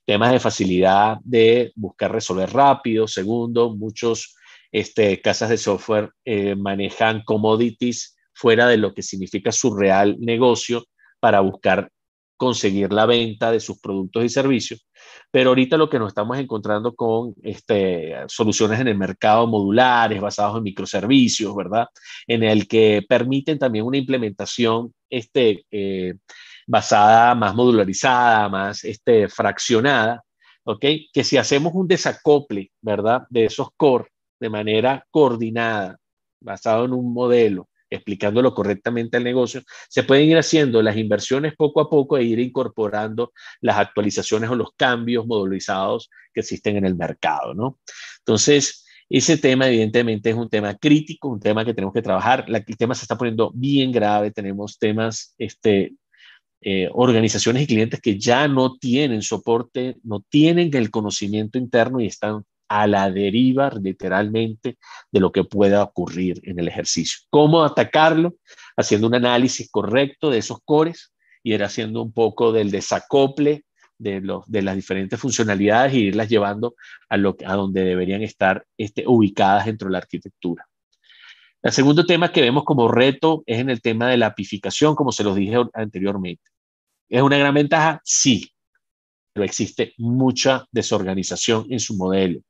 [0.06, 3.08] Temas de facilidad de buscar resolver rápido.
[3.08, 4.36] Segundo, muchos
[4.74, 10.84] este, casas de software eh, manejan commodities fuera de lo que significa su real negocio
[11.20, 11.90] para buscar
[12.36, 14.86] conseguir la venta de sus productos y servicios.
[15.32, 20.58] Pero ahorita lo que nos estamos encontrando con este, soluciones en el mercado modulares, basados
[20.58, 21.86] en microservicios, ¿verdad?
[22.28, 26.16] En el que permiten también una implementación este, eh,
[26.66, 30.24] basada, más modularizada, más este, fraccionada,
[30.64, 30.86] ¿ok?
[31.14, 33.22] Que si hacemos un desacople, ¿verdad?
[33.30, 34.13] De esos core
[34.44, 35.98] de manera coordinada,
[36.42, 41.80] basado en un modelo, explicándolo correctamente al negocio, se pueden ir haciendo las inversiones poco
[41.80, 46.96] a poco e ir incorporando las actualizaciones o los cambios modelizados que existen en el
[46.96, 47.80] mercado, ¿no?
[48.20, 52.46] Entonces, ese tema evidentemente es un tema crítico, un tema que tenemos que trabajar.
[52.50, 55.94] el tema se está poniendo bien grave, tenemos temas, este,
[56.60, 62.08] eh, organizaciones y clientes que ya no tienen soporte, no tienen el conocimiento interno y
[62.08, 64.78] están a la deriva literalmente
[65.12, 67.20] de lo que pueda ocurrir en el ejercicio.
[67.30, 68.36] ¿Cómo atacarlo?
[68.76, 71.14] Haciendo un análisis correcto de esos cores
[71.44, 73.66] y ir haciendo un poco del desacople
[73.98, 76.76] de, los, de las diferentes funcionalidades y irlas llevando
[77.10, 80.68] a, lo, a donde deberían estar este, ubicadas dentro de la arquitectura.
[81.62, 85.14] El segundo tema que vemos como reto es en el tema de la apificación, como
[85.14, 86.44] se los dije anteriormente.
[87.08, 88.02] ¿Es una gran ventaja?
[88.04, 88.53] Sí,
[89.42, 92.42] existe mucha desorganización en su modelo.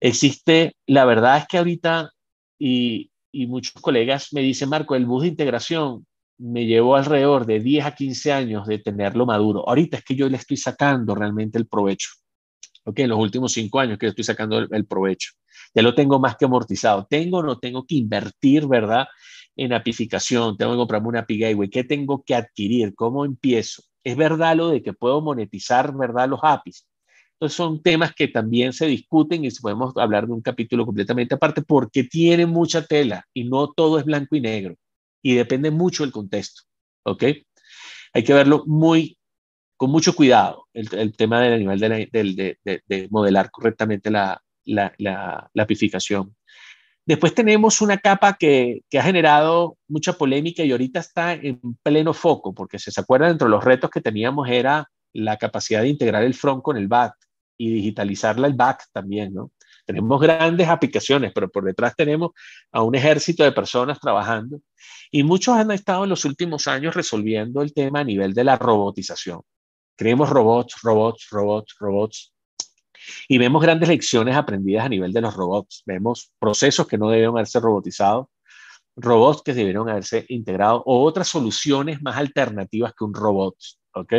[0.00, 2.10] Existe, la verdad es que ahorita,
[2.58, 6.06] y, muchos colegas me dicen, Marco, el bus de integración
[6.38, 9.66] me llevó alrededor de 10 a 15 años de tenerlo maduro.
[9.66, 12.10] Ahorita es que yo le estoy sacando realmente el provecho.
[12.84, 15.30] Ok, en los últimos cinco años que le estoy sacando el, provecho.
[15.74, 17.06] Ya lo tengo más que amortizado.
[17.08, 19.06] Tengo o no tengo que invertir, ¿verdad?
[19.54, 20.56] En apificación.
[20.56, 21.70] Tengo que comprarme una API Gateway.
[21.70, 22.94] ¿Qué tengo que adquirir?
[22.94, 23.84] ¿Cómo empiezo?
[24.04, 26.28] Es verdad lo de que puedo monetizar, ¿verdad?
[26.28, 26.86] Los APIs.
[27.34, 31.62] Entonces son temas que también se discuten y podemos hablar de un capítulo completamente aparte
[31.62, 34.76] porque tiene mucha tela y no todo es blanco y negro
[35.22, 36.62] y depende mucho del contexto,
[37.04, 37.24] ¿ok?
[38.12, 39.18] Hay que verlo muy,
[39.76, 41.64] con mucho cuidado, el, tema del
[42.12, 46.36] de, de, modelar correctamente la, la, la, la, apificación.
[47.04, 52.54] Después tenemos una capa que, ha generado mucha polémica y ahorita está en pleno foco,
[52.54, 56.22] porque si se acuerdan, dentro de los retos que teníamos era la capacidad de integrar
[56.22, 57.14] el front con el back
[57.58, 59.50] y digitalizarla el back también, ¿no?
[59.84, 62.30] Tenemos grandes aplicaciones, pero por detrás tenemos
[62.70, 64.60] a un ejército de personas trabajando
[65.10, 68.56] y muchos han estado en los últimos años resolviendo el tema a nivel de la
[68.56, 69.42] robotización.
[69.96, 72.31] Creemos robots, robots, robots, robots.
[73.28, 75.82] Y vemos grandes lecciones aprendidas a nivel de los robots.
[75.86, 78.26] Vemos procesos que no debieron haberse robotizados,
[78.96, 83.56] robots que debieron haberse integrado o otras soluciones más alternativas que un robot.
[83.94, 84.12] ¿ok?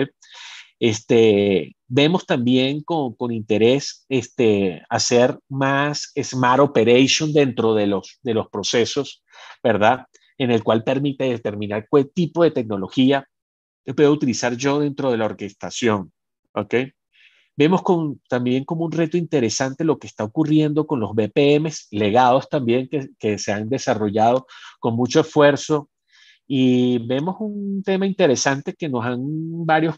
[0.80, 8.34] Este, vemos también con, con, interés este, hacer más smart operation dentro de los, de
[8.34, 9.23] los procesos,
[9.64, 10.07] ¿verdad?
[10.38, 13.26] En el cual permite determinar qué tipo de tecnología
[13.95, 16.11] puedo utilizar yo dentro de la orquestación,
[16.53, 16.76] ¿ok?
[17.56, 22.50] Vemos con, también como un reto interesante lo que está ocurriendo con los BPMs legados
[22.50, 24.48] también que, que se han desarrollado
[24.80, 25.90] con mucho esfuerzo
[26.48, 29.22] y vemos un tema interesante que nos han
[29.66, 29.96] varios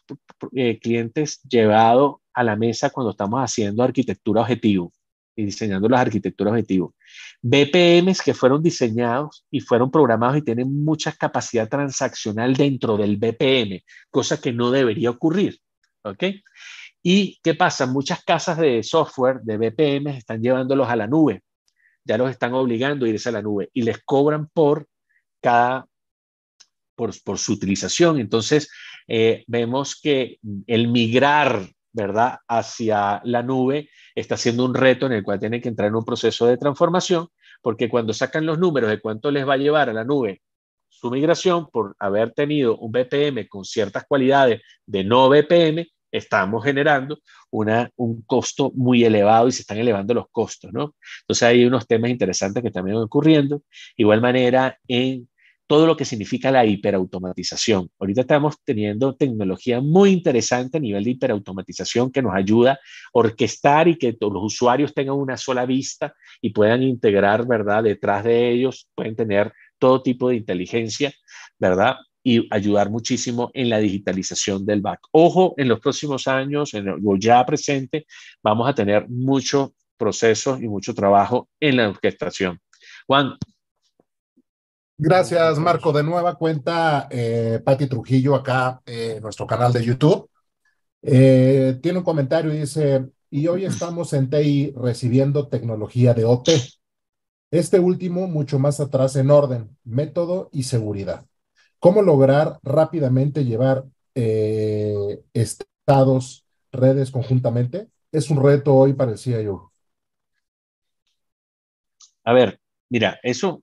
[0.54, 4.92] eh, clientes llevado a la mesa cuando estamos haciendo arquitectura objetivo
[5.36, 6.94] y diseñando las arquitecturas objetivo.
[7.42, 13.84] BPMs que fueron diseñados y fueron programados y tienen mucha capacidad transaccional dentro del BPM,
[14.10, 15.60] cosa que no debería ocurrir.
[16.04, 16.24] ¿Ok?
[17.08, 17.86] ¿Y qué pasa?
[17.86, 21.44] Muchas casas de software de BPMs están llevándolos a la nube.
[22.04, 24.88] Ya los están obligando a irse a la nube y les cobran por
[25.40, 25.86] cada
[26.96, 28.20] por, su utilización.
[28.20, 28.72] Entonces,
[29.08, 35.24] eh, vemos que el migrar, ¿verdad?, hacia la nube está siendo un reto en el
[35.24, 37.28] cual tiene que entrar en un proceso de transformación,
[37.62, 40.42] porque cuando sacan los números de cuánto les va a llevar a la nube
[40.90, 45.86] su migración por haber tenido un BPM con ciertas cualidades de no BPM,
[46.18, 47.20] estamos generando
[47.52, 50.96] una, un costo muy elevado y se están elevando los costos, ¿no?
[51.22, 53.64] Entonces hay unos temas interesantes que también van ocurriendo.
[53.98, 55.28] Igual manera en
[55.68, 57.90] todo lo que significa la hiperautomatización.
[58.00, 62.80] Ahorita estamos teniendo tecnología muy interesante a nivel de hiperautomatización que nos ayuda a
[63.14, 67.84] orquestar y que los usuarios tengan una sola vista y puedan integrar, ¿verdad?
[67.84, 71.12] Detrás de ellos pueden tener todo tipo de inteligencia,
[71.58, 71.96] ¿verdad?
[72.28, 75.00] Y ayudar muchísimo en la digitalización del back.
[75.12, 78.08] Ojo, en los próximos años, en lo ya presente,
[78.42, 82.60] vamos a tener muchos procesos y mucho trabajo en la orquestación.
[83.06, 83.36] Juan.
[84.98, 85.92] Gracias, Marco.
[85.92, 90.30] De nueva cuenta, eh, Patti Trujillo acá en nuestro canal de YouTube.
[91.02, 96.50] Eh, tiene un comentario y dice, y hoy estamos en TI recibiendo tecnología de OT.
[97.52, 101.26] Este último mucho más atrás en orden, método y seguridad.
[101.86, 103.84] ¿Cómo lograr rápidamente llevar
[104.16, 107.90] eh, estados, redes conjuntamente?
[108.12, 109.72] Es un reto hoy para el CIO.
[112.24, 112.60] A ver,
[112.90, 113.62] mira, eso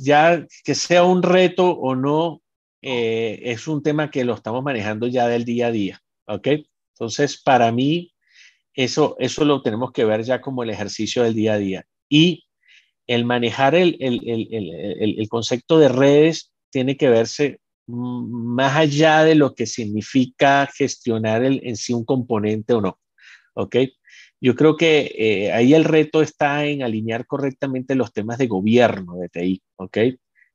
[0.00, 2.40] ya que sea un reto o no,
[2.80, 6.48] eh, es un tema que lo estamos manejando ya del día a día, ¿ok?
[6.94, 8.14] Entonces, para mí,
[8.72, 11.86] eso, eso lo tenemos que ver ya como el ejercicio del día a día.
[12.08, 12.44] Y
[13.10, 17.58] el manejar el, concepto de redes tiene que verse
[17.88, 23.00] más allá de lo que significa gestionar en sí un componente o no.
[23.54, 23.76] ¿Ok?
[24.40, 29.16] Yo creo que eh, ahí el reto está en alinear correctamente los temas de gobierno
[29.16, 29.62] de TI.
[29.74, 29.98] ¿Ok?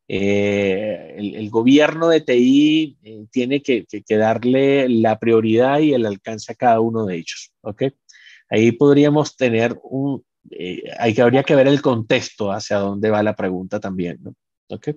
[0.08, 6.54] Eh, el, gobierno de TI eh, tiene que, que, darle la prioridad y el alcance
[6.54, 7.52] a cada uno de ellos.
[7.60, 7.84] ¿Ok?
[8.50, 13.24] Ahí podríamos tener un, eh, hay que, habría que ver el contexto hacia dónde va
[13.24, 14.34] la pregunta también, ¿no?
[14.70, 14.90] ¿Ok?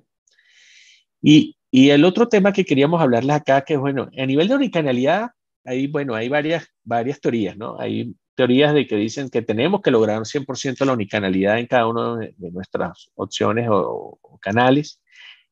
[1.23, 4.55] Y, y el otro tema que queríamos hablarles acá, que es, bueno, a nivel de
[4.55, 5.31] unicanalidad,
[5.65, 7.79] hay, bueno, hay varias, varias teorías, ¿no?
[7.79, 11.89] Hay teorías de que dicen que tenemos que lograr un 100% la unicanalidad en cada
[11.89, 15.01] una de, nuestras opciones o, o, canales.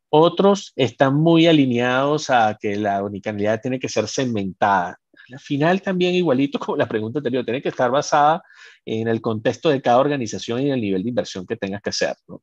[0.09, 4.99] Otros están muy alineados a que la unicanalidad tiene que ser segmentada.
[5.31, 8.43] Al final también igualito como la pregunta anterior, tiene que estar basada
[8.85, 12.17] en el contexto de cada organización y el nivel de inversión que tengas que hacer.
[12.29, 12.43] ¿no?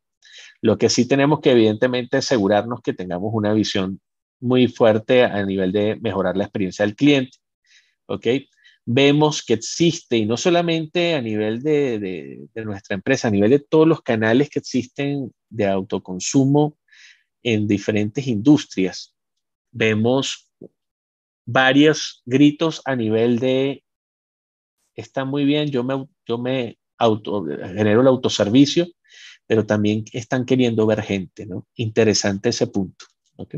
[0.62, 4.00] Lo que sí tenemos que evidentemente asegurarnos que tengamos una visión
[4.40, 7.38] muy fuerte a nivel de mejorar la experiencia del cliente.
[8.08, 8.28] ¿Ok?
[8.86, 13.52] Vemos que existe, y no solamente a nivel de, de, de nuestra empresa, a nivel
[13.52, 16.78] de todos los canales que existen de autoconsumo
[17.44, 19.16] en diferentes industrias,
[19.72, 20.52] vemos
[21.46, 23.84] varios gritos a nivel de
[24.96, 28.88] está muy bien, yo me, yo me genero el autoservicio,
[29.46, 31.68] pero también están queriendo ver gente, ¿no?
[31.76, 33.06] Interesante ese punto,
[33.36, 33.56] ¿ok?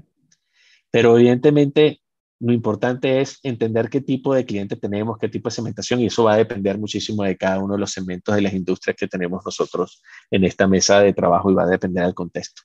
[0.89, 2.01] Pero evidentemente
[2.39, 6.25] lo importante es entender qué tipo de cliente tenemos, qué tipo de segmentación, y eso
[6.25, 9.43] va a depender muchísimo de cada uno de los segmentos de las industrias que tenemos
[9.45, 10.01] nosotros
[10.31, 12.63] en esta mesa de trabajo y va a depender del contexto.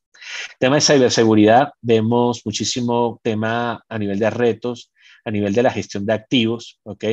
[0.59, 4.93] Tema de ciberseguridad, vemos muchísimo tema a nivel de retos,
[5.25, 7.05] a nivel de la gestión de activos, ¿ok?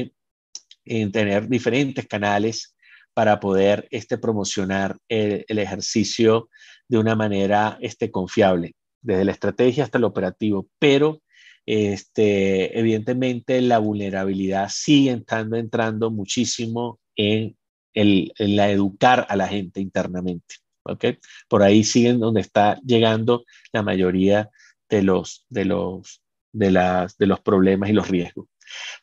[0.85, 2.75] En tener diferentes canales
[3.13, 6.49] para poder este, promocionar el, ejercicio
[6.87, 11.21] de una manera este, confiable, desde la estrategia hasta el operativo, pero
[11.65, 17.57] este, evidentemente la vulnerabilidad sigue estando entrando muchísimo en,
[17.93, 20.55] el, en la educar a la gente internamente.
[20.83, 21.17] ¿okay?
[21.49, 24.49] Por ahí siguen donde está llegando la mayoría
[24.89, 26.21] de los, de los,
[26.57, 28.47] de, las, de los problemas y los riesgos.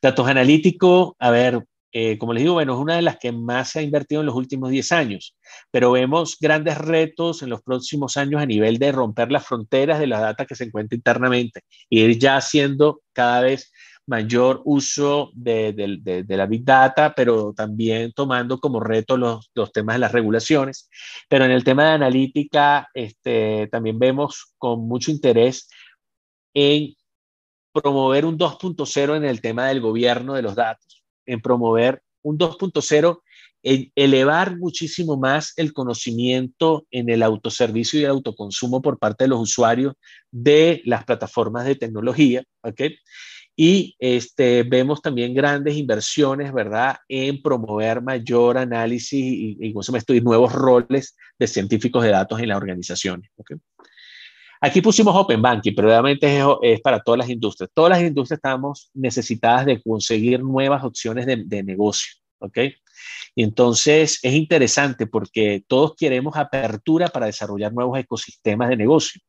[0.03, 3.71] Datos analíticos, a ver, eh, como les digo, bueno, es una de las que más
[3.71, 5.37] se ha invertido en los últimos 10 años,
[5.71, 10.09] pero vemos grandes retos en los próximos años a nivel de romper las fronteras de
[10.09, 13.71] la data que se encuentra internamente y ir ya haciendo cada vez
[14.07, 19.73] mayor uso de, de, de, la Big Data, pero también tomando como reto los, los,
[19.73, 20.91] temas de las regulaciones.
[21.29, 25.69] Pero en el tema de analítica, este, también vemos con mucho interés
[26.55, 26.95] en
[27.75, 33.21] promover un 2.0 en el tema del gobierno de los datos, en promover un 2.0,
[33.65, 39.29] en elevar muchísimo más el conocimiento en el autoservicio y el autoconsumo por parte de
[39.29, 39.95] los usuarios
[40.31, 42.83] de las plataformas de tecnología, ¿ok?
[43.57, 49.75] Y este, vemos también grandes inversiones, ¿verdad?, en promover mayor análisis y, y,
[50.09, 53.31] y nuevos roles de científicos de datos en las organizaciones.
[53.37, 53.57] ¿okay?
[54.61, 57.71] Aquí pusimos Open Banking, pero realmente es, para todas las industrias.
[57.75, 62.59] Todas las industrias estamos necesitadas de conseguir nuevas opciones de, de negocio, ¿ok?
[63.35, 69.21] Y entonces es interesante porque todos queremos apertura para desarrollar nuevos ecosistemas de negocio.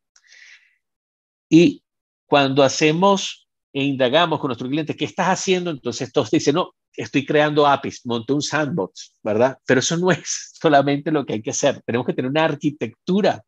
[1.48, 1.82] Y
[2.26, 5.70] cuando hacemos e indagamos con nuestro cliente, ¿qué estás haciendo?
[5.70, 9.58] Entonces todos dicen, no, estoy creando APIs, monté un sandbox, ¿verdad?
[9.66, 11.82] Pero eso no es solamente lo que hay que hacer.
[11.84, 13.42] Tenemos que tener una arquitectura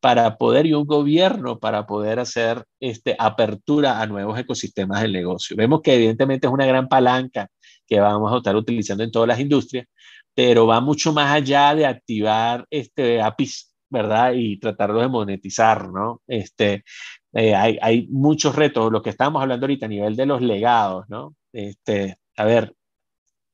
[0.00, 5.56] para poder y un gobierno para poder hacer este, apertura a nuevos ecosistemas del negocio.
[5.56, 7.48] Vemos que evidentemente es una gran palanca
[7.86, 9.86] que vamos a estar utilizando en todas las industrias,
[10.34, 14.32] pero va mucho más allá de activar este APIs, ¿verdad?
[14.34, 16.20] Y tratarlo de monetizar, ¿no?
[16.26, 16.84] Este,
[17.32, 21.06] eh, hay, hay, muchos retos, lo que estamos hablando ahorita a nivel de los legados,
[21.08, 21.34] ¿no?
[21.52, 22.74] Este, a ver,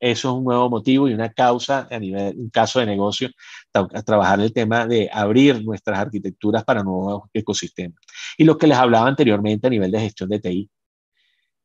[0.03, 3.31] eso es un nuevo motivo y una causa a nivel, un caso de negocio,
[4.05, 8.03] trabajar el tema de abrir nuestras arquitecturas para nuevos ecosistemas.
[8.37, 10.69] Y lo que les hablaba anteriormente a nivel de gestión de TI.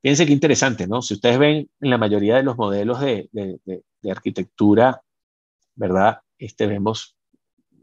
[0.03, 1.01] Fíjense qué interesante, ¿no?
[1.01, 5.01] Si ustedes ven en la mayoría de los modelos de, de, de, arquitectura,
[5.73, 6.19] ¿verdad?
[6.38, 7.18] Este, vemos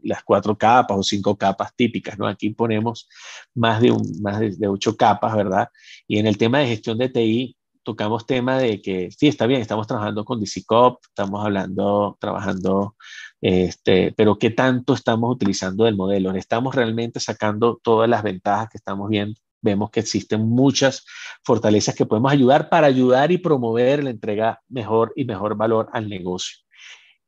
[0.03, 2.27] las cuatro capas o cinco capas típicas, ¿no?
[2.27, 3.09] Aquí ponemos
[3.53, 5.67] más de, un, más de, ocho capas, ¿verdad?
[6.07, 9.61] Y en el tema de gestión de TI, tocamos tema de que sí, está bien,
[9.61, 12.95] estamos trabajando con DCCOP, estamos hablando, trabajando,
[13.39, 16.31] este, pero ¿qué tanto estamos utilizando del modelo?
[16.31, 19.39] ¿Estamos realmente sacando todas las ventajas que estamos viendo?
[19.61, 21.05] Vemos que existen muchas
[21.43, 26.09] fortalezas que podemos ayudar para ayudar y promover la entrega mejor y mejor valor al
[26.09, 26.57] negocio.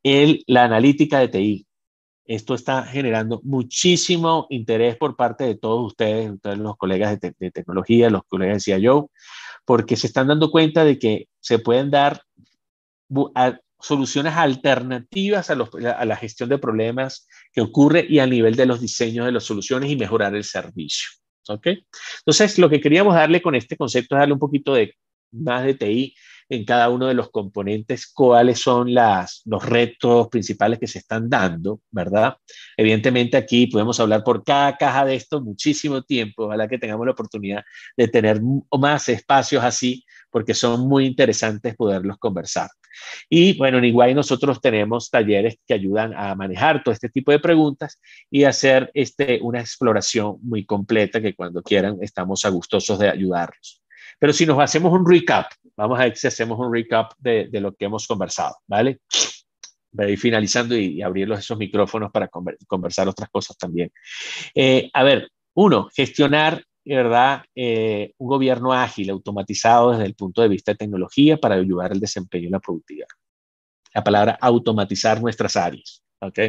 [0.03, 1.67] El, la analítica de TI.
[2.25, 7.51] Esto está generando muchísimo interés por parte de todos ustedes, todos los colegas de, de
[7.51, 9.09] tecnología, los colegas de CIO,
[9.67, 12.23] porque se están dando cuenta de que se pueden dar
[13.81, 15.55] soluciones alternativas a,
[16.05, 19.91] la gestión de problemas que ocurre y a nivel de los diseños de las soluciones
[19.91, 21.09] y mejorar el servicio.
[21.49, 21.67] ¿Ok?
[22.19, 24.95] Entonces, lo que queríamos darle con este concepto es darle un poquito de
[25.31, 26.15] más de TI
[26.49, 31.29] en cada uno de los componentes cuáles son las, los retos principales que se están
[31.29, 32.37] dando, ¿verdad?
[32.75, 37.11] Evidentemente aquí podemos hablar por cada caja de esto muchísimo tiempo, ojalá que tengamos la
[37.11, 37.63] oportunidad
[37.95, 38.41] de tener
[38.77, 42.69] más espacios así, porque son muy interesantes poderlos conversar.
[43.29, 47.39] Y bueno, en Iguay nosotros tenemos talleres que ayudan a manejar todo este tipo de
[47.39, 47.99] preguntas
[48.29, 53.81] y hacer este, una exploración muy completa que cuando quieran estamos a gustosos de ayudarlos.
[54.19, 57.61] Pero si nos hacemos un recap, vamos a ver si hacemos un recap de, de
[57.61, 58.99] lo que hemos conversado, ¿vale?
[59.91, 62.29] Voy ir finalizando y, abrir esos micrófonos para
[62.67, 63.91] conversar otras cosas también.
[64.53, 67.43] Eh, a ver, uno, gestionar, ¿verdad?
[67.55, 71.99] Eh, un gobierno ágil, automatizado desde el punto de vista de tecnología para ayudar al
[71.99, 73.07] desempeño y la productividad.
[73.93, 76.39] La palabra automatizar nuestras áreas, ¿ok?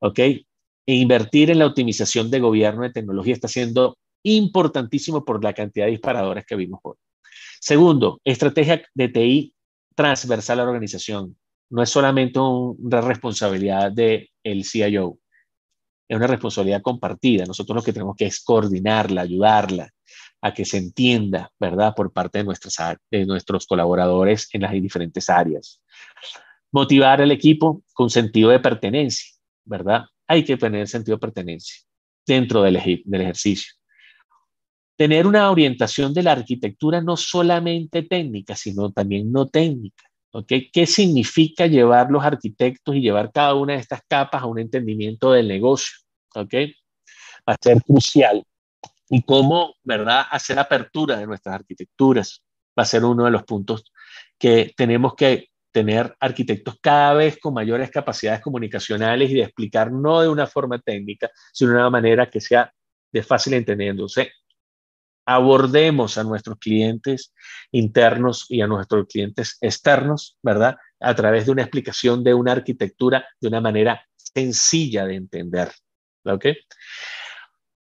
[0.00, 0.18] ¿Ok?
[0.18, 0.44] E
[0.86, 5.92] invertir en la optimización de gobierno de tecnología está siendo importantísimo por la cantidad de
[5.92, 6.96] disparadores que vimos hoy.
[7.60, 9.54] Segundo, estrategia de TI
[9.94, 11.36] transversal a la organización.
[11.68, 15.18] No es solamente una responsabilidad del el CIO,
[16.08, 17.44] es una responsabilidad compartida.
[17.44, 19.90] Nosotros lo que tenemos que es coordinarla, ayudarla
[20.40, 21.94] a que se entienda, ¿verdad?
[21.94, 25.80] Por parte de, nuestras, de nuestros colaboradores en las diferentes áreas.
[26.72, 30.04] Motivar al equipo con sentido de pertenencia, ¿verdad?
[30.26, 31.76] Hay que tener sentido de pertenencia
[32.26, 33.79] dentro del, del ejercicio
[35.00, 40.04] tener una orientación de la arquitectura no solamente técnica, sino también no técnica.
[40.30, 40.70] ¿okay?
[40.70, 45.32] ¿Qué significa llevar los arquitectos y llevar cada una de estas capas a un entendimiento
[45.32, 45.96] del negocio?
[46.34, 46.74] ¿okay?
[47.48, 48.44] Va a ser crucial.
[49.08, 52.42] Y cómo, ¿verdad?, hacer apertura de nuestras arquitecturas
[52.78, 53.90] va a ser uno de los puntos
[54.38, 60.20] que tenemos que tener arquitectos cada vez con mayores capacidades comunicacionales y de explicar no
[60.20, 62.70] de una forma técnica, sino de una manera que sea
[63.10, 64.30] de fácil entendiéndose
[65.34, 67.32] abordemos a nuestros clientes
[67.70, 70.76] internos y a nuestros clientes externos, ¿verdad?
[70.98, 75.70] A través de una explicación de una arquitectura de una manera sencilla de entender.
[76.24, 76.46] ¿Ok?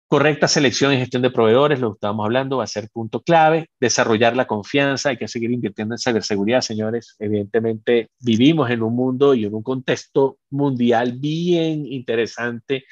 [0.07, 3.69] Correcta selección y gestión de proveedores, lo que estábamos hablando, va a ser punto clave.
[3.79, 7.15] Desarrollar la confianza, hay que seguir invirtiendo en ciberseguridad, señores.
[7.19, 12.85] Evidentemente, vivimos en un mundo y en un contexto mundial bien interesante,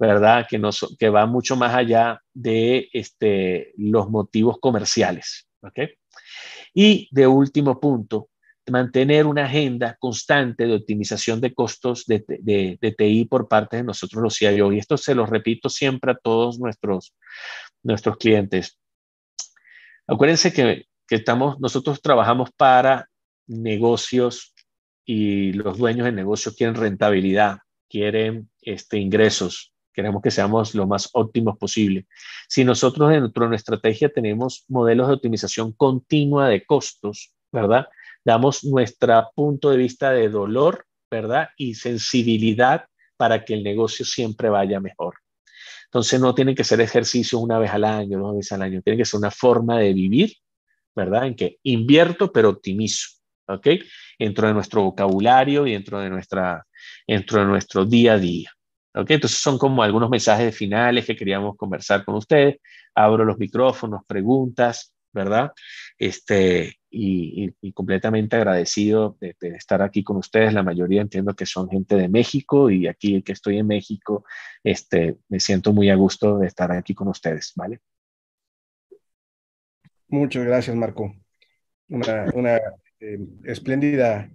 [0.00, 0.46] ¿verdad?
[0.48, 0.60] Que,
[0.98, 5.46] que va mucho más allá de este, los motivos comerciales.
[6.72, 8.30] Y de último punto,
[8.70, 14.22] mantener una agenda constante de optimización de costos de, de, TI por parte de nosotros
[14.22, 14.72] los CIO.
[14.72, 17.14] Y esto se lo repito siempre a todos nuestros,
[17.82, 18.78] nuestros clientes.
[20.06, 23.10] Acuérdense que, que estamos, nosotros trabajamos para
[23.46, 24.54] negocios
[25.04, 27.58] y los dueños de negocios quieren rentabilidad,
[27.88, 32.06] quieren este, ingresos, queremos que seamos lo más óptimos posible.
[32.48, 37.86] Si nosotros dentro de nuestra estrategia tenemos modelos de optimización continua de costos, ¿verdad?
[38.24, 41.48] damos nuestro punto de vista de dolor ¿verdad?
[41.56, 42.86] Y sensibilidad
[43.16, 45.16] para que el negocio siempre vaya mejor.
[45.86, 48.96] Entonces no tienen que ser ejercicios una vez al año, dos veces al año, tiene
[48.96, 50.32] que ser una forma de vivir,
[50.94, 51.26] ¿verdad?
[51.26, 53.08] En que invierto pero optimizo,
[53.48, 53.66] ¿ok?
[54.18, 56.64] Dentro de nuestro vocabulario y dentro de, nuestra,
[57.06, 58.52] dentro de nuestro día a día.
[58.94, 59.10] ¿Ok?
[59.10, 62.56] Entonces son como algunos mensajes finales que queríamos conversar con ustedes.
[62.94, 65.52] Abro los micrófonos, preguntas, ¿verdad?
[65.98, 70.52] Este, y, completamente agradecido de, estar aquí con ustedes.
[70.52, 74.24] La mayoría entiendo que son gente de México y aquí que estoy en México,
[74.64, 77.80] este, me siento muy a gusto de estar aquí con ustedes, ¿vale?
[80.08, 81.14] Muchas gracias, Marco.
[81.88, 82.60] Una,
[83.00, 84.30] eh, espléndida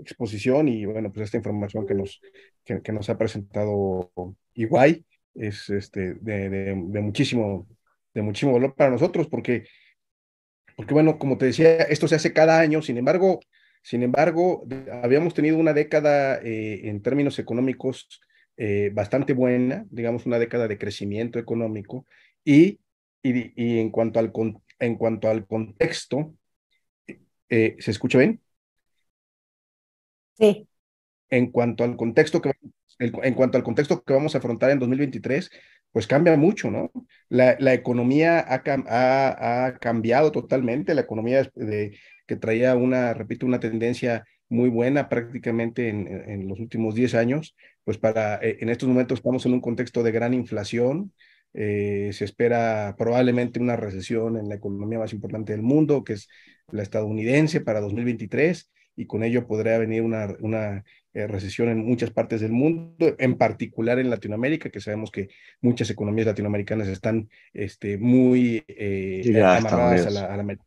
[0.00, 2.20] exposición y bueno, pues esta información que nos,
[2.64, 4.12] que, nos ha presentado
[4.54, 5.04] Iguay
[5.34, 7.68] es este, de, muchísimo,
[8.14, 9.64] de muchísimo valor para nosotros porque
[10.78, 13.40] porque bueno, como te decía, esto se hace cada año, sin embargo,
[13.82, 14.64] sin embargo,
[15.02, 18.20] habíamos tenido una década eh, en términos económicos
[18.56, 22.06] eh, bastante buena, digamos una década de crecimiento económico,
[22.44, 22.78] y,
[23.22, 24.32] y, en, cuanto al,
[24.78, 26.32] en cuanto al contexto,
[27.48, 28.40] eh, ¿se escucha bien?
[30.38, 30.68] Sí.
[31.30, 32.52] En cuanto al contexto que
[33.00, 35.50] en cuanto al contexto que vamos a afrontar en 2023,
[35.92, 36.90] pues cambia mucho, ¿no?
[37.28, 41.96] La, economía ha, ha, cambiado totalmente, la economía de,
[42.26, 47.54] que traía una, repito, una tendencia muy buena prácticamente en, los últimos 10 años,
[47.84, 51.12] pues para, eh, en estos momentos estamos en un contexto de gran inflación,
[51.54, 56.28] eh, se espera probablemente una recesión en la economía más importante del mundo, que es
[56.70, 60.84] la estadounidense para 2023, y con ello podría venir una, una
[61.14, 65.28] eh, recesión en muchas partes del mundo, en particular en Latinoamérica, que sabemos que
[65.60, 70.58] muchas economías latinoamericanas están este, muy eh, amarradas a la, a, la,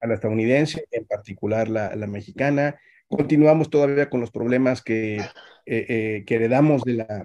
[0.00, 2.78] a la, estadounidense, en particular la, la, mexicana.
[3.08, 5.18] Continuamos todavía con los problemas que,
[5.64, 7.24] eh, que heredamos de la,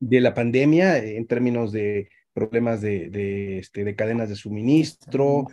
[0.00, 5.46] de la pandemia en términos de problemas de, de, este, de cadenas de suministro,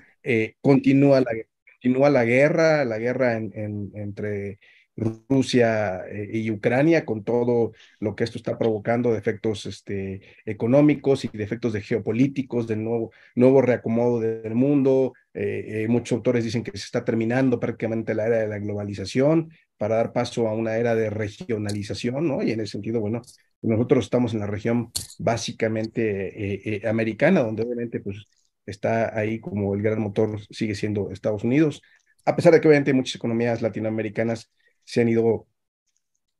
[0.62, 1.32] continúa, la,
[1.82, 4.60] continúa la guerra, la guerra en, en, entre
[4.95, 11.26] Rusia eh, y Ucrania, con todo lo que esto está provocando de efectos este, económicos
[11.26, 15.14] y de efectos de geopolíticos, del nuevo, nuevo reacomodo del mundo.
[15.34, 19.49] Eh, eh, muchos autores dicen que se está terminando prácticamente la era de la globalización
[19.78, 22.44] para dar paso a una era de regionalización, ¿no?
[22.44, 23.22] Y en ese sentido, bueno,
[23.64, 28.28] nosotros estamos en la región básicamente americana, donde obviamente pues
[28.72, 31.81] está ahí como el gran motor sigue siendo Estados Unidos,
[32.26, 34.52] a pesar de que obviamente muchas economías latinoamericanas
[34.84, 35.48] se han ido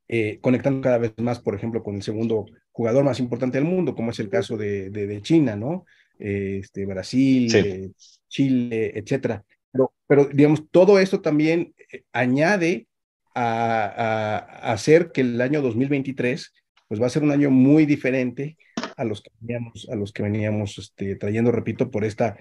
[0.08, 3.96] eh, conectando cada vez más, por ejemplo, con el segundo jugador más importante del mundo,
[3.96, 5.86] como es el caso de, de, China, ¿no?
[6.20, 7.92] este, Brasil, eh,
[8.28, 9.44] Chile, etcétera.
[9.72, 12.88] Pero, pero, digamos, todo esto también eh, añade
[13.34, 16.54] a, a, hacer que el año 2023
[16.88, 18.58] pues va a ser un año muy diferente
[19.02, 22.38] a los que veníamos, a los que veníamos este, trayendo, repito, por esta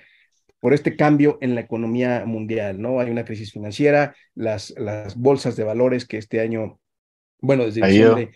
[0.61, 3.01] por este cambio en la economía mundial, ¿no?
[3.01, 6.79] Hay una crisis financiera, las, las bolsas de valores que este año,
[7.41, 8.31] bueno, desde el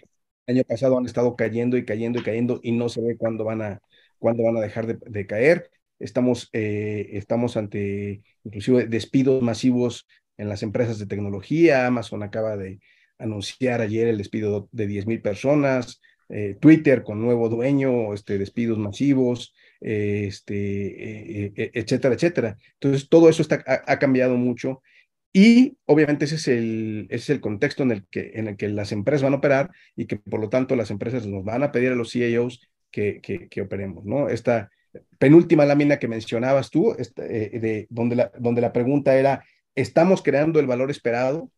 [0.47, 3.61] año pasado han estado cayendo y cayendo y cayendo y no se ve cuándo van
[3.61, 3.83] a,
[4.19, 5.71] cuándo van a dejar de, caer.
[5.99, 10.07] Estamos, eh, estamos ante inclusive despidos masivos
[10.39, 11.87] en las empresas de tecnología.
[11.87, 12.81] Amazon acaba de
[13.19, 16.01] anunciar ayer el despido de 10 mil personas.
[16.29, 22.57] Eh, Twitter con nuevo dueño, este, despidos masivos este, eh, eh, etcétera, etcétera.
[22.75, 24.83] Entonces, todo eso está, ha, cambiado mucho
[25.33, 28.93] y obviamente ese es, el, es el contexto en el, que, en el que las
[28.93, 31.93] empresas van a operar y que por lo tanto las empresas nos van a pedir
[31.93, 34.29] a los CIOs que, que, operemos, ¿no?
[34.29, 34.71] Esta
[35.19, 39.45] penúltima lámina que mencionabas tú, eh, de, donde, la, donde la pregunta era,
[39.75, 41.51] ¿estamos creando el valor esperado?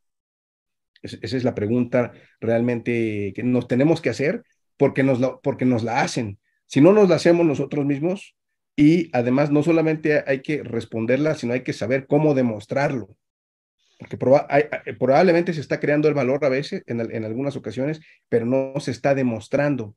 [1.02, 4.42] esa es la pregunta realmente que nos tenemos que hacer
[4.76, 6.38] porque nos, porque nos la hacen.
[6.66, 8.36] Si no nos la hacemos nosotros mismos
[8.76, 13.16] y además no solamente hay que responderla, sino hay que saber cómo demostrarlo.
[13.98, 18.78] Porque probablemente se está creando el valor a veces, en, en, algunas ocasiones, pero no
[18.78, 19.96] se está demostrando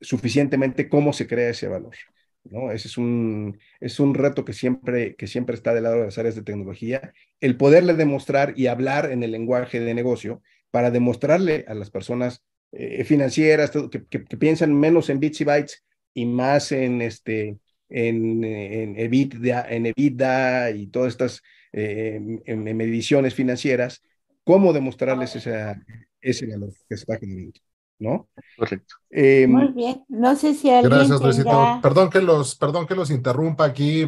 [0.00, 1.96] suficientemente cómo se crea ese valor.
[2.44, 2.70] ¿no?
[2.70, 6.18] Ese es un, es un reto que siempre, que siempre está del lado de las
[6.18, 11.64] áreas de tecnología, el poderle demostrar y hablar en el lenguaje de negocio para demostrarle
[11.68, 16.70] a las personas eh, financieras, que, que, piensan menos en bits y bytes y más
[16.72, 17.58] en, este,
[17.88, 21.42] en, en, EBITDA, en EBITDA y todas estas
[21.72, 24.02] eh, en, mediciones financieras,
[24.44, 25.80] cómo demostrarles esa,
[26.20, 27.58] ese valor que está generando.
[28.00, 28.28] ¿No?
[28.56, 28.94] Correcto.
[29.10, 30.04] Eh, Muy bien.
[30.06, 30.92] No sé si alguien.
[30.92, 31.80] Gracias, Luisito.
[31.82, 34.04] Perdón que los, perdón que los interrumpa aquí.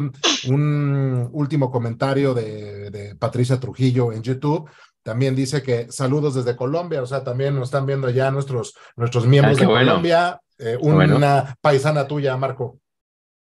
[0.47, 4.69] Un último comentario de, de Patricia Trujillo en YouTube
[5.03, 9.25] también dice que saludos desde Colombia, o sea, también nos están viendo ya nuestros, nuestros
[9.25, 10.41] miembros ah, de Colombia.
[10.57, 12.79] Eh, una paisana tuya, Marco.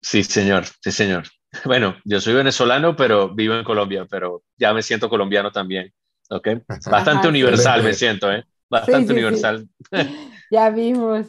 [0.01, 1.23] Sí, señor, sí, señor.
[1.65, 5.91] Bueno, yo soy venezolano, pero vivo en Colombia, pero ya me siento colombiano también.
[6.29, 6.47] ¿Ok?
[6.91, 8.45] Bastante universal me siento, ¿eh?
[8.69, 9.67] Bastante universal.
[10.51, 11.25] ya vimos.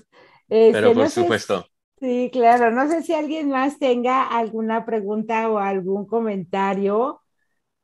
[0.46, 1.66] Este, pero por supuesto.
[1.98, 2.70] sí, claro.
[2.70, 7.22] No sé si alguien más tenga alguna pregunta o algún comentario.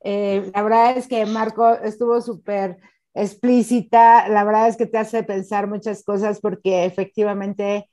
[0.04, 2.78] Eh, la verdad es que Marco estuvo súper
[3.14, 4.28] explícita.
[4.28, 7.88] La verdad es que te hace pensar muchas cosas porque efectivamente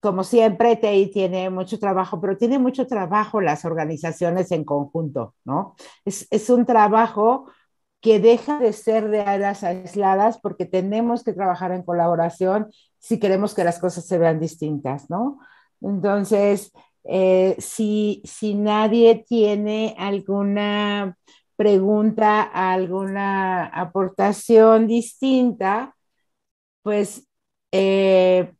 [0.00, 5.74] como siempre, TI tiene mucho trabajo, pero tiene mucho trabajo las organizaciones en conjunto, ¿no?
[6.04, 7.46] Es, es un trabajo
[8.00, 12.68] que deja de ser de áreas aisladas porque tenemos que trabajar en colaboración
[12.98, 15.40] si queremos que las cosas se vean distintas, ¿no?
[15.80, 16.72] Entonces,
[17.04, 21.16] eh, si, si nadie tiene alguna
[21.58, 25.96] pregunta, alguna aportación distinta,
[26.82, 27.26] pues
[27.72, 28.52] eh,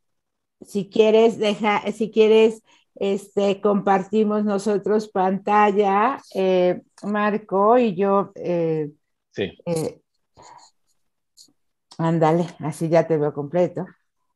[0.59, 2.61] si quieres, deja, si quieres,
[2.95, 8.33] este, compartimos nosotros pantalla, eh, Marco y yo.
[8.35, 8.91] Eh,
[9.31, 9.57] sí.
[11.97, 13.85] Ándale, así ya te veo completo.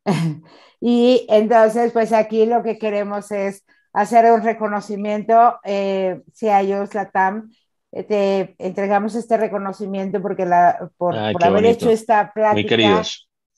[0.80, 3.62] y entonces, pues aquí lo que queremos es
[3.92, 5.58] hacer un reconocimiento,
[6.32, 7.50] si a ellos la TAM,
[8.02, 13.02] te entregamos este reconocimiento porque la, por, por haber hecho esta plática.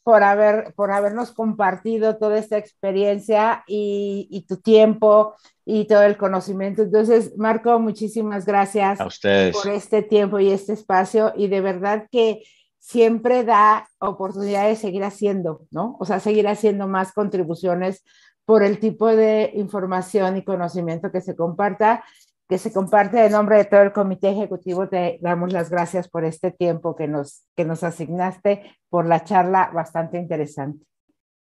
[0.05, 5.35] Por, haber, por habernos compartido toda esta experiencia y, y, tu tiempo
[5.65, 6.83] y todo el conocimiento.
[6.83, 9.57] Entonces, Marco, muchísimas gracias a ustedes.
[9.57, 12.45] por este tiempo y este espacio y de verdad que
[12.79, 15.97] siempre da oportunidad de seguir haciendo, ¿no?
[15.99, 18.05] O sea, seguir haciendo más contribuciones
[18.45, 22.05] por el tipo de información y conocimiento que se comparta
[22.49, 24.89] que se comparte en nombre de todo el comité ejecutivo.
[24.89, 29.71] Te damos las gracias por este tiempo que nos, que nos asignaste, por la charla
[29.75, 30.85] bastante interesante.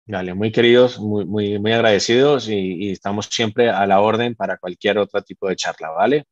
[0.06, 4.98] Dale, muy queridos, muy, muy, muy agradecidos y, estamos siempre a la orden para cualquier
[4.98, 6.26] otro tipo de charla, ¿vale?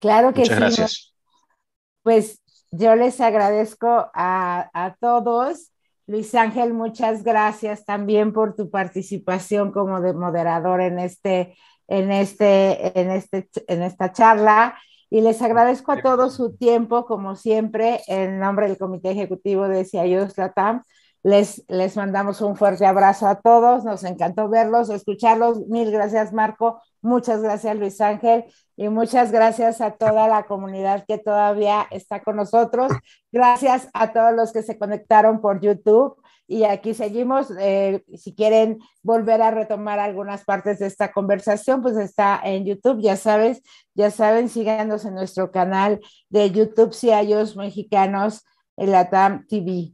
[0.00, 1.14] Claro que Muchas gracias.
[2.02, 2.40] Pues
[2.70, 5.72] yo les agradezco a, a todos.
[6.06, 11.56] Luis Ángel, muchas gracias también por tu participación como de moderador en este
[11.88, 14.76] en, este, en, este, en esta charla
[15.12, 19.84] y les agradezco a todos su tiempo, como siempre, en nombre del Comité Ejecutivo de
[19.84, 20.82] CIOs Latam.
[21.22, 25.68] Les, les mandamos un fuerte abrazo a todos, nos encantó verlos, escucharlos.
[25.68, 26.80] Mil gracias, Marco.
[27.02, 28.46] Muchas gracias, Luis Ángel.
[28.74, 32.90] Y muchas gracias a toda la comunidad que todavía está con nosotros.
[33.30, 36.21] Gracias a todos los que se conectaron por YouTube
[36.52, 37.48] y aquí seguimos.
[37.58, 43.00] Eh, si quieren volver a retomar algunas partes de esta conversación, pues está en YouTube,
[43.00, 43.62] ya sabes,
[43.94, 47.08] ya saben, síganos en nuestro canal de YouTube, si
[47.56, 48.44] Mexicanos,
[48.76, 49.92] en la TAM TV.